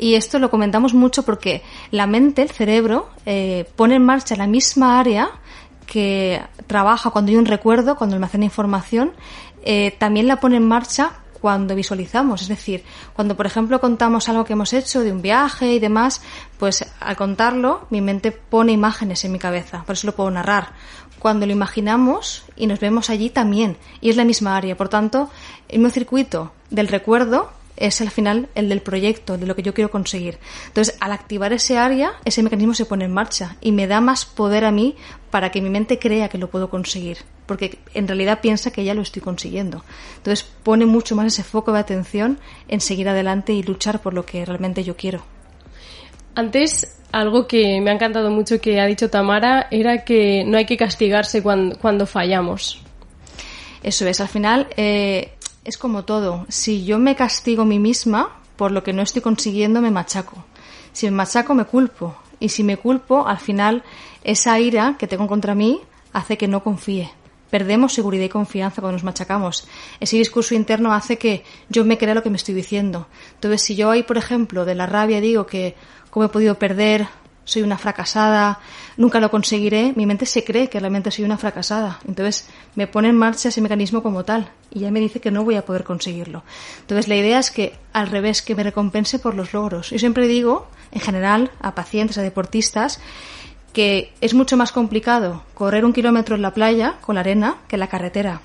Y 0.00 0.14
esto 0.14 0.40
lo 0.40 0.50
comentamos 0.50 0.94
mucho 0.94 1.22
porque 1.22 1.62
la 1.92 2.08
mente, 2.08 2.42
el 2.42 2.50
cerebro, 2.50 3.10
pone 3.76 3.94
en 3.94 4.04
marcha 4.04 4.34
la 4.34 4.48
misma 4.48 4.98
área 4.98 5.30
que 5.86 6.42
trabaja 6.66 7.10
cuando 7.10 7.30
hay 7.30 7.36
un 7.36 7.46
recuerdo, 7.46 7.94
cuando 7.94 8.16
almacena 8.16 8.46
información, 8.46 9.12
también 10.00 10.26
la 10.26 10.40
pone 10.40 10.56
en 10.56 10.66
marcha 10.66 11.12
cuando 11.40 11.74
visualizamos. 11.74 12.42
Es 12.42 12.48
decir, 12.48 12.84
cuando 13.14 13.36
por 13.36 13.46
ejemplo 13.46 13.80
contamos 13.80 14.28
algo 14.28 14.44
que 14.44 14.52
hemos 14.52 14.72
hecho 14.72 15.00
de 15.00 15.12
un 15.12 15.22
viaje 15.22 15.72
y 15.72 15.78
demás, 15.78 16.22
pues 16.58 16.84
al 17.00 17.16
contarlo 17.16 17.86
mi 17.90 18.00
mente 18.00 18.32
pone 18.32 18.72
imágenes 18.72 19.24
en 19.24 19.32
mi 19.32 19.38
cabeza, 19.38 19.82
por 19.84 19.94
eso 19.94 20.06
lo 20.06 20.14
puedo 20.14 20.30
narrar. 20.30 20.72
Cuando 21.18 21.46
lo 21.46 21.52
imaginamos 21.52 22.44
y 22.56 22.66
nos 22.66 22.78
vemos 22.78 23.10
allí 23.10 23.30
también, 23.30 23.76
y 24.00 24.10
es 24.10 24.16
la 24.16 24.24
misma 24.24 24.56
área. 24.56 24.76
Por 24.76 24.88
tanto, 24.88 25.30
el 25.68 25.80
mismo 25.80 25.92
circuito 25.92 26.52
del 26.70 26.88
recuerdo 26.88 27.50
es 27.78 28.00
al 28.00 28.10
final 28.10 28.48
el 28.54 28.68
del 28.68 28.82
proyecto, 28.82 29.38
de 29.38 29.46
lo 29.46 29.56
que 29.56 29.62
yo 29.62 29.74
quiero 29.74 29.90
conseguir. 29.90 30.38
Entonces, 30.66 30.96
al 31.00 31.12
activar 31.12 31.52
ese 31.52 31.78
área, 31.78 32.12
ese 32.24 32.42
mecanismo 32.42 32.74
se 32.74 32.84
pone 32.84 33.04
en 33.04 33.12
marcha 33.12 33.56
y 33.60 33.72
me 33.72 33.86
da 33.86 34.00
más 34.00 34.24
poder 34.24 34.64
a 34.64 34.70
mí 34.70 34.96
para 35.30 35.50
que 35.50 35.60
mi 35.60 35.70
mente 35.70 35.98
crea 35.98 36.28
que 36.28 36.38
lo 36.38 36.50
puedo 36.50 36.70
conseguir, 36.70 37.18
porque 37.46 37.78
en 37.94 38.08
realidad 38.08 38.40
piensa 38.40 38.70
que 38.70 38.84
ya 38.84 38.94
lo 38.94 39.02
estoy 39.02 39.22
consiguiendo. 39.22 39.84
Entonces, 40.16 40.46
pone 40.62 40.86
mucho 40.86 41.16
más 41.16 41.26
ese 41.26 41.44
foco 41.44 41.72
de 41.72 41.80
atención 41.80 42.38
en 42.68 42.80
seguir 42.80 43.08
adelante 43.08 43.52
y 43.52 43.62
luchar 43.62 44.00
por 44.00 44.14
lo 44.14 44.24
que 44.26 44.44
realmente 44.44 44.84
yo 44.84 44.96
quiero. 44.96 45.22
Antes, 46.34 46.98
algo 47.10 47.46
que 47.46 47.80
me 47.80 47.90
ha 47.90 47.94
encantado 47.94 48.30
mucho 48.30 48.60
que 48.60 48.80
ha 48.80 48.86
dicho 48.86 49.10
Tamara 49.10 49.66
era 49.70 50.04
que 50.04 50.44
no 50.44 50.56
hay 50.58 50.66
que 50.66 50.76
castigarse 50.76 51.42
cuando, 51.42 51.78
cuando 51.78 52.06
fallamos. 52.06 52.82
Eso 53.82 54.06
es, 54.06 54.20
al 54.20 54.28
final 54.28 54.68
eh, 54.76 55.32
es 55.68 55.76
como 55.76 56.06
todo. 56.06 56.46
Si 56.48 56.86
yo 56.86 56.98
me 56.98 57.14
castigo 57.14 57.62
a 57.62 57.66
mí 57.66 57.78
misma 57.78 58.30
por 58.56 58.72
lo 58.72 58.82
que 58.82 58.94
no 58.94 59.02
estoy 59.02 59.20
consiguiendo, 59.20 59.82
me 59.82 59.90
machaco. 59.90 60.42
Si 60.92 61.04
me 61.06 61.12
machaco, 61.12 61.54
me 61.54 61.66
culpo. 61.66 62.16
Y 62.40 62.48
si 62.48 62.64
me 62.64 62.78
culpo, 62.78 63.28
al 63.28 63.38
final 63.38 63.84
esa 64.24 64.58
ira 64.58 64.96
que 64.98 65.06
tengo 65.06 65.26
contra 65.26 65.54
mí 65.54 65.80
hace 66.14 66.38
que 66.38 66.48
no 66.48 66.64
confíe. 66.64 67.10
Perdemos 67.50 67.92
seguridad 67.92 68.24
y 68.24 68.28
confianza 68.30 68.80
cuando 68.80 68.94
nos 68.94 69.04
machacamos. 69.04 69.68
Ese 70.00 70.16
discurso 70.16 70.54
interno 70.54 70.94
hace 70.94 71.18
que 71.18 71.44
yo 71.68 71.84
me 71.84 71.98
crea 71.98 72.14
lo 72.14 72.22
que 72.22 72.30
me 72.30 72.36
estoy 72.36 72.54
diciendo. 72.54 73.06
Entonces, 73.34 73.60
si 73.60 73.76
yo 73.76 73.90
ahí, 73.90 74.02
por 74.02 74.16
ejemplo, 74.16 74.64
de 74.64 74.74
la 74.74 74.86
rabia 74.86 75.20
digo 75.20 75.46
que 75.46 75.74
cómo 76.08 76.24
he 76.24 76.30
podido 76.30 76.54
perder, 76.54 77.08
soy 77.48 77.62
una 77.62 77.78
fracasada, 77.78 78.60
nunca 78.98 79.20
lo 79.20 79.30
conseguiré, 79.30 79.94
mi 79.96 80.04
mente 80.04 80.26
se 80.26 80.44
cree 80.44 80.68
que 80.68 80.78
realmente 80.78 81.10
soy 81.10 81.24
una 81.24 81.38
fracasada. 81.38 81.98
Entonces 82.06 82.46
me 82.74 82.86
pone 82.86 83.08
en 83.08 83.16
marcha 83.16 83.48
ese 83.48 83.62
mecanismo 83.62 84.02
como 84.02 84.22
tal 84.22 84.50
y 84.70 84.80
ya 84.80 84.90
me 84.90 85.00
dice 85.00 85.18
que 85.18 85.30
no 85.30 85.44
voy 85.44 85.54
a 85.54 85.64
poder 85.64 85.82
conseguirlo. 85.82 86.42
Entonces 86.80 87.08
la 87.08 87.16
idea 87.16 87.38
es 87.38 87.50
que 87.50 87.74
al 87.94 88.08
revés, 88.08 88.42
que 88.42 88.54
me 88.54 88.64
recompense 88.64 89.18
por 89.18 89.34
los 89.34 89.54
logros. 89.54 89.88
Yo 89.88 89.98
siempre 89.98 90.28
digo, 90.28 90.68
en 90.92 91.00
general, 91.00 91.50
a 91.62 91.74
pacientes, 91.74 92.18
a 92.18 92.22
deportistas, 92.22 93.00
que 93.72 94.12
es 94.20 94.34
mucho 94.34 94.58
más 94.58 94.70
complicado 94.70 95.42
correr 95.54 95.86
un 95.86 95.94
kilómetro 95.94 96.36
en 96.36 96.42
la 96.42 96.52
playa 96.52 96.96
con 97.00 97.14
la 97.14 97.22
arena 97.22 97.56
que 97.66 97.76
en 97.76 97.80
la 97.80 97.88
carretera. 97.88 98.42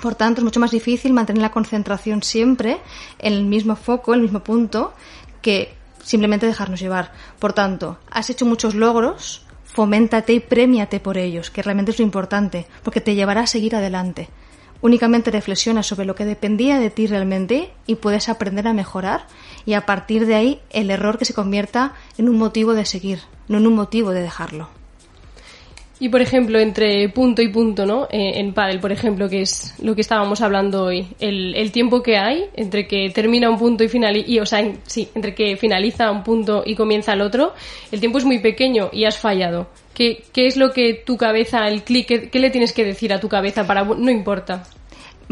Por 0.00 0.14
tanto, 0.14 0.40
es 0.40 0.44
mucho 0.44 0.58
más 0.58 0.70
difícil 0.70 1.12
mantener 1.12 1.42
la 1.42 1.52
concentración 1.52 2.22
siempre 2.22 2.78
en 3.18 3.34
el 3.34 3.44
mismo 3.44 3.76
foco, 3.76 4.14
en 4.14 4.20
el 4.20 4.24
mismo 4.24 4.42
punto, 4.42 4.94
que 5.42 5.81
simplemente 6.02 6.46
dejarnos 6.46 6.80
llevar. 6.80 7.12
Por 7.38 7.52
tanto, 7.52 7.98
has 8.10 8.30
hecho 8.30 8.46
muchos 8.46 8.74
logros, 8.74 9.46
foméntate 9.64 10.32
y 10.32 10.40
premiate 10.40 11.00
por 11.00 11.16
ellos, 11.16 11.50
que 11.50 11.62
realmente 11.62 11.92
es 11.92 11.98
lo 11.98 12.04
importante, 12.04 12.66
porque 12.82 13.00
te 13.00 13.14
llevará 13.14 13.42
a 13.42 13.46
seguir 13.46 13.74
adelante. 13.74 14.28
Únicamente 14.82 15.30
reflexiona 15.30 15.84
sobre 15.84 16.06
lo 16.06 16.16
que 16.16 16.24
dependía 16.24 16.80
de 16.80 16.90
ti 16.90 17.06
realmente 17.06 17.72
y 17.86 17.94
puedes 17.94 18.28
aprender 18.28 18.66
a 18.66 18.72
mejorar 18.72 19.26
y 19.64 19.74
a 19.74 19.86
partir 19.86 20.26
de 20.26 20.34
ahí 20.34 20.60
el 20.70 20.90
error 20.90 21.18
que 21.18 21.24
se 21.24 21.34
convierta 21.34 21.94
en 22.18 22.28
un 22.28 22.36
motivo 22.36 22.74
de 22.74 22.84
seguir, 22.84 23.20
no 23.46 23.58
en 23.58 23.68
un 23.68 23.76
motivo 23.76 24.10
de 24.10 24.22
dejarlo. 24.22 24.81
Y 26.02 26.08
por 26.08 26.20
ejemplo, 26.20 26.58
entre 26.58 27.08
punto 27.10 27.42
y 27.42 27.48
punto, 27.48 27.86
¿no? 27.86 28.08
Eh, 28.10 28.40
en 28.40 28.52
pádel, 28.52 28.80
por 28.80 28.90
ejemplo, 28.90 29.28
que 29.28 29.42
es 29.42 29.72
lo 29.80 29.94
que 29.94 30.00
estábamos 30.00 30.40
hablando 30.40 30.86
hoy, 30.86 31.06
el, 31.20 31.54
el 31.54 31.70
tiempo 31.70 32.02
que 32.02 32.16
hay 32.16 32.46
entre 32.56 32.88
que 32.88 33.10
termina 33.10 33.48
un 33.48 33.56
punto 33.56 33.84
y 33.84 33.88
finaliza, 33.88 34.28
y, 34.28 34.40
o 34.40 34.44
sea, 34.44 34.68
sí, 34.84 35.08
entre 35.14 35.32
que 35.32 35.56
finaliza 35.56 36.10
un 36.10 36.24
punto 36.24 36.64
y 36.66 36.74
comienza 36.74 37.12
el 37.12 37.20
otro, 37.20 37.54
el 37.92 38.00
tiempo 38.00 38.18
es 38.18 38.24
muy 38.24 38.40
pequeño 38.40 38.90
y 38.92 39.04
has 39.04 39.16
fallado. 39.16 39.68
¿Qué, 39.94 40.24
qué 40.32 40.48
es 40.48 40.56
lo 40.56 40.72
que 40.72 40.94
tu 41.06 41.16
cabeza, 41.16 41.68
el 41.68 41.84
clic, 41.84 42.08
qué, 42.08 42.28
qué 42.30 42.40
le 42.40 42.50
tienes 42.50 42.72
que 42.72 42.84
decir 42.84 43.12
a 43.12 43.20
tu 43.20 43.28
cabeza 43.28 43.64
para, 43.64 43.84
no 43.84 44.10
importa? 44.10 44.64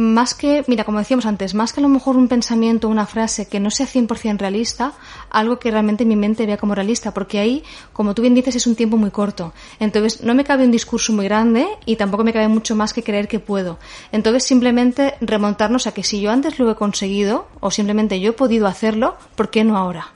Más 0.01 0.35
que, 0.35 0.65
mira, 0.67 0.85
como 0.85 0.99
decíamos 0.99 1.27
antes, 1.27 1.55
más 1.55 1.73
que 1.73 1.81
a 1.81 1.83
lo 1.83 1.89
mejor 1.89 2.17
un 2.17 2.27
pensamiento 2.27 2.89
una 2.89 3.07
frase 3.07 3.49
que 3.49 3.61
no 3.61 3.71
sea 3.71 3.87
100% 3.87 4.39
realista, 4.39 4.95
algo 5.31 5.59
que 5.59 5.71
realmente 5.71 6.05
mi 6.05 6.17
mente 6.17 6.47
vea 6.47 6.57
como 6.57 6.75
realista, 6.75 7.13
porque 7.13 7.39
ahí, 7.39 7.63
como 7.93 8.15
tú 8.15 8.23
bien 8.23 8.35
dices, 8.35 8.57
es 8.57 8.67
un 8.67 8.75
tiempo 8.75 8.97
muy 8.97 9.11
corto. 9.11 9.53
Entonces, 9.79 10.23
no 10.23 10.35
me 10.35 10.45
cabe 10.45 10.65
un 10.65 10.71
discurso 10.71 11.13
muy 11.13 11.27
grande 11.27 11.67
y 11.85 11.97
tampoco 11.97 12.25
me 12.25 12.33
cabe 12.33 12.49
mucho 12.49 12.75
más 12.75 12.93
que 12.93 13.03
creer 13.03 13.29
que 13.29 13.41
puedo. 13.41 13.79
Entonces, 14.11 14.45
simplemente 14.45 15.15
remontarnos 15.21 15.87
a 15.87 15.93
que 15.93 16.03
si 16.03 16.21
yo 16.21 16.31
antes 16.31 16.59
lo 16.59 16.71
he 16.71 16.75
conseguido, 16.75 17.47
o 17.61 17.71
simplemente 17.71 18.21
yo 18.21 18.31
he 18.31 18.35
podido 18.35 18.67
hacerlo, 18.67 19.17
¿por 19.37 19.51
qué 19.51 19.65
no 19.65 19.77
ahora? 19.77 20.09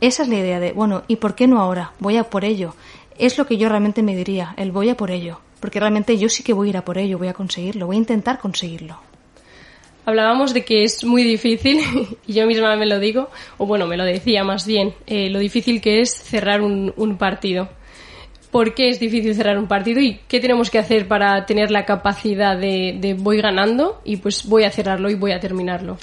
Esa 0.00 0.24
es 0.24 0.28
la 0.28 0.38
idea 0.38 0.58
de, 0.58 0.72
bueno, 0.72 1.04
¿y 1.06 1.16
por 1.16 1.36
qué 1.36 1.46
no 1.46 1.60
ahora? 1.60 1.92
Voy 2.00 2.16
a 2.16 2.24
por 2.24 2.44
ello. 2.44 2.74
Es 3.18 3.38
lo 3.38 3.46
que 3.46 3.56
yo 3.56 3.68
realmente 3.68 4.02
me 4.02 4.16
diría, 4.16 4.54
el 4.56 4.72
voy 4.72 4.90
a 4.90 4.96
por 4.96 5.12
ello. 5.12 5.38
Porque 5.60 5.78
realmente 5.78 6.18
yo 6.18 6.28
sí 6.28 6.42
que 6.42 6.52
voy 6.52 6.66
a 6.66 6.70
ir 6.70 6.76
a 6.76 6.84
por 6.84 6.98
ello, 6.98 7.18
voy 7.18 7.28
a 7.28 7.34
conseguirlo, 7.34 7.86
voy 7.86 7.94
a 7.94 8.00
intentar 8.00 8.40
conseguirlo. 8.40 9.11
Hablábamos 10.04 10.52
de 10.52 10.64
que 10.64 10.82
es 10.82 11.04
muy 11.04 11.22
difícil, 11.22 11.80
y 12.26 12.32
yo 12.32 12.46
misma 12.46 12.76
me 12.76 12.86
lo 12.86 12.98
digo, 12.98 13.30
o 13.58 13.66
bueno, 13.66 13.86
me 13.86 13.96
lo 13.96 14.04
decía 14.04 14.42
más 14.42 14.66
bien, 14.66 14.94
eh, 15.06 15.30
lo 15.30 15.38
difícil 15.38 15.80
que 15.80 16.00
es 16.00 16.12
cerrar 16.12 16.60
un, 16.60 16.92
un 16.96 17.16
partido. 17.16 17.68
¿Por 18.50 18.74
qué 18.74 18.90
es 18.90 19.00
difícil 19.00 19.34
cerrar 19.34 19.56
un 19.56 19.66
partido 19.66 20.00
y 20.00 20.20
qué 20.28 20.38
tenemos 20.38 20.70
que 20.70 20.78
hacer 20.78 21.08
para 21.08 21.46
tener 21.46 21.70
la 21.70 21.86
capacidad 21.86 22.56
de, 22.56 22.98
de 23.00 23.14
voy 23.14 23.40
ganando 23.40 24.02
y 24.04 24.16
pues 24.18 24.44
voy 24.44 24.64
a 24.64 24.70
cerrarlo 24.70 25.08
y 25.08 25.14
voy 25.14 25.32
a 25.32 25.40
terminarlo? 25.40 25.96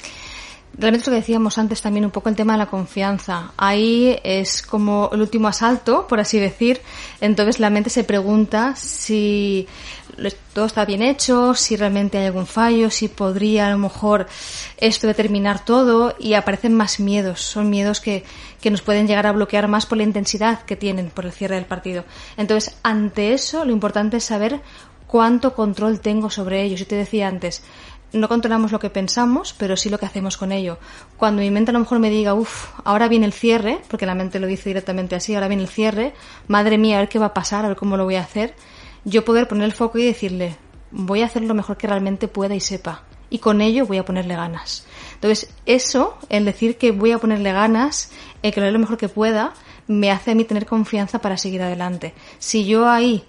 Realmente 0.76 1.10
lo 1.10 1.14
que 1.14 1.20
decíamos 1.20 1.58
antes 1.58 1.82
también 1.82 2.04
un 2.04 2.10
poco 2.10 2.28
el 2.28 2.36
tema 2.36 2.54
de 2.54 2.60
la 2.60 2.66
confianza. 2.66 3.52
Ahí 3.56 4.16
es 4.22 4.62
como 4.62 5.10
el 5.12 5.20
último 5.20 5.48
asalto, 5.48 6.06
por 6.06 6.20
así 6.20 6.38
decir. 6.38 6.80
Entonces 7.20 7.60
la 7.60 7.70
mente 7.70 7.90
se 7.90 8.04
pregunta 8.04 8.74
si 8.76 9.66
todo 10.52 10.66
está 10.66 10.84
bien 10.84 11.02
hecho, 11.02 11.54
si 11.54 11.76
realmente 11.76 12.18
hay 12.18 12.26
algún 12.26 12.46
fallo, 12.46 12.90
si 12.90 13.08
podría 13.08 13.68
a 13.68 13.70
lo 13.70 13.78
mejor 13.78 14.26
esto 14.76 15.06
determinar 15.06 15.64
todo 15.64 16.14
y 16.18 16.34
aparecen 16.34 16.74
más 16.74 17.00
miedos. 17.00 17.40
Son 17.40 17.70
miedos 17.70 18.00
que, 18.00 18.24
que 18.60 18.70
nos 18.70 18.82
pueden 18.82 19.06
llegar 19.06 19.26
a 19.26 19.32
bloquear 19.32 19.68
más 19.68 19.86
por 19.86 19.98
la 19.98 20.04
intensidad 20.04 20.62
que 20.62 20.76
tienen 20.76 21.10
por 21.10 21.26
el 21.26 21.32
cierre 21.32 21.56
del 21.56 21.66
partido. 21.66 22.04
Entonces, 22.36 22.76
ante 22.82 23.32
eso, 23.32 23.64
lo 23.64 23.72
importante 23.72 24.18
es 24.18 24.24
saber 24.24 24.60
cuánto 25.06 25.54
control 25.54 26.00
tengo 26.00 26.30
sobre 26.30 26.62
ellos. 26.62 26.80
Yo 26.80 26.86
te 26.86 26.94
decía 26.94 27.28
antes, 27.28 27.62
no 28.12 28.28
controlamos 28.28 28.72
lo 28.72 28.78
que 28.78 28.90
pensamos, 28.90 29.54
pero 29.56 29.76
sí 29.76 29.88
lo 29.88 29.98
que 29.98 30.06
hacemos 30.06 30.36
con 30.36 30.52
ello. 30.52 30.78
Cuando 31.16 31.42
mi 31.42 31.50
mente 31.50 31.70
a 31.70 31.72
lo 31.72 31.80
mejor 31.80 31.98
me 31.98 32.10
diga, 32.10 32.34
uff, 32.34 32.68
ahora 32.84 33.08
viene 33.08 33.26
el 33.26 33.32
cierre, 33.32 33.80
porque 33.88 34.06
la 34.06 34.14
mente 34.14 34.40
lo 34.40 34.46
dice 34.46 34.70
directamente 34.70 35.14
así, 35.14 35.34
ahora 35.34 35.48
viene 35.48 35.62
el 35.62 35.68
cierre, 35.68 36.12
madre 36.48 36.78
mía, 36.78 36.96
a 36.96 37.00
ver 37.00 37.08
qué 37.08 37.18
va 37.18 37.26
a 37.26 37.34
pasar, 37.34 37.64
a 37.64 37.68
ver 37.68 37.76
cómo 37.76 37.96
lo 37.96 38.04
voy 38.04 38.16
a 38.16 38.22
hacer, 38.22 38.54
yo 39.04 39.24
poder 39.24 39.48
poner 39.48 39.64
el 39.64 39.72
foco 39.72 39.98
y 39.98 40.04
decirle, 40.04 40.56
voy 40.90 41.22
a 41.22 41.26
hacer 41.26 41.42
lo 41.42 41.54
mejor 41.54 41.76
que 41.76 41.86
realmente 41.86 42.28
pueda 42.28 42.54
y 42.54 42.60
sepa. 42.60 43.04
Y 43.30 43.38
con 43.38 43.60
ello 43.60 43.86
voy 43.86 43.98
a 43.98 44.04
ponerle 44.04 44.34
ganas. 44.34 44.84
Entonces, 45.14 45.50
eso, 45.64 46.18
el 46.28 46.44
decir 46.44 46.78
que 46.78 46.90
voy 46.90 47.12
a 47.12 47.18
ponerle 47.18 47.52
ganas, 47.52 48.10
el 48.42 48.52
que 48.52 48.60
lo 48.60 48.66
haré 48.66 48.72
lo 48.72 48.80
mejor 48.80 48.98
que 48.98 49.08
pueda, 49.08 49.52
me 49.86 50.10
hace 50.10 50.32
a 50.32 50.34
mí 50.34 50.44
tener 50.44 50.66
confianza 50.66 51.20
para 51.20 51.36
seguir 51.36 51.62
adelante. 51.62 52.12
Si 52.38 52.64
yo 52.64 52.88
ahí 52.88 53.24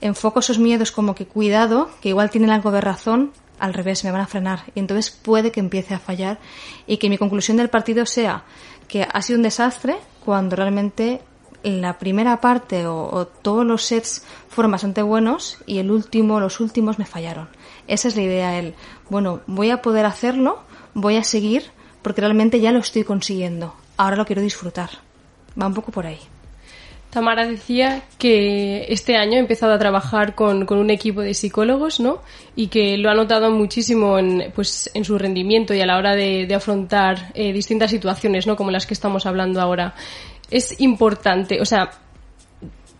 enfoco 0.00 0.40
esos 0.40 0.58
miedos 0.58 0.92
como 0.92 1.14
que 1.14 1.26
cuidado, 1.26 1.90
que 2.00 2.10
igual 2.10 2.30
tienen 2.30 2.50
algo 2.50 2.70
de 2.70 2.80
razón, 2.80 3.32
al 3.58 3.74
revés, 3.74 4.04
me 4.04 4.12
van 4.12 4.20
a 4.20 4.26
frenar. 4.26 4.64
Y 4.74 4.80
entonces 4.80 5.10
puede 5.10 5.50
que 5.50 5.60
empiece 5.60 5.94
a 5.94 5.98
fallar 5.98 6.38
y 6.86 6.98
que 6.98 7.08
mi 7.08 7.18
conclusión 7.18 7.56
del 7.56 7.70
partido 7.70 8.06
sea 8.06 8.44
que 8.86 9.06
ha 9.10 9.22
sido 9.22 9.36
un 9.36 9.42
desastre 9.42 9.96
cuando 10.24 10.56
realmente 10.56 11.20
la 11.62 11.98
primera 11.98 12.40
parte 12.40 12.86
o, 12.86 13.26
todos 13.42 13.66
los 13.66 13.84
sets 13.84 14.24
fueron 14.48 14.72
bastante 14.72 15.02
buenos 15.02 15.58
y 15.66 15.78
el 15.78 15.90
último, 15.90 16.40
los 16.40 16.60
últimos 16.60 16.98
me 16.98 17.06
fallaron. 17.06 17.48
Esa 17.86 18.08
es 18.08 18.16
la 18.16 18.22
idea, 18.22 18.58
el, 18.58 18.74
bueno, 19.10 19.40
voy 19.46 19.70
a 19.70 19.82
poder 19.82 20.06
hacerlo, 20.06 20.60
voy 20.94 21.16
a 21.16 21.24
seguir, 21.24 21.70
porque 22.02 22.20
realmente 22.20 22.60
ya 22.60 22.72
lo 22.72 22.78
estoy 22.78 23.04
consiguiendo. 23.04 23.74
Ahora 23.96 24.16
lo 24.16 24.26
quiero 24.26 24.42
disfrutar. 24.42 24.90
Va 25.60 25.66
un 25.66 25.74
poco 25.74 25.90
por 25.90 26.06
ahí. 26.06 26.20
Tamara 27.10 27.46
decía 27.46 28.02
que 28.18 28.84
este 28.92 29.16
año 29.16 29.36
ha 29.36 29.40
empezado 29.40 29.72
a 29.72 29.78
trabajar 29.78 30.34
con, 30.34 30.70
un 30.70 30.90
equipo 30.90 31.22
de 31.22 31.32
psicólogos, 31.32 32.00
¿no? 32.00 32.20
Y 32.54 32.66
que 32.66 32.98
lo 32.98 33.10
ha 33.10 33.14
notado 33.14 33.50
muchísimo 33.50 34.18
en, 34.18 34.52
pues, 34.54 34.90
en 34.92 35.06
su 35.06 35.16
rendimiento 35.16 35.72
y 35.72 35.80
a 35.80 35.86
la 35.86 35.96
hora 35.96 36.14
de, 36.14 36.46
de 36.46 36.54
afrontar 36.54 37.32
eh, 37.34 37.52
distintas 37.54 37.90
situaciones, 37.90 38.46
¿no? 38.46 38.56
Como 38.56 38.70
las 38.70 38.86
que 38.86 38.92
estamos 38.92 39.24
hablando 39.24 39.60
ahora. 39.60 39.94
Es 40.50 40.80
importante, 40.80 41.60
o 41.60 41.64
sea, 41.64 41.90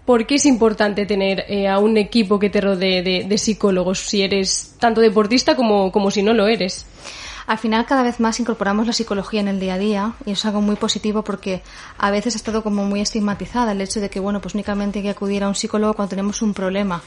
¿por 0.05 0.27
qué 0.27 0.37
es 0.37 0.47
importante 0.47 1.07
tener 1.07 1.45
eh, 1.49 1.69
a 1.69 1.79
un 1.79 1.97
equipo 1.97 2.39
que 2.39 2.51
te 2.51 2.61
rodee 2.61 3.03
de, 3.03 3.39
psicólogos 3.39 4.01
si 4.01 4.23
eres 4.23 4.75
tanto 4.79 5.01
deportista 5.01 5.57
como, 5.57 5.93
como 5.93 6.11
si 6.11 6.23
no 6.23 6.33
lo 6.33 6.47
eres? 6.47 6.87
Al 7.49 7.57
final 7.57 7.87
cada 7.87 8.03
vez 8.03 8.21
más 8.21 8.39
incorporamos 8.41 8.87
la 8.87 8.93
psicología 8.93 9.41
en 9.41 9.49
el 9.49 9.59
día 9.59 9.75
a 9.75 9.79
día 9.79 10.13
y 10.27 10.33
es 10.33 10.45
algo 10.45 10.61
muy 10.61 10.77
positivo 10.77 11.25
porque 11.25 11.63
a 11.97 12.11
veces 12.11 12.35
ha 12.35 12.37
estado 12.37 12.63
como 12.63 12.85
muy 12.85 13.01
estigmatizada 13.01 13.73
el 13.73 13.81
hecho 13.81 14.01
de 14.01 14.11
que 14.11 14.21
bueno 14.21 14.43
pues 14.43 14.53
únicamente 14.53 14.99
hay 14.99 15.05
que 15.05 15.11
acudir 15.11 15.43
a 15.43 15.49
un 15.49 15.55
psicólogo 15.55 15.95
cuando 15.95 16.11
tenemos 16.11 16.43
un 16.43 16.53
problema 16.53 17.03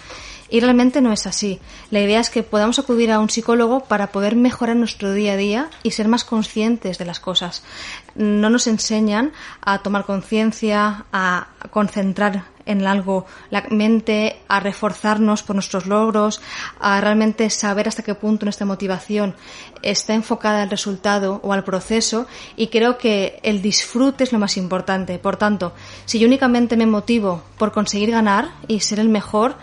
y 0.50 0.60
realmente 0.60 1.00
no 1.00 1.14
es 1.14 1.28
así. 1.28 1.60
La 1.92 2.02
idea 2.02 2.20
es 2.20 2.30
que 2.30 2.42
podamos 2.42 2.80
acudir 2.80 3.12
a 3.12 3.20
un 3.20 3.30
psicólogo 3.30 3.82
para 3.82 4.08
poder 4.08 4.36
mejorar 4.36 4.76
nuestro 4.76 5.14
día 5.14 5.34
a 5.34 5.38
día 5.38 5.70
y 5.82 5.92
ser 5.92 6.08
más 6.08 6.24
conscientes 6.24 6.98
de 6.98 7.06
las 7.06 7.20
cosas. 7.20 7.64
No 8.16 8.50
nos 8.50 8.68
enseñan 8.68 9.32
a 9.62 9.80
tomar 9.80 10.06
conciencia, 10.06 11.06
a 11.12 11.48
concentrar 11.70 12.46
en 12.66 12.86
algo 12.86 13.26
la 13.50 13.64
mente, 13.70 14.42
a 14.48 14.60
reforzarnos 14.60 15.44
por 15.44 15.56
nuestros 15.56 15.86
logros, 15.86 16.42
a 16.80 17.02
realmente 17.02 17.50
saber 17.50 17.88
hasta 17.88 18.04
qué 18.04 18.16
punto 18.16 18.46
nuestra 18.46 18.66
motivación 18.66 19.36
está 19.82 20.14
enfocada 20.14 20.62
al 20.62 20.70
resultado 20.70 21.40
o 21.44 21.54
al 21.54 21.64
proceso 21.64 22.28
y 22.56 22.68
creo 22.68 22.98
que 22.98 23.40
el 23.44 23.62
disfrute 23.62 24.24
es 24.24 24.32
lo 24.32 24.40
más 24.40 24.58
importante. 24.58 25.20
Por 25.20 25.38
tanto, 25.38 25.74
si 26.06 26.20
yo 26.20 26.28
únicamente 26.28 26.78
me 26.78 26.86
motivo 26.86 27.44
por 27.58 27.72
conseguir 27.72 28.12
ganar 28.12 28.52
y 28.68 28.82
ser 28.82 29.00
el 29.00 29.10
mejor, 29.10 29.56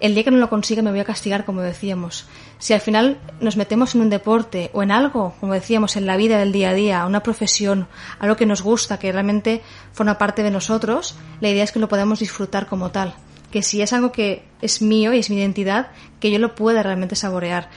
el 0.00 0.14
día 0.14 0.24
que 0.24 0.30
no 0.30 0.38
lo 0.38 0.48
consiga 0.48 0.82
me 0.82 0.90
voy 0.90 1.00
a 1.00 1.04
castigar, 1.04 1.44
como 1.44 1.60
decíamos. 1.60 2.26
Si 2.58 2.72
al 2.72 2.80
final 2.80 3.20
nos 3.40 3.56
metemos 3.56 3.94
en 3.94 4.00
un 4.00 4.10
deporte 4.10 4.70
o 4.72 4.82
en 4.82 4.90
algo, 4.90 5.34
como 5.38 5.54
decíamos, 5.54 5.96
en 5.96 6.06
la 6.06 6.16
vida 6.16 6.38
del 6.38 6.52
día 6.52 6.70
a 6.70 6.74
día, 6.74 7.06
una 7.06 7.22
profesión, 7.22 7.86
algo 8.18 8.36
que 8.36 8.46
nos 8.46 8.62
gusta, 8.62 8.98
que 8.98 9.12
realmente 9.12 9.62
forma 9.92 10.18
parte 10.18 10.42
de 10.42 10.50
nosotros, 10.50 11.14
la 11.40 11.50
idea 11.50 11.62
es 11.62 11.70
que 11.70 11.78
lo 11.78 11.88
podamos 11.88 12.18
disfrutar 12.18 12.66
como 12.66 12.90
tal. 12.90 13.14
Que 13.52 13.62
si 13.62 13.80
es 13.80 13.92
algo 13.92 14.10
que 14.10 14.44
es 14.60 14.82
mío 14.82 15.12
y 15.12 15.20
es 15.20 15.30
mi 15.30 15.36
identidad, 15.36 15.92
que 16.18 16.32
yo 16.32 16.38
lo 16.38 16.56
pueda 16.56 16.82
realmente 16.82 17.14
saborear. 17.14 17.70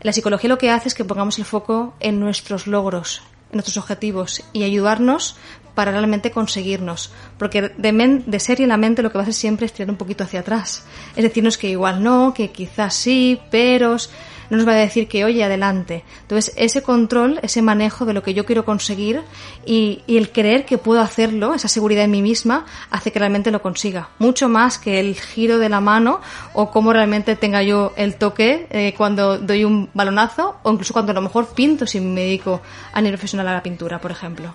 La 0.00 0.12
psicología 0.12 0.48
lo 0.48 0.58
que 0.58 0.70
hace 0.70 0.88
es 0.88 0.94
que 0.94 1.04
pongamos 1.04 1.38
el 1.38 1.44
foco 1.44 1.94
en 1.98 2.20
nuestros 2.20 2.68
logros, 2.68 3.22
en 3.50 3.56
nuestros 3.56 3.76
objetivos 3.76 4.44
y 4.52 4.62
ayudarnos 4.62 5.36
para 5.78 5.92
realmente 5.92 6.32
conseguirnos. 6.32 7.12
Porque 7.38 7.70
de, 7.76 7.92
men, 7.92 8.24
de 8.26 8.40
ser 8.40 8.58
y 8.58 8.64
en 8.64 8.70
la 8.70 8.76
mente 8.76 9.00
lo 9.00 9.12
que 9.12 9.18
va 9.18 9.22
a 9.22 9.26
hacer 9.26 9.34
siempre 9.34 9.64
es 9.64 9.72
tirar 9.72 9.88
un 9.90 9.96
poquito 9.96 10.24
hacia 10.24 10.40
atrás. 10.40 10.82
Es 11.14 11.22
decirnos 11.22 11.56
que 11.56 11.68
igual 11.68 12.02
no, 12.02 12.34
que 12.34 12.50
quizás 12.50 12.96
sí, 12.96 13.38
peros. 13.48 14.10
No 14.50 14.56
nos 14.56 14.66
va 14.66 14.72
a 14.72 14.76
decir 14.76 15.06
que 15.06 15.24
oye, 15.24 15.44
adelante. 15.44 16.02
Entonces, 16.22 16.52
ese 16.56 16.82
control, 16.82 17.38
ese 17.42 17.62
manejo 17.62 18.06
de 18.06 18.12
lo 18.12 18.24
que 18.24 18.34
yo 18.34 18.44
quiero 18.44 18.64
conseguir 18.64 19.22
y, 19.64 20.02
y, 20.08 20.16
el 20.16 20.32
creer 20.32 20.64
que 20.64 20.78
puedo 20.78 21.00
hacerlo, 21.00 21.54
esa 21.54 21.68
seguridad 21.68 22.02
en 22.02 22.10
mí 22.10 22.22
misma, 22.22 22.66
hace 22.90 23.12
que 23.12 23.20
realmente 23.20 23.52
lo 23.52 23.62
consiga. 23.62 24.08
Mucho 24.18 24.48
más 24.48 24.78
que 24.78 24.98
el 24.98 25.14
giro 25.14 25.60
de 25.60 25.68
la 25.68 25.80
mano 25.80 26.20
o 26.54 26.72
cómo 26.72 26.92
realmente 26.92 27.36
tenga 27.36 27.62
yo 27.62 27.92
el 27.94 28.16
toque 28.16 28.66
eh, 28.70 28.94
cuando 28.96 29.38
doy 29.38 29.62
un 29.62 29.90
balonazo 29.94 30.56
o 30.64 30.72
incluso 30.72 30.92
cuando 30.92 31.12
a 31.12 31.14
lo 31.14 31.22
mejor 31.22 31.54
pinto 31.54 31.86
si 31.86 32.00
me 32.00 32.22
dedico 32.22 32.62
a 32.92 33.00
nivel 33.00 33.16
profesional 33.16 33.46
a 33.46 33.52
la 33.52 33.62
pintura, 33.62 34.00
por 34.00 34.10
ejemplo. 34.10 34.52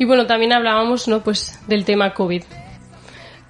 Y 0.00 0.06
bueno, 0.06 0.26
también 0.26 0.54
hablábamos, 0.54 1.08
¿no? 1.08 1.20
Pues 1.22 1.60
del 1.68 1.84
tema 1.84 2.14
COVID. 2.14 2.42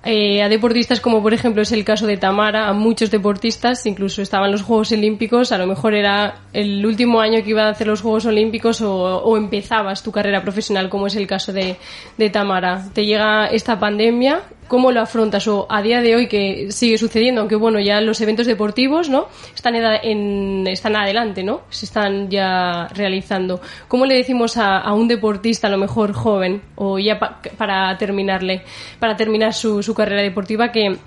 Eh, 0.02 0.42
a 0.42 0.48
deportistas 0.48 0.98
como 0.98 1.22
por 1.22 1.34
ejemplo 1.34 1.60
es 1.60 1.72
el 1.72 1.84
caso 1.84 2.06
de 2.06 2.16
Tamara, 2.16 2.68
a 2.68 2.72
muchos 2.72 3.10
deportistas, 3.10 3.84
incluso 3.84 4.22
estaban 4.22 4.50
los 4.50 4.62
Juegos 4.62 4.92
Olímpicos, 4.92 5.52
a 5.52 5.58
lo 5.58 5.66
mejor 5.66 5.94
era 5.94 6.40
el 6.54 6.84
último 6.86 7.20
año 7.20 7.42
que 7.44 7.50
iba 7.50 7.66
a 7.66 7.70
hacer 7.70 7.86
los 7.86 8.00
Juegos 8.00 8.24
Olímpicos 8.24 8.80
o, 8.80 9.36
empezabas 9.36 10.02
tu 10.02 10.10
carrera 10.10 10.40
profesional, 10.42 10.88
como 10.88 11.06
es 11.06 11.16
el 11.16 11.26
caso 11.26 11.52
de, 11.52 11.76
de 12.16 12.30
Tamara. 12.30 12.88
Te 12.94 13.04
llega 13.04 13.48
esta 13.48 13.78
pandemia 13.78 14.42
¿Cómo 14.70 14.92
lo 14.92 15.00
afrontas? 15.00 15.48
O 15.48 15.66
a 15.68 15.82
día 15.82 16.00
de 16.00 16.14
hoy 16.14 16.28
que 16.28 16.70
sigue 16.70 16.96
sucediendo, 16.96 17.40
aunque 17.40 17.56
bueno, 17.56 17.80
ya 17.80 18.00
los 18.00 18.20
eventos 18.20 18.46
deportivos, 18.46 19.08
¿no? 19.08 19.26
Están, 19.52 19.74
en, 19.74 20.64
están 20.68 20.94
adelante, 20.94 21.42
¿no? 21.42 21.62
Se 21.70 21.86
están 21.86 22.30
ya 22.30 22.86
realizando. 22.94 23.60
¿Cómo 23.88 24.06
le 24.06 24.14
decimos 24.14 24.56
a, 24.56 24.78
a 24.78 24.94
un 24.94 25.08
deportista, 25.08 25.66
a 25.66 25.70
lo 25.70 25.76
mejor 25.76 26.12
joven, 26.12 26.62
o 26.76 27.00
ya 27.00 27.18
pa, 27.18 27.40
para 27.58 27.98
terminarle, 27.98 28.62
para 29.00 29.16
terminar 29.16 29.54
su, 29.54 29.82
su 29.82 29.89
carrera 29.94 30.22
deportiva, 30.22 30.72
que 30.72 30.98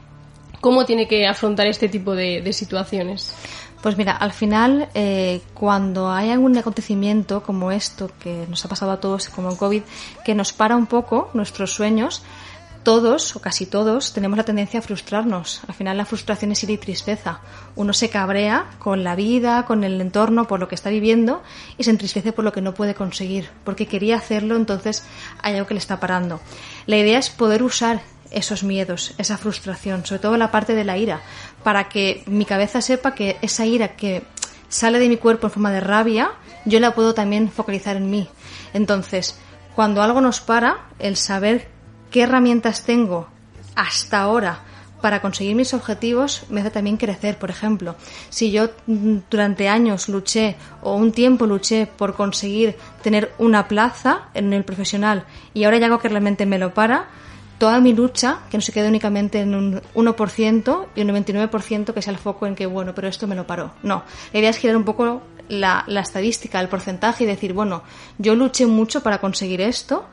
cómo 0.61 0.85
tiene 0.85 1.07
que 1.07 1.27
afrontar 1.27 1.67
este 1.67 1.89
tipo 1.89 2.15
de, 2.15 2.41
de 2.41 2.53
situaciones? 2.53 3.35
Pues 3.83 3.97
mira, 3.97 4.13
al 4.13 4.31
final, 4.31 4.87
eh, 4.93 5.41
cuando 5.53 6.09
hay 6.09 6.29
algún 6.29 6.57
acontecimiento 6.57 7.43
como 7.43 7.69
esto 7.69 8.09
que 8.17 8.45
nos 8.49 8.63
ha 8.63 8.69
pasado 8.69 8.93
a 8.93 9.01
todos, 9.01 9.27
como 9.27 9.51
el 9.51 9.57
COVID, 9.57 9.81
que 10.23 10.35
nos 10.35 10.53
para 10.53 10.77
un 10.77 10.85
poco 10.85 11.29
nuestros 11.33 11.73
sueños, 11.73 12.23
todos 12.83 13.35
o 13.35 13.41
casi 13.41 13.65
todos 13.65 14.13
tenemos 14.13 14.37
la 14.37 14.45
tendencia 14.45 14.79
a 14.79 14.83
frustrarnos. 14.83 15.59
Al 15.67 15.73
final 15.73 15.97
la 15.97 16.05
frustración 16.05 16.53
es 16.53 16.63
ira 16.63 16.71
y 16.71 16.77
tristeza. 16.77 17.41
Uno 17.75 17.91
se 17.91 18.09
cabrea 18.09 18.67
con 18.79 19.03
la 19.03 19.17
vida, 19.17 19.65
con 19.65 19.83
el 19.83 19.99
entorno, 19.99 20.47
por 20.47 20.61
lo 20.61 20.69
que 20.69 20.75
está 20.75 20.89
viviendo 20.89 21.43
y 21.77 21.83
se 21.83 21.91
entristece 21.91 22.31
por 22.31 22.45
lo 22.45 22.53
que 22.53 22.61
no 22.61 22.73
puede 22.73 22.95
conseguir, 22.95 23.49
porque 23.65 23.85
quería 23.85 24.15
hacerlo, 24.15 24.55
entonces 24.55 25.03
hay 25.41 25.55
algo 25.55 25.67
que 25.67 25.73
le 25.73 25.79
está 25.79 25.99
parando. 25.99 26.39
La 26.85 26.95
idea 26.95 27.19
es 27.19 27.29
poder 27.29 27.63
usar 27.63 28.01
esos 28.33 28.63
miedos, 28.63 29.13
esa 29.17 29.37
frustración, 29.37 30.05
sobre 30.05 30.21
todo 30.21 30.37
la 30.37 30.51
parte 30.51 30.75
de 30.75 30.83
la 30.83 30.97
ira, 30.97 31.21
para 31.63 31.89
que 31.89 32.23
mi 32.25 32.45
cabeza 32.45 32.81
sepa 32.81 33.15
que 33.15 33.37
esa 33.41 33.65
ira 33.65 33.95
que 33.95 34.23
sale 34.69 34.99
de 34.99 35.09
mi 35.09 35.17
cuerpo 35.17 35.47
en 35.47 35.53
forma 35.53 35.71
de 35.71 35.79
rabia, 35.79 36.31
yo 36.65 36.79
la 36.79 36.95
puedo 36.95 37.13
también 37.13 37.51
focalizar 37.51 37.95
en 37.95 38.09
mí. 38.09 38.27
Entonces, 38.73 39.37
cuando 39.75 40.01
algo 40.01 40.21
nos 40.21 40.41
para, 40.41 40.87
el 40.99 41.15
saber 41.15 41.67
qué 42.11 42.23
herramientas 42.23 42.83
tengo 42.83 43.27
hasta 43.75 44.21
ahora 44.21 44.61
para 45.03 45.19
conseguir 45.19 45.53
mis 45.53 45.73
objetivos 45.73 46.43
me 46.49 46.61
hace 46.61 46.71
también 46.71 46.95
crecer. 46.95 47.37
Por 47.37 47.49
ejemplo, 47.49 47.97
si 48.29 48.51
yo 48.51 48.69
durante 48.87 49.67
años 49.67 50.07
luché 50.07 50.55
o 50.81 50.95
un 50.95 51.11
tiempo 51.11 51.45
luché 51.45 51.87
por 51.87 52.15
conseguir 52.15 52.77
tener 53.01 53.33
una 53.37 53.67
plaza 53.67 54.29
en 54.33 54.53
el 54.53 54.63
profesional 54.63 55.25
y 55.53 55.65
ahora 55.65 55.77
ya 55.77 55.87
algo 55.87 55.99
que 55.99 56.07
realmente 56.07 56.45
me 56.45 56.57
lo 56.57 56.73
para, 56.73 57.07
toda 57.57 57.79
mi 57.79 57.93
lucha, 57.93 58.39
que 58.49 58.57
no 58.57 58.61
se 58.61 58.71
quede 58.71 58.87
únicamente 58.87 59.39
en 59.39 59.55
un 59.55 59.81
1% 59.95 60.85
y 60.95 61.01
un 61.01 61.07
99% 61.09 61.93
que 61.93 62.01
sea 62.01 62.11
el 62.11 62.19
foco 62.19 62.45
en 62.45 62.55
que, 62.55 62.65
bueno, 62.65 62.93
pero 62.95 63.07
esto 63.07 63.27
me 63.27 63.35
lo 63.35 63.47
paró. 63.47 63.71
No, 63.83 64.03
la 64.31 64.39
idea 64.39 64.49
es 64.49 64.57
girar 64.57 64.77
un 64.77 64.83
poco 64.83 65.21
la, 65.49 65.85
estadística, 65.87 66.59
el 66.59 66.69
porcentaje 66.69 67.23
y 67.23 67.27
decir, 67.27 67.53
bueno, 67.53 67.83
yo 68.17 68.35
luché 68.35 68.65
mucho 68.65 69.01
para 69.01 69.19
conseguir 69.19 69.61
esto 69.61 70.05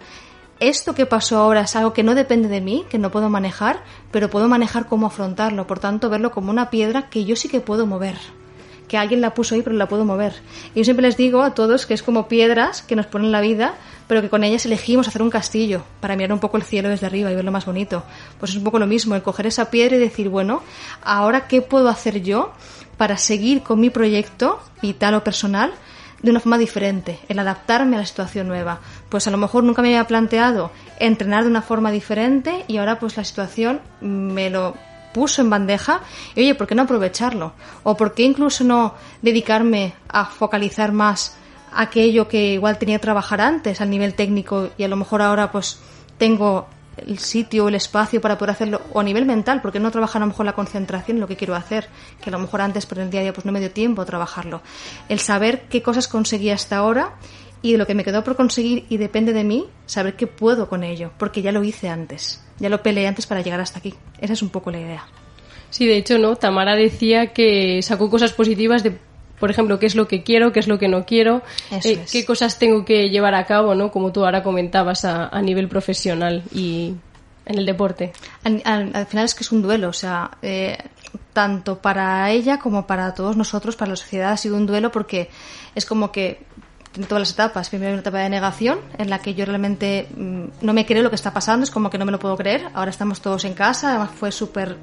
esto 0.61 0.95
que 0.95 1.07
pasó 1.07 1.39
ahora 1.39 1.63
es 1.63 1.75
algo 1.75 1.95
que 1.95 2.03
no 2.03 2.15
depende 2.15 2.47
de 2.49 2.61
mí, 2.61 2.85
que 2.91 2.99
no 2.99 3.11
puedo 3.11 3.31
manejar, 3.31 3.83
pero 4.11 4.29
puedo 4.29 4.47
manejar 4.47 4.87
cómo 4.87 5.07
afrontarlo, 5.07 5.67
por 5.67 5.79
tanto 5.79 6.11
verlo 6.11 6.31
como 6.33 6.51
una 6.51 6.69
piedra 6.69 7.09
que 7.09 7.25
yo 7.25 7.35
sí 7.35 7.49
que 7.49 7.61
puedo 7.61 7.87
mover, 7.87 8.17
que 8.87 8.99
alguien 8.99 9.23
la 9.23 9.33
puso 9.33 9.55
ahí 9.55 9.63
pero 9.63 9.75
la 9.75 9.89
puedo 9.89 10.05
mover. 10.05 10.35
Y 10.75 10.81
yo 10.81 10.85
siempre 10.85 11.07
les 11.07 11.17
digo 11.17 11.41
a 11.41 11.55
todos 11.55 11.87
que 11.87 11.95
es 11.95 12.03
como 12.03 12.29
piedras 12.29 12.83
que 12.83 12.95
nos 12.95 13.07
ponen 13.07 13.33
la 13.33 13.41
vida, 13.41 13.75
pero 14.11 14.23
que 14.23 14.29
con 14.29 14.43
ellas 14.43 14.67
elegimos 14.67 15.07
hacer 15.07 15.23
un 15.23 15.31
castillo 15.31 15.85
para 16.01 16.17
mirar 16.17 16.33
un 16.33 16.41
poco 16.41 16.57
el 16.57 16.65
cielo 16.65 16.89
desde 16.89 17.07
arriba 17.07 17.31
y 17.31 17.37
verlo 17.37 17.53
más 17.53 17.65
bonito. 17.65 18.03
Pues 18.41 18.51
es 18.51 18.57
un 18.57 18.65
poco 18.65 18.81
lo 18.81 18.89
mismo, 18.89 19.15
el 19.15 19.23
coger 19.23 19.47
esa 19.47 19.71
piedra 19.71 19.95
y 19.95 20.01
decir, 20.01 20.29
bueno, 20.29 20.65
ahora 21.01 21.47
qué 21.47 21.63
puedo 21.63 21.89
hacer 21.89 22.21
yo 22.21 22.53
para 22.97 23.17
seguir 23.17 23.63
con 23.63 23.79
mi 23.79 23.89
proyecto 23.89 24.59
vital 24.83 25.15
o 25.15 25.23
personal 25.23 25.73
de 26.25 26.31
una 26.33 26.41
forma 26.41 26.59
diferente, 26.59 27.21
el 27.29 27.39
adaptarme 27.39 27.95
a 27.95 28.01
la 28.01 28.05
situación 28.05 28.49
nueva. 28.49 28.81
Pues 29.09 29.29
a 29.29 29.31
lo 29.31 29.37
mejor 29.37 29.63
nunca 29.63 29.81
me 29.81 29.91
había 29.91 30.09
planteado 30.09 30.73
entrenar 30.99 31.45
de 31.45 31.51
una 31.51 31.63
forma 31.63 31.93
diferente 31.93 32.65
y 32.67 32.79
ahora 32.79 32.99
pues 32.99 33.17
la 33.17 33.23
situación 33.23 33.81
me 34.01 34.51
lo 34.51 34.75
puso 35.15 35.41
en 35.41 35.51
bandeja 35.51 36.01
y 36.35 36.41
oye, 36.41 36.57
¿por 36.57 36.67
qué 36.67 36.75
no 36.75 36.83
aprovecharlo? 36.83 37.53
¿O 37.85 37.97
por 37.97 38.13
qué 38.15 38.25
incluso 38.25 38.65
no 38.65 38.97
dedicarme 39.23 39.95
a 40.09 40.25
focalizar 40.25 40.91
más 40.91 41.37
aquello 41.73 42.29
que 42.29 42.55
igual 42.55 42.79
tenía 42.79 42.99
que 42.99 43.03
trabajar 43.03 43.41
antes 43.41 43.81
al 43.81 43.91
nivel 43.91 44.15
técnico 44.15 44.71
y 44.77 44.85
a 44.85 44.89
lo 44.89 44.97
mejor 44.97 45.23
ahora 45.23 45.51
pues 45.51 45.81
tengo 46.19 46.67
el 46.97 47.19
sitio, 47.19 47.69
el 47.69 47.75
espacio 47.75 48.21
para 48.21 48.37
poder 48.37 48.51
hacerlo, 48.51 48.83
o 48.93 49.01
a 49.01 49.03
nivel 49.03 49.25
mental, 49.25 49.63
porque 49.63 49.81
no 49.81 49.91
trabajar 49.91 50.23
a 50.23 50.27
lo 50.27 50.33
mejor 50.33 50.47
la 50.47 50.53
concentración 50.53 51.17
en 51.17 51.21
lo 51.21 51.29
que 51.29 51.37
quiero 51.37 51.55
hacer, 51.55 51.89
que 52.21 52.31
a 52.31 52.33
lo 52.33 52.39
mejor 52.39 52.61
antes 52.61 52.87
por 52.87 52.99
el 52.99 53.11
día 53.11 53.21
a 53.21 53.23
día 53.23 53.33
pues 53.33 53.47
no 53.47 53.53
me 53.53 53.61
dio 53.61 53.71
tiempo 53.71 54.03
a 54.03 54.05
trabajarlo. 54.05 54.63
El 55.09 55.19
saber 55.19 55.63
qué 55.69 55.83
cosas 55.83 56.09
conseguí 56.09 56.51
hasta 56.51 56.77
ahora 56.77 57.15
y 57.63 57.73
de 57.73 57.79
lo 57.79 57.87
que 57.87 57.95
me 57.95 58.05
quedó 58.05 58.25
por 58.25 58.37
conseguir 58.37 58.87
y 58.89 58.97
depende 58.97 59.33
de 59.33 59.45
mí, 59.45 59.67
saber 59.87 60.17
qué 60.17 60.27
puedo 60.27 60.69
con 60.69 60.85
ello, 60.85 61.13
porque 61.19 61.43
ya 61.43 61.53
lo 61.53 61.63
hice 61.65 61.89
antes, 61.89 62.43
ya 62.59 62.69
lo 62.69 62.83
peleé 62.83 63.07
antes 63.07 63.27
para 63.27 63.43
llegar 63.43 63.61
hasta 63.61 63.79
aquí. 63.79 63.95
Esa 64.19 64.33
es 64.33 64.43
un 64.43 64.51
poco 64.51 64.71
la 64.71 64.81
idea. 64.81 65.07
Sí, 65.71 65.87
de 65.87 65.97
hecho, 65.97 66.19
¿no? 66.19 66.37
Tamara 66.37 66.75
decía 66.75 67.33
que 67.33 67.81
sacó 67.83 68.11
cosas 68.11 68.33
positivas 68.33 68.83
de 68.83 68.99
por 69.41 69.51
ejemplo, 69.51 69.79
qué 69.79 69.87
es 69.87 69.97
lo 69.97 70.07
que 70.07 70.23
quiero, 70.23 70.53
qué 70.53 70.61
es 70.61 70.69
lo 70.69 70.79
que 70.79 70.87
no 70.87 71.07
quiero, 71.07 71.43
eh, 71.83 72.05
qué 72.11 72.25
cosas 72.25 72.59
tengo 72.59 72.85
que 72.85 73.09
llevar 73.09 73.35
a 73.35 73.47
cabo, 73.47 73.75
¿no? 73.75 73.91
Como 73.91 74.13
tú 74.13 74.25
ahora 74.25 74.43
comentabas 74.43 75.05
a, 75.05 75.41
nivel 75.41 75.69
profesional 75.69 76.43
y 76.55 76.95
en 77.47 77.59
el 77.59 77.65
deporte. 77.65 78.13
Al, 78.45 79.07
final 79.07 79.25
es 79.25 79.35
que 79.35 79.43
es 79.43 79.51
un 79.51 79.63
duelo, 79.63 79.89
o 79.89 79.93
sea, 79.95 80.31
eh, 80.43 80.77
tanto 81.33 81.79
para 81.79 82.31
ella 82.31 82.59
como 82.59 82.87
para 82.87 83.15
todos 83.15 83.37
nosotros, 83.37 83.75
para 83.75 83.93
la 83.93 83.97
sociedad 83.97 84.33
ha 84.33 84.37
sido 84.37 84.57
un 84.57 84.67
duelo 84.67 84.93
porque 84.93 85.31
es 85.75 85.87
como 85.87 86.13
que 86.13 86.45
tiene 86.93 87.09
todas 87.09 87.21
las 87.21 87.33
etapas. 87.33 87.71
Primero 87.71 87.93
una 87.93 88.01
etapa 88.01 88.19
de 88.19 88.29
negación 88.29 88.81
en 88.99 89.09
la 89.09 89.21
que 89.21 89.35
yo 89.35 89.47
realmente 89.47 90.07
mm, 90.15 90.45
no 90.61 90.73
me 90.75 90.85
creo 90.85 91.03
lo 91.03 91.09
que 91.09 91.17
está 91.17 91.33
pasando, 91.33 91.65
es 91.65 91.71
como 91.71 91.89
que 91.89 91.97
no 91.97 92.05
me 92.05 92.13
lo 92.13 92.19
puedo 92.19 92.37
creer. 92.37 92.69
Ahora 92.75 92.91
estamos 92.91 93.23
todos 93.23 93.45
en 93.47 93.55
casa, 93.55 93.91
además 93.91 94.11
fue 94.15 94.31
súper 94.33 94.77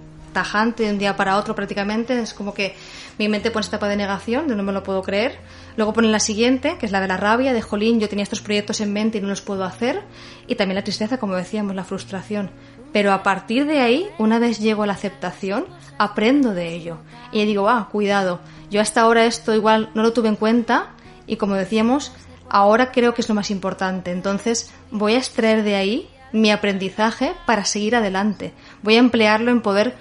de 0.43 0.91
un 0.91 0.97
día 0.97 1.15
para 1.15 1.37
otro 1.37 1.55
prácticamente. 1.55 2.19
Es 2.19 2.33
como 2.33 2.53
que 2.53 2.75
mi 3.17 3.27
mente 3.27 3.49
pone 3.49 3.63
esta 3.63 3.77
etapa 3.77 3.89
de 3.89 3.95
negación, 3.95 4.47
de 4.47 4.55
no 4.55 4.63
me 4.63 4.71
lo 4.71 4.83
puedo 4.83 5.01
creer. 5.01 5.39
Luego 5.75 5.93
pone 5.93 6.09
la 6.09 6.19
siguiente, 6.19 6.77
que 6.77 6.85
es 6.85 6.91
la 6.91 7.01
de 7.01 7.07
la 7.07 7.17
rabia, 7.17 7.53
de 7.53 7.61
jolín, 7.61 7.99
yo 7.99 8.07
tenía 8.07 8.23
estos 8.23 8.41
proyectos 8.41 8.79
en 8.81 8.93
mente 8.93 9.17
y 9.17 9.21
no 9.21 9.27
los 9.27 9.41
puedo 9.41 9.63
hacer. 9.63 10.03
Y 10.47 10.55
también 10.55 10.75
la 10.75 10.83
tristeza, 10.83 11.17
como 11.17 11.35
decíamos, 11.35 11.75
la 11.75 11.83
frustración. 11.83 12.51
Pero 12.93 13.11
a 13.13 13.23
partir 13.23 13.65
de 13.65 13.79
ahí, 13.79 14.07
una 14.17 14.39
vez 14.39 14.59
llego 14.59 14.83
a 14.83 14.87
la 14.87 14.93
aceptación, 14.93 15.65
aprendo 15.97 16.53
de 16.53 16.73
ello. 16.73 16.99
Y 17.31 17.45
digo, 17.45 17.67
ah, 17.69 17.89
cuidado, 17.91 18.39
yo 18.69 18.79
hasta 18.79 19.01
ahora 19.01 19.25
esto 19.25 19.55
igual 19.55 19.89
no 19.95 20.03
lo 20.03 20.13
tuve 20.13 20.29
en 20.29 20.35
cuenta 20.35 20.91
y 21.25 21.37
como 21.37 21.55
decíamos, 21.55 22.13
ahora 22.49 22.91
creo 22.91 23.13
que 23.13 23.21
es 23.21 23.29
lo 23.29 23.35
más 23.35 23.51
importante. 23.51 24.11
Entonces 24.11 24.71
voy 24.91 25.13
a 25.15 25.17
extraer 25.17 25.63
de 25.63 25.75
ahí 25.75 26.09
mi 26.31 26.51
aprendizaje 26.51 27.33
para 27.45 27.65
seguir 27.65 27.95
adelante. 27.95 28.53
Voy 28.83 28.95
a 28.95 28.99
emplearlo 28.99 29.51
en 29.51 29.61
poder 29.61 29.95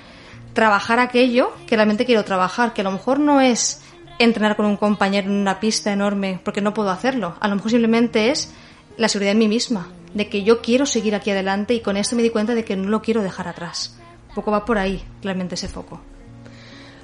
trabajar 0.56 0.98
aquello 0.98 1.52
que 1.68 1.76
realmente 1.76 2.06
quiero 2.06 2.24
trabajar, 2.24 2.72
que 2.72 2.80
a 2.80 2.84
lo 2.84 2.90
mejor 2.90 3.20
no 3.20 3.42
es 3.42 3.82
entrenar 4.18 4.56
con 4.56 4.64
un 4.64 4.78
compañero 4.78 5.28
en 5.28 5.36
una 5.36 5.60
pista 5.60 5.92
enorme 5.92 6.40
porque 6.42 6.62
no 6.62 6.72
puedo 6.72 6.90
hacerlo. 6.90 7.36
A 7.40 7.46
lo 7.46 7.56
mejor 7.56 7.70
simplemente 7.70 8.30
es 8.30 8.52
la 8.96 9.08
seguridad 9.08 9.32
en 9.32 9.38
mí 9.38 9.48
misma, 9.48 9.88
de 10.14 10.28
que 10.30 10.42
yo 10.42 10.62
quiero 10.62 10.86
seguir 10.86 11.14
aquí 11.14 11.30
adelante 11.30 11.74
y 11.74 11.80
con 11.80 11.98
esto 11.98 12.16
me 12.16 12.22
di 12.22 12.30
cuenta 12.30 12.54
de 12.54 12.64
que 12.64 12.74
no 12.74 12.88
lo 12.88 13.02
quiero 13.02 13.22
dejar 13.22 13.48
atrás. 13.48 14.00
Un 14.30 14.34
poco 14.34 14.50
va 14.50 14.64
por 14.64 14.78
ahí 14.78 15.04
realmente 15.22 15.56
ese 15.56 15.68
foco. 15.68 16.00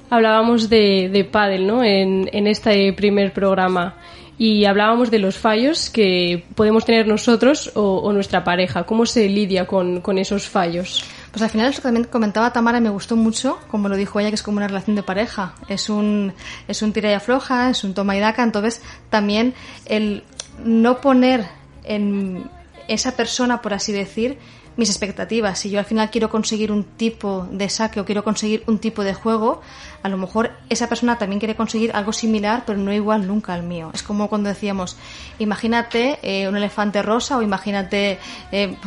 Hablábamos 0.09 0.67
de, 0.67 1.09
de 1.09 1.59
¿no? 1.59 1.83
En, 1.83 2.29
en 2.33 2.47
este 2.47 2.91
primer 2.93 3.33
programa 3.33 3.97
y 4.37 4.65
hablábamos 4.65 5.11
de 5.11 5.19
los 5.19 5.37
fallos 5.37 5.91
que 5.91 6.43
podemos 6.55 6.85
tener 6.85 7.07
nosotros 7.07 7.71
o, 7.75 7.99
o 7.99 8.11
nuestra 8.13 8.43
pareja. 8.43 8.83
¿Cómo 8.83 9.05
se 9.05 9.29
lidia 9.29 9.67
con, 9.67 10.01
con 10.01 10.17
esos 10.17 10.49
fallos? 10.49 11.05
Pues 11.33 11.41
al 11.41 11.49
final 11.49 11.67
eso 11.67 11.77
que 11.77 11.87
también 11.87 12.05
comentaba 12.05 12.53
Tamara 12.53 12.79
me 12.79 12.91
gustó 12.91 13.15
mucho, 13.15 13.57
como 13.71 13.89
lo 13.89 13.95
dijo 13.95 14.19
ella, 14.19 14.29
que 14.29 14.35
es 14.35 14.43
como 14.43 14.57
una 14.57 14.67
relación 14.67 14.95
de 14.95 15.01
pareja. 15.01 15.55
Es 15.67 15.89
un, 15.89 16.31
es 16.67 16.83
un 16.83 16.93
tira 16.93 17.09
y 17.09 17.13
afloja, 17.13 17.71
es 17.71 17.83
un 17.83 17.95
toma 17.95 18.15
y 18.15 18.19
daca, 18.19 18.43
entonces 18.43 18.83
también 19.09 19.55
el 19.85 20.23
no 20.63 21.01
poner 21.01 21.47
en 21.85 22.51
esa 22.87 23.15
persona, 23.15 23.63
por 23.63 23.73
así 23.73 23.91
decir, 23.91 24.37
mis 24.75 24.89
expectativas. 24.89 25.57
Si 25.57 25.71
yo 25.71 25.79
al 25.79 25.85
final 25.85 26.11
quiero 26.11 26.29
conseguir 26.29 26.71
un 26.71 26.83
tipo 26.83 27.47
de 27.51 27.67
saque 27.67 27.99
o 27.99 28.05
quiero 28.05 28.23
conseguir 28.23 28.63
un 28.67 28.77
tipo 28.77 29.03
de 29.03 29.15
juego, 29.15 29.61
a 30.03 30.09
lo 30.09 30.17
mejor 30.17 30.51
esa 30.69 30.87
persona 30.87 31.17
también 31.17 31.39
quiere 31.39 31.55
conseguir 31.55 31.95
algo 31.95 32.13
similar, 32.13 32.63
pero 32.67 32.77
no 32.77 32.93
igual 32.93 33.27
nunca 33.27 33.55
al 33.55 33.63
mío. 33.63 33.89
Es 33.93 34.03
como 34.03 34.29
cuando 34.29 34.49
decíamos, 34.49 34.97
imagínate 35.39 36.19
eh, 36.21 36.47
un 36.47 36.57
elefante 36.57 37.01
rosa 37.01 37.37
o 37.37 37.41
imagínate 37.41 38.19
eh, 38.51 38.77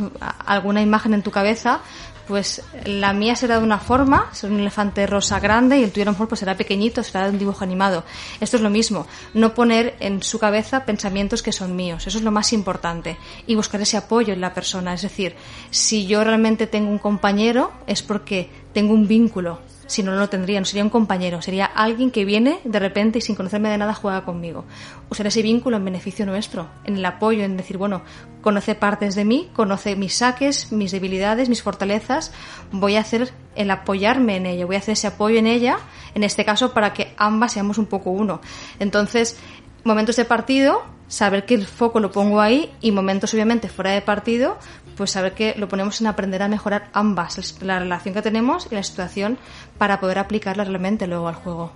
alguna 0.44 0.80
imagen 0.80 1.14
en 1.14 1.22
tu 1.22 1.32
cabeza, 1.32 1.80
pues 2.27 2.62
la 2.85 3.12
mía 3.12 3.37
será 3.37 3.59
de 3.59 3.64
una 3.64 3.79
forma, 3.79 4.29
será 4.33 4.53
un 4.53 4.61
elefante 4.61 5.07
rosa 5.07 5.41
grande 5.41 5.79
y 5.79 5.85
el 5.85 5.93
tuyo 5.93 6.09
a 6.09 6.12
lo 6.12 6.29
pues 6.29 6.41
será 6.41 6.57
pequeñito, 6.57 7.03
será 7.03 7.24
de 7.24 7.31
un 7.31 7.39
dibujo 7.39 7.64
animado. 7.64 8.05
Esto 8.41 8.57
es 8.57 8.62
lo 8.62 8.70
mismo, 8.70 9.07
no 9.35 9.55
poner 9.55 9.97
en 10.01 10.22
su 10.22 10.39
cabeza 10.39 10.85
pensamientos 10.85 11.43
que 11.43 11.53
son 11.53 11.77
míos, 11.77 12.07
eso 12.07 12.18
es 12.18 12.24
lo 12.24 12.33
más 12.33 12.53
importante 12.53 13.16
y 13.47 13.55
buscar 13.55 13.81
ese 13.81 13.97
apoyo 13.97 14.33
en 14.33 14.41
la 14.41 14.55
persona, 14.55 14.95
es 14.95 15.03
decir, 15.03 15.35
si 15.70 16.07
yo 16.07 16.24
realmente 16.24 16.66
tengo 16.66 16.91
un 16.91 16.99
compañero 16.99 17.72
es 17.87 18.03
porque 18.03 18.51
tengo 18.72 18.93
un 18.93 19.07
vínculo, 19.07 19.61
si 19.87 20.03
no, 20.03 20.12
no 20.12 20.18
lo 20.18 20.28
tendría, 20.28 20.61
no 20.61 20.66
sería 20.66 20.84
un 20.84 20.91
compañero, 20.91 21.41
sería 21.43 21.66
alguien 21.66 22.11
que 22.11 22.24
viene 22.24 22.61
de 22.64 22.78
repente 22.78 23.18
y 23.18 23.22
sin 23.22 23.34
conocerme 23.34 23.68
de 23.68 23.78
nada 23.78 23.95
juega 23.95 24.24
conmigo. 24.24 24.64
Usar 25.11 25.26
ese 25.26 25.43
vínculo 25.43 25.76
en 25.76 25.84
beneficio 25.84 26.26
nuestro, 26.26 26.68
en 26.84 26.97
el 26.97 27.05
apoyo, 27.05 27.45
en 27.45 27.57
decir, 27.57 27.78
bueno, 27.78 28.03
conoce 28.41 28.74
partes 28.74 29.14
de 29.14 29.24
mí, 29.24 29.51
conoce 29.55 29.97
mis 29.97 30.14
saques, 30.14 30.72
mis 30.72 30.93
debilidades, 30.93 31.49
mis 31.49 31.62
fortalezas, 31.62 32.32
voy 32.72 32.97
a 32.97 33.01
hacer 33.01 33.32
el 33.55 33.70
apoyarme 33.70 34.37
en 34.37 34.47
ella, 34.47 34.66
voy 34.66 34.76
a 34.76 34.78
hacer 34.78 34.93
ese 34.93 35.07
apoyo 35.07 35.39
en 35.39 35.47
ella, 35.47 35.78
en 36.14 36.24
este 36.24 36.45
caso 36.45 36.72
para 36.72 36.93
que 36.93 37.14
ambas 37.16 37.53
seamos 37.53 37.78
un 37.78 37.87
poco 37.87 38.11
uno. 38.11 38.41
Entonces, 38.78 39.39
momentos 39.84 40.16
de 40.16 40.24
partido, 40.24 40.82
saber 41.09 41.45
que 41.47 41.55
el 41.55 41.66
foco 41.66 42.01
lo 42.01 42.11
pongo 42.11 42.41
ahí 42.41 42.72
y 42.80 42.91
momentos 42.91 43.32
obviamente 43.34 43.68
fuera 43.68 43.93
de 43.93 44.03
partido, 44.03 44.59
pues 44.97 45.11
saber 45.11 45.32
que 45.32 45.55
lo 45.57 45.68
ponemos 45.68 46.01
en 46.01 46.07
aprender 46.07 46.42
a 46.42 46.49
mejorar 46.49 46.88
ambas, 46.92 47.57
la 47.62 47.78
relación 47.78 48.14
que 48.14 48.22
tenemos 48.22 48.68
y 48.70 48.74
la 48.74 48.82
situación 48.82 49.38
para 49.78 50.01
poder 50.01 50.18
aplicarla 50.18 50.64
realmente 50.64 51.07
luego 51.07 51.28
al 51.28 51.34
juego. 51.34 51.72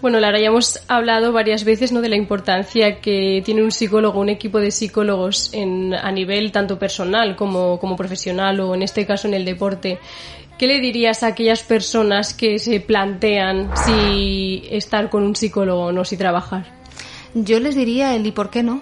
Bueno, 0.00 0.18
Lara, 0.18 0.40
ya 0.40 0.46
hemos 0.46 0.80
hablado 0.88 1.30
varias 1.30 1.64
veces 1.64 1.92
¿no? 1.92 2.00
de 2.00 2.08
la 2.08 2.16
importancia 2.16 3.00
que 3.00 3.42
tiene 3.44 3.62
un 3.62 3.70
psicólogo, 3.70 4.18
un 4.18 4.30
equipo 4.30 4.58
de 4.58 4.70
psicólogos 4.70 5.52
en, 5.52 5.92
a 5.92 6.10
nivel 6.10 6.52
tanto 6.52 6.78
personal 6.78 7.36
como, 7.36 7.78
como 7.78 7.96
profesional 7.96 8.60
o 8.60 8.74
en 8.74 8.82
este 8.82 9.04
caso 9.04 9.28
en 9.28 9.34
el 9.34 9.44
deporte. 9.44 9.98
¿Qué 10.56 10.66
le 10.66 10.80
dirías 10.80 11.22
a 11.22 11.28
aquellas 11.28 11.62
personas 11.62 12.32
que 12.32 12.58
se 12.58 12.80
plantean 12.80 13.70
si 13.76 14.62
estar 14.70 15.10
con 15.10 15.22
un 15.22 15.36
psicólogo 15.36 15.86
o 15.86 15.92
no, 15.92 16.06
si 16.06 16.16
trabajar? 16.16 16.64
Yo 17.34 17.60
les 17.60 17.74
diría 17.74 18.16
el 18.16 18.26
y 18.26 18.32
por 18.32 18.48
qué 18.48 18.62
no. 18.62 18.80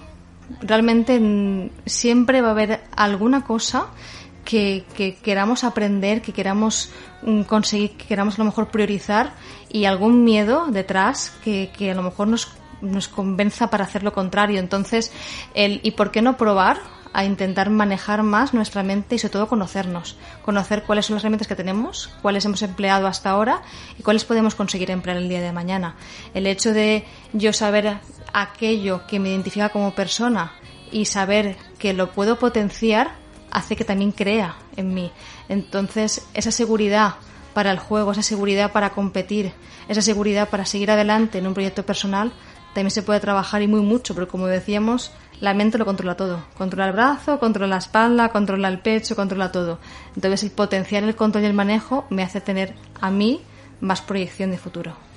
Realmente 0.61 1.71
siempre 1.87 2.41
va 2.41 2.49
a 2.49 2.53
haber 2.53 2.81
alguna 2.97 3.45
cosa 3.45 3.89
que, 4.45 4.85
queramos 5.23 5.63
aprender, 5.63 6.23
que 6.23 6.33
queramos 6.33 6.91
mm, 7.23 7.43
conseguir, 7.43 7.97
que 7.97 8.07
queramos 8.07 8.37
a 8.37 8.39
lo 8.39 8.45
mejor 8.47 8.69
priorizar 8.69 9.33
y 9.69 9.85
algún 9.85 10.25
miedo 10.25 10.67
detrás 10.69 11.37
que, 11.45 11.71
que 11.77 11.91
a 11.91 11.95
lo 11.95 12.03
mejor 12.03 12.29
nos, 12.29 12.49
nos 12.81 13.09
convenza 13.09 13.69
para 13.69 13.85
hacer 13.85 14.03
lo 14.03 14.13
contrario. 14.13 14.59
Entonces, 14.59 15.13
el 15.55 15.81
¿y 15.83 15.91
por 15.93 16.11
qué 16.11 16.23
no 16.23 16.37
probar? 16.37 16.79
a 17.13 17.25
intentar 17.25 17.71
manejar 17.71 18.23
más 18.23 18.55
nuestra 18.55 18.83
mente 18.83 19.15
y 19.15 19.19
sobre 19.19 19.33
todo 19.33 19.49
conocernos, 19.49 20.17
conocer 20.45 20.83
cuáles 20.83 21.07
son 21.07 21.15
las 21.15 21.23
herramientas 21.23 21.49
que 21.49 21.57
tenemos, 21.57 22.11
cuáles 22.23 22.45
hemos 22.45 22.63
empleado 22.63 23.07
hasta 23.07 23.31
ahora 23.31 23.63
y 23.99 24.03
cuáles 24.03 24.25
podemos 24.25 24.55
conseguir 24.55 24.91
emplear 24.91 25.17
el 25.17 25.29
día 25.29 25.41
de 25.41 25.53
mañana. 25.53 25.97
El 26.35 26.47
hecho 26.47 26.73
de 26.73 27.05
yo 27.33 27.53
saber 27.53 27.99
aquello 28.33 29.07
que 29.07 29.19
me 29.19 29.31
identifica 29.31 29.69
como 29.69 29.95
persona 29.95 30.53
y 30.91 31.05
saber 31.05 31.57
que 31.79 31.93
lo 31.93 32.13
puedo 32.13 32.39
potenciar 32.39 33.13
hace 33.51 33.77
que 33.77 33.85
también 33.85 34.13
crea 34.13 34.57
en 34.77 34.95
mí. 34.95 35.11
Entonces, 35.49 36.27
esa 36.35 36.51
seguridad 36.51 37.15
para 37.55 37.71
el 37.71 37.79
juego, 37.79 38.13
esa 38.13 38.23
seguridad 38.23 38.73
para 38.73 38.91
competir, 38.91 39.53
esa 39.89 40.03
seguridad 40.03 40.49
para 40.49 40.67
seguir 40.67 40.91
adelante 40.91 41.39
en 41.39 41.47
un 41.47 41.55
proyecto 41.55 41.85
personal, 41.85 42.33
también 42.75 42.91
se 42.91 43.03
puede 43.03 43.21
trabajar 43.21 43.63
y 43.63 43.69
muy 43.69 43.81
mucho, 43.81 44.15
pero 44.15 44.29
como 44.29 44.47
decíamos, 44.47 45.11
la 45.41 45.55
mente 45.55 45.79
lo 45.79 45.85
controla 45.85 46.17
todo. 46.17 46.45
Controla 46.57 46.87
el 46.87 46.93
brazo, 46.93 47.39
controla 47.39 47.69
la 47.69 47.79
espalda, 47.79 48.29
controla 48.29 48.69
el 48.69 48.81
pecho, 48.81 49.17
controla 49.17 49.51
todo. 49.51 49.79
Entonces 50.15 50.43
el 50.43 50.51
potenciar 50.51 51.05
el 51.05 51.17
control 51.17 51.45
y 51.45 51.47
el 51.47 51.55
manejo 51.55 52.07
me 52.11 52.23
hace 52.23 52.41
tener 52.41 52.75
a 53.01 53.11
mí 53.11 53.41
más 53.81 54.03
proyección 54.03 54.51
de 54.51 54.59
futuro. 54.59 55.08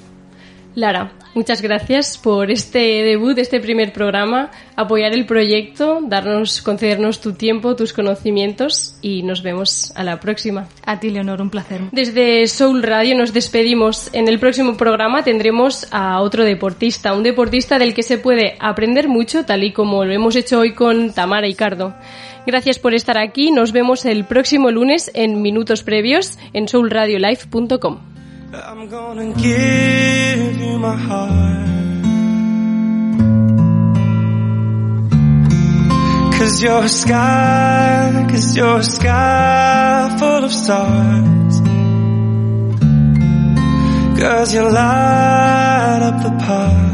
Lara, 0.74 1.12
muchas 1.36 1.62
gracias 1.62 2.18
por 2.18 2.50
este 2.50 2.80
debut, 2.80 3.38
este 3.38 3.60
primer 3.60 3.92
programa, 3.92 4.52
apoyar 4.76 5.14
el 5.14 5.26
proyecto, 5.26 6.00
darnos, 6.02 6.62
concedernos 6.62 7.20
tu 7.20 7.34
tiempo, 7.34 7.76
tus 7.76 7.92
conocimientos 7.92 8.96
y 9.02 9.24
nos 9.24 9.44
vemos 9.44 9.92
a 9.96 10.04
la 10.04 10.20
próxima. 10.20 10.68
A 10.86 11.00
ti, 11.00 11.10
Leonor, 11.10 11.42
un 11.42 11.50
placer. 11.50 11.82
Desde 11.92 12.48
Soul 12.48 12.84
Radio 12.84 13.18
nos 13.18 13.34
despedimos. 13.34 14.10
En 14.14 14.28
el 14.28 14.40
próximo 14.40 14.78
programa 14.78 15.24
tendremos 15.24 15.88
a 15.92 16.22
otro 16.22 16.46
deportista, 16.46 17.14
un 17.14 17.24
deportista 17.24 17.78
del 17.78 17.94
que 17.94 18.04
se 18.04 18.18
puede 18.18 18.56
aprender 18.60 19.10
mucho, 19.10 19.44
tal 19.46 19.64
y 19.64 19.74
como 19.74 20.06
lo 20.06 20.14
hemos 20.14 20.36
hecho 20.36 20.60
hoy 20.60 20.74
con 20.74 21.12
Tamara 21.14 21.48
y 21.48 21.54
Cardo. 21.54 21.94
Gracias 22.46 22.80
por 22.80 22.94
estar 22.94 23.18
aquí. 23.18 23.52
Nos 23.52 23.72
vemos 23.72 24.06
el 24.06 24.26
próximo 24.26 24.72
lunes 24.72 25.12
en 25.14 25.42
minutos 25.42 25.84
previos 25.84 26.38
en 26.54 26.68
soulradiolife.com. 26.68 28.00
I'm 28.54 28.90
gonna 28.90 29.32
give 29.32 30.58
you 30.58 30.78
my 30.78 30.98
heart. 30.98 32.02
Cause 36.38 36.62
you're 36.62 36.84
a 36.84 36.90
sky, 36.90 38.28
cause 38.30 38.58
you're 38.58 38.80
a 38.80 38.84
sky 38.84 40.18
full 40.20 40.44
of 40.44 40.52
stars. 40.52 41.62
Cause 44.20 44.54
you 44.54 44.64
light 44.64 46.00
up 46.04 46.22
the 46.22 46.32
park. 46.46 46.92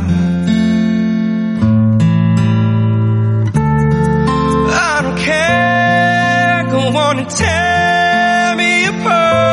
I 4.70 5.01
don't 5.01 5.18
care, 5.18 6.68
go 6.70 6.97
on 6.97 7.18
and 7.18 7.30
tear 7.32 8.55
me 8.58 8.86
apart. 8.86 9.47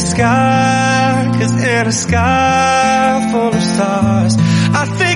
Sky, 0.00 1.30
cause 1.38 1.52
in 1.52 1.86
a 1.86 1.92
sky 1.92 3.28
full 3.32 3.54
of 3.54 3.62
stars, 3.62 4.36
I 4.38 4.84
think 4.98 5.09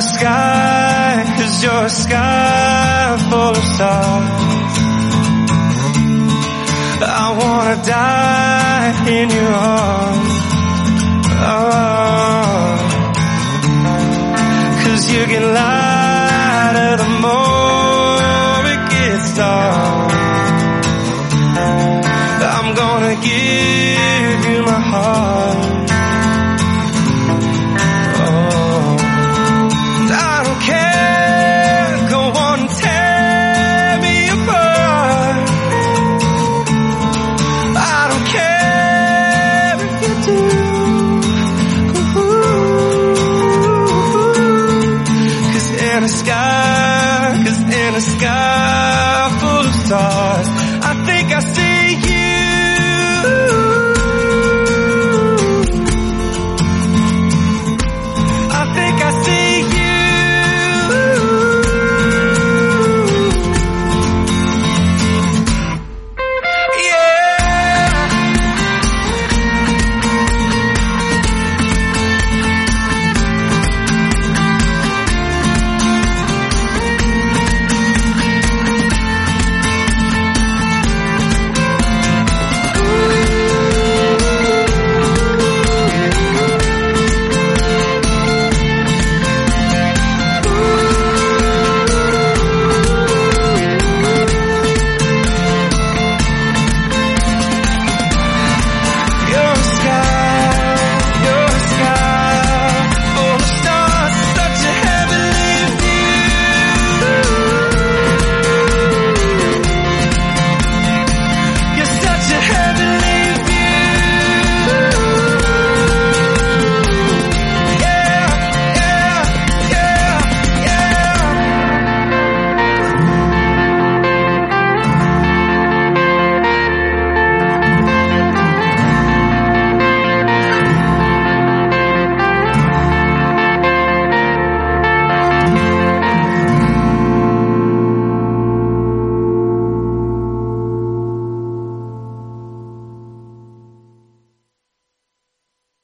Sky, 0.00 1.24
cause 1.36 1.62
you're 1.62 1.84
a 1.84 1.90
sky 1.90 3.16
full 3.28 3.50
of 3.50 3.64
stars. 3.74 4.30
I 7.02 7.36
wanna 7.38 7.82
die 7.84 9.08
in 9.10 9.28
your 9.28 10.29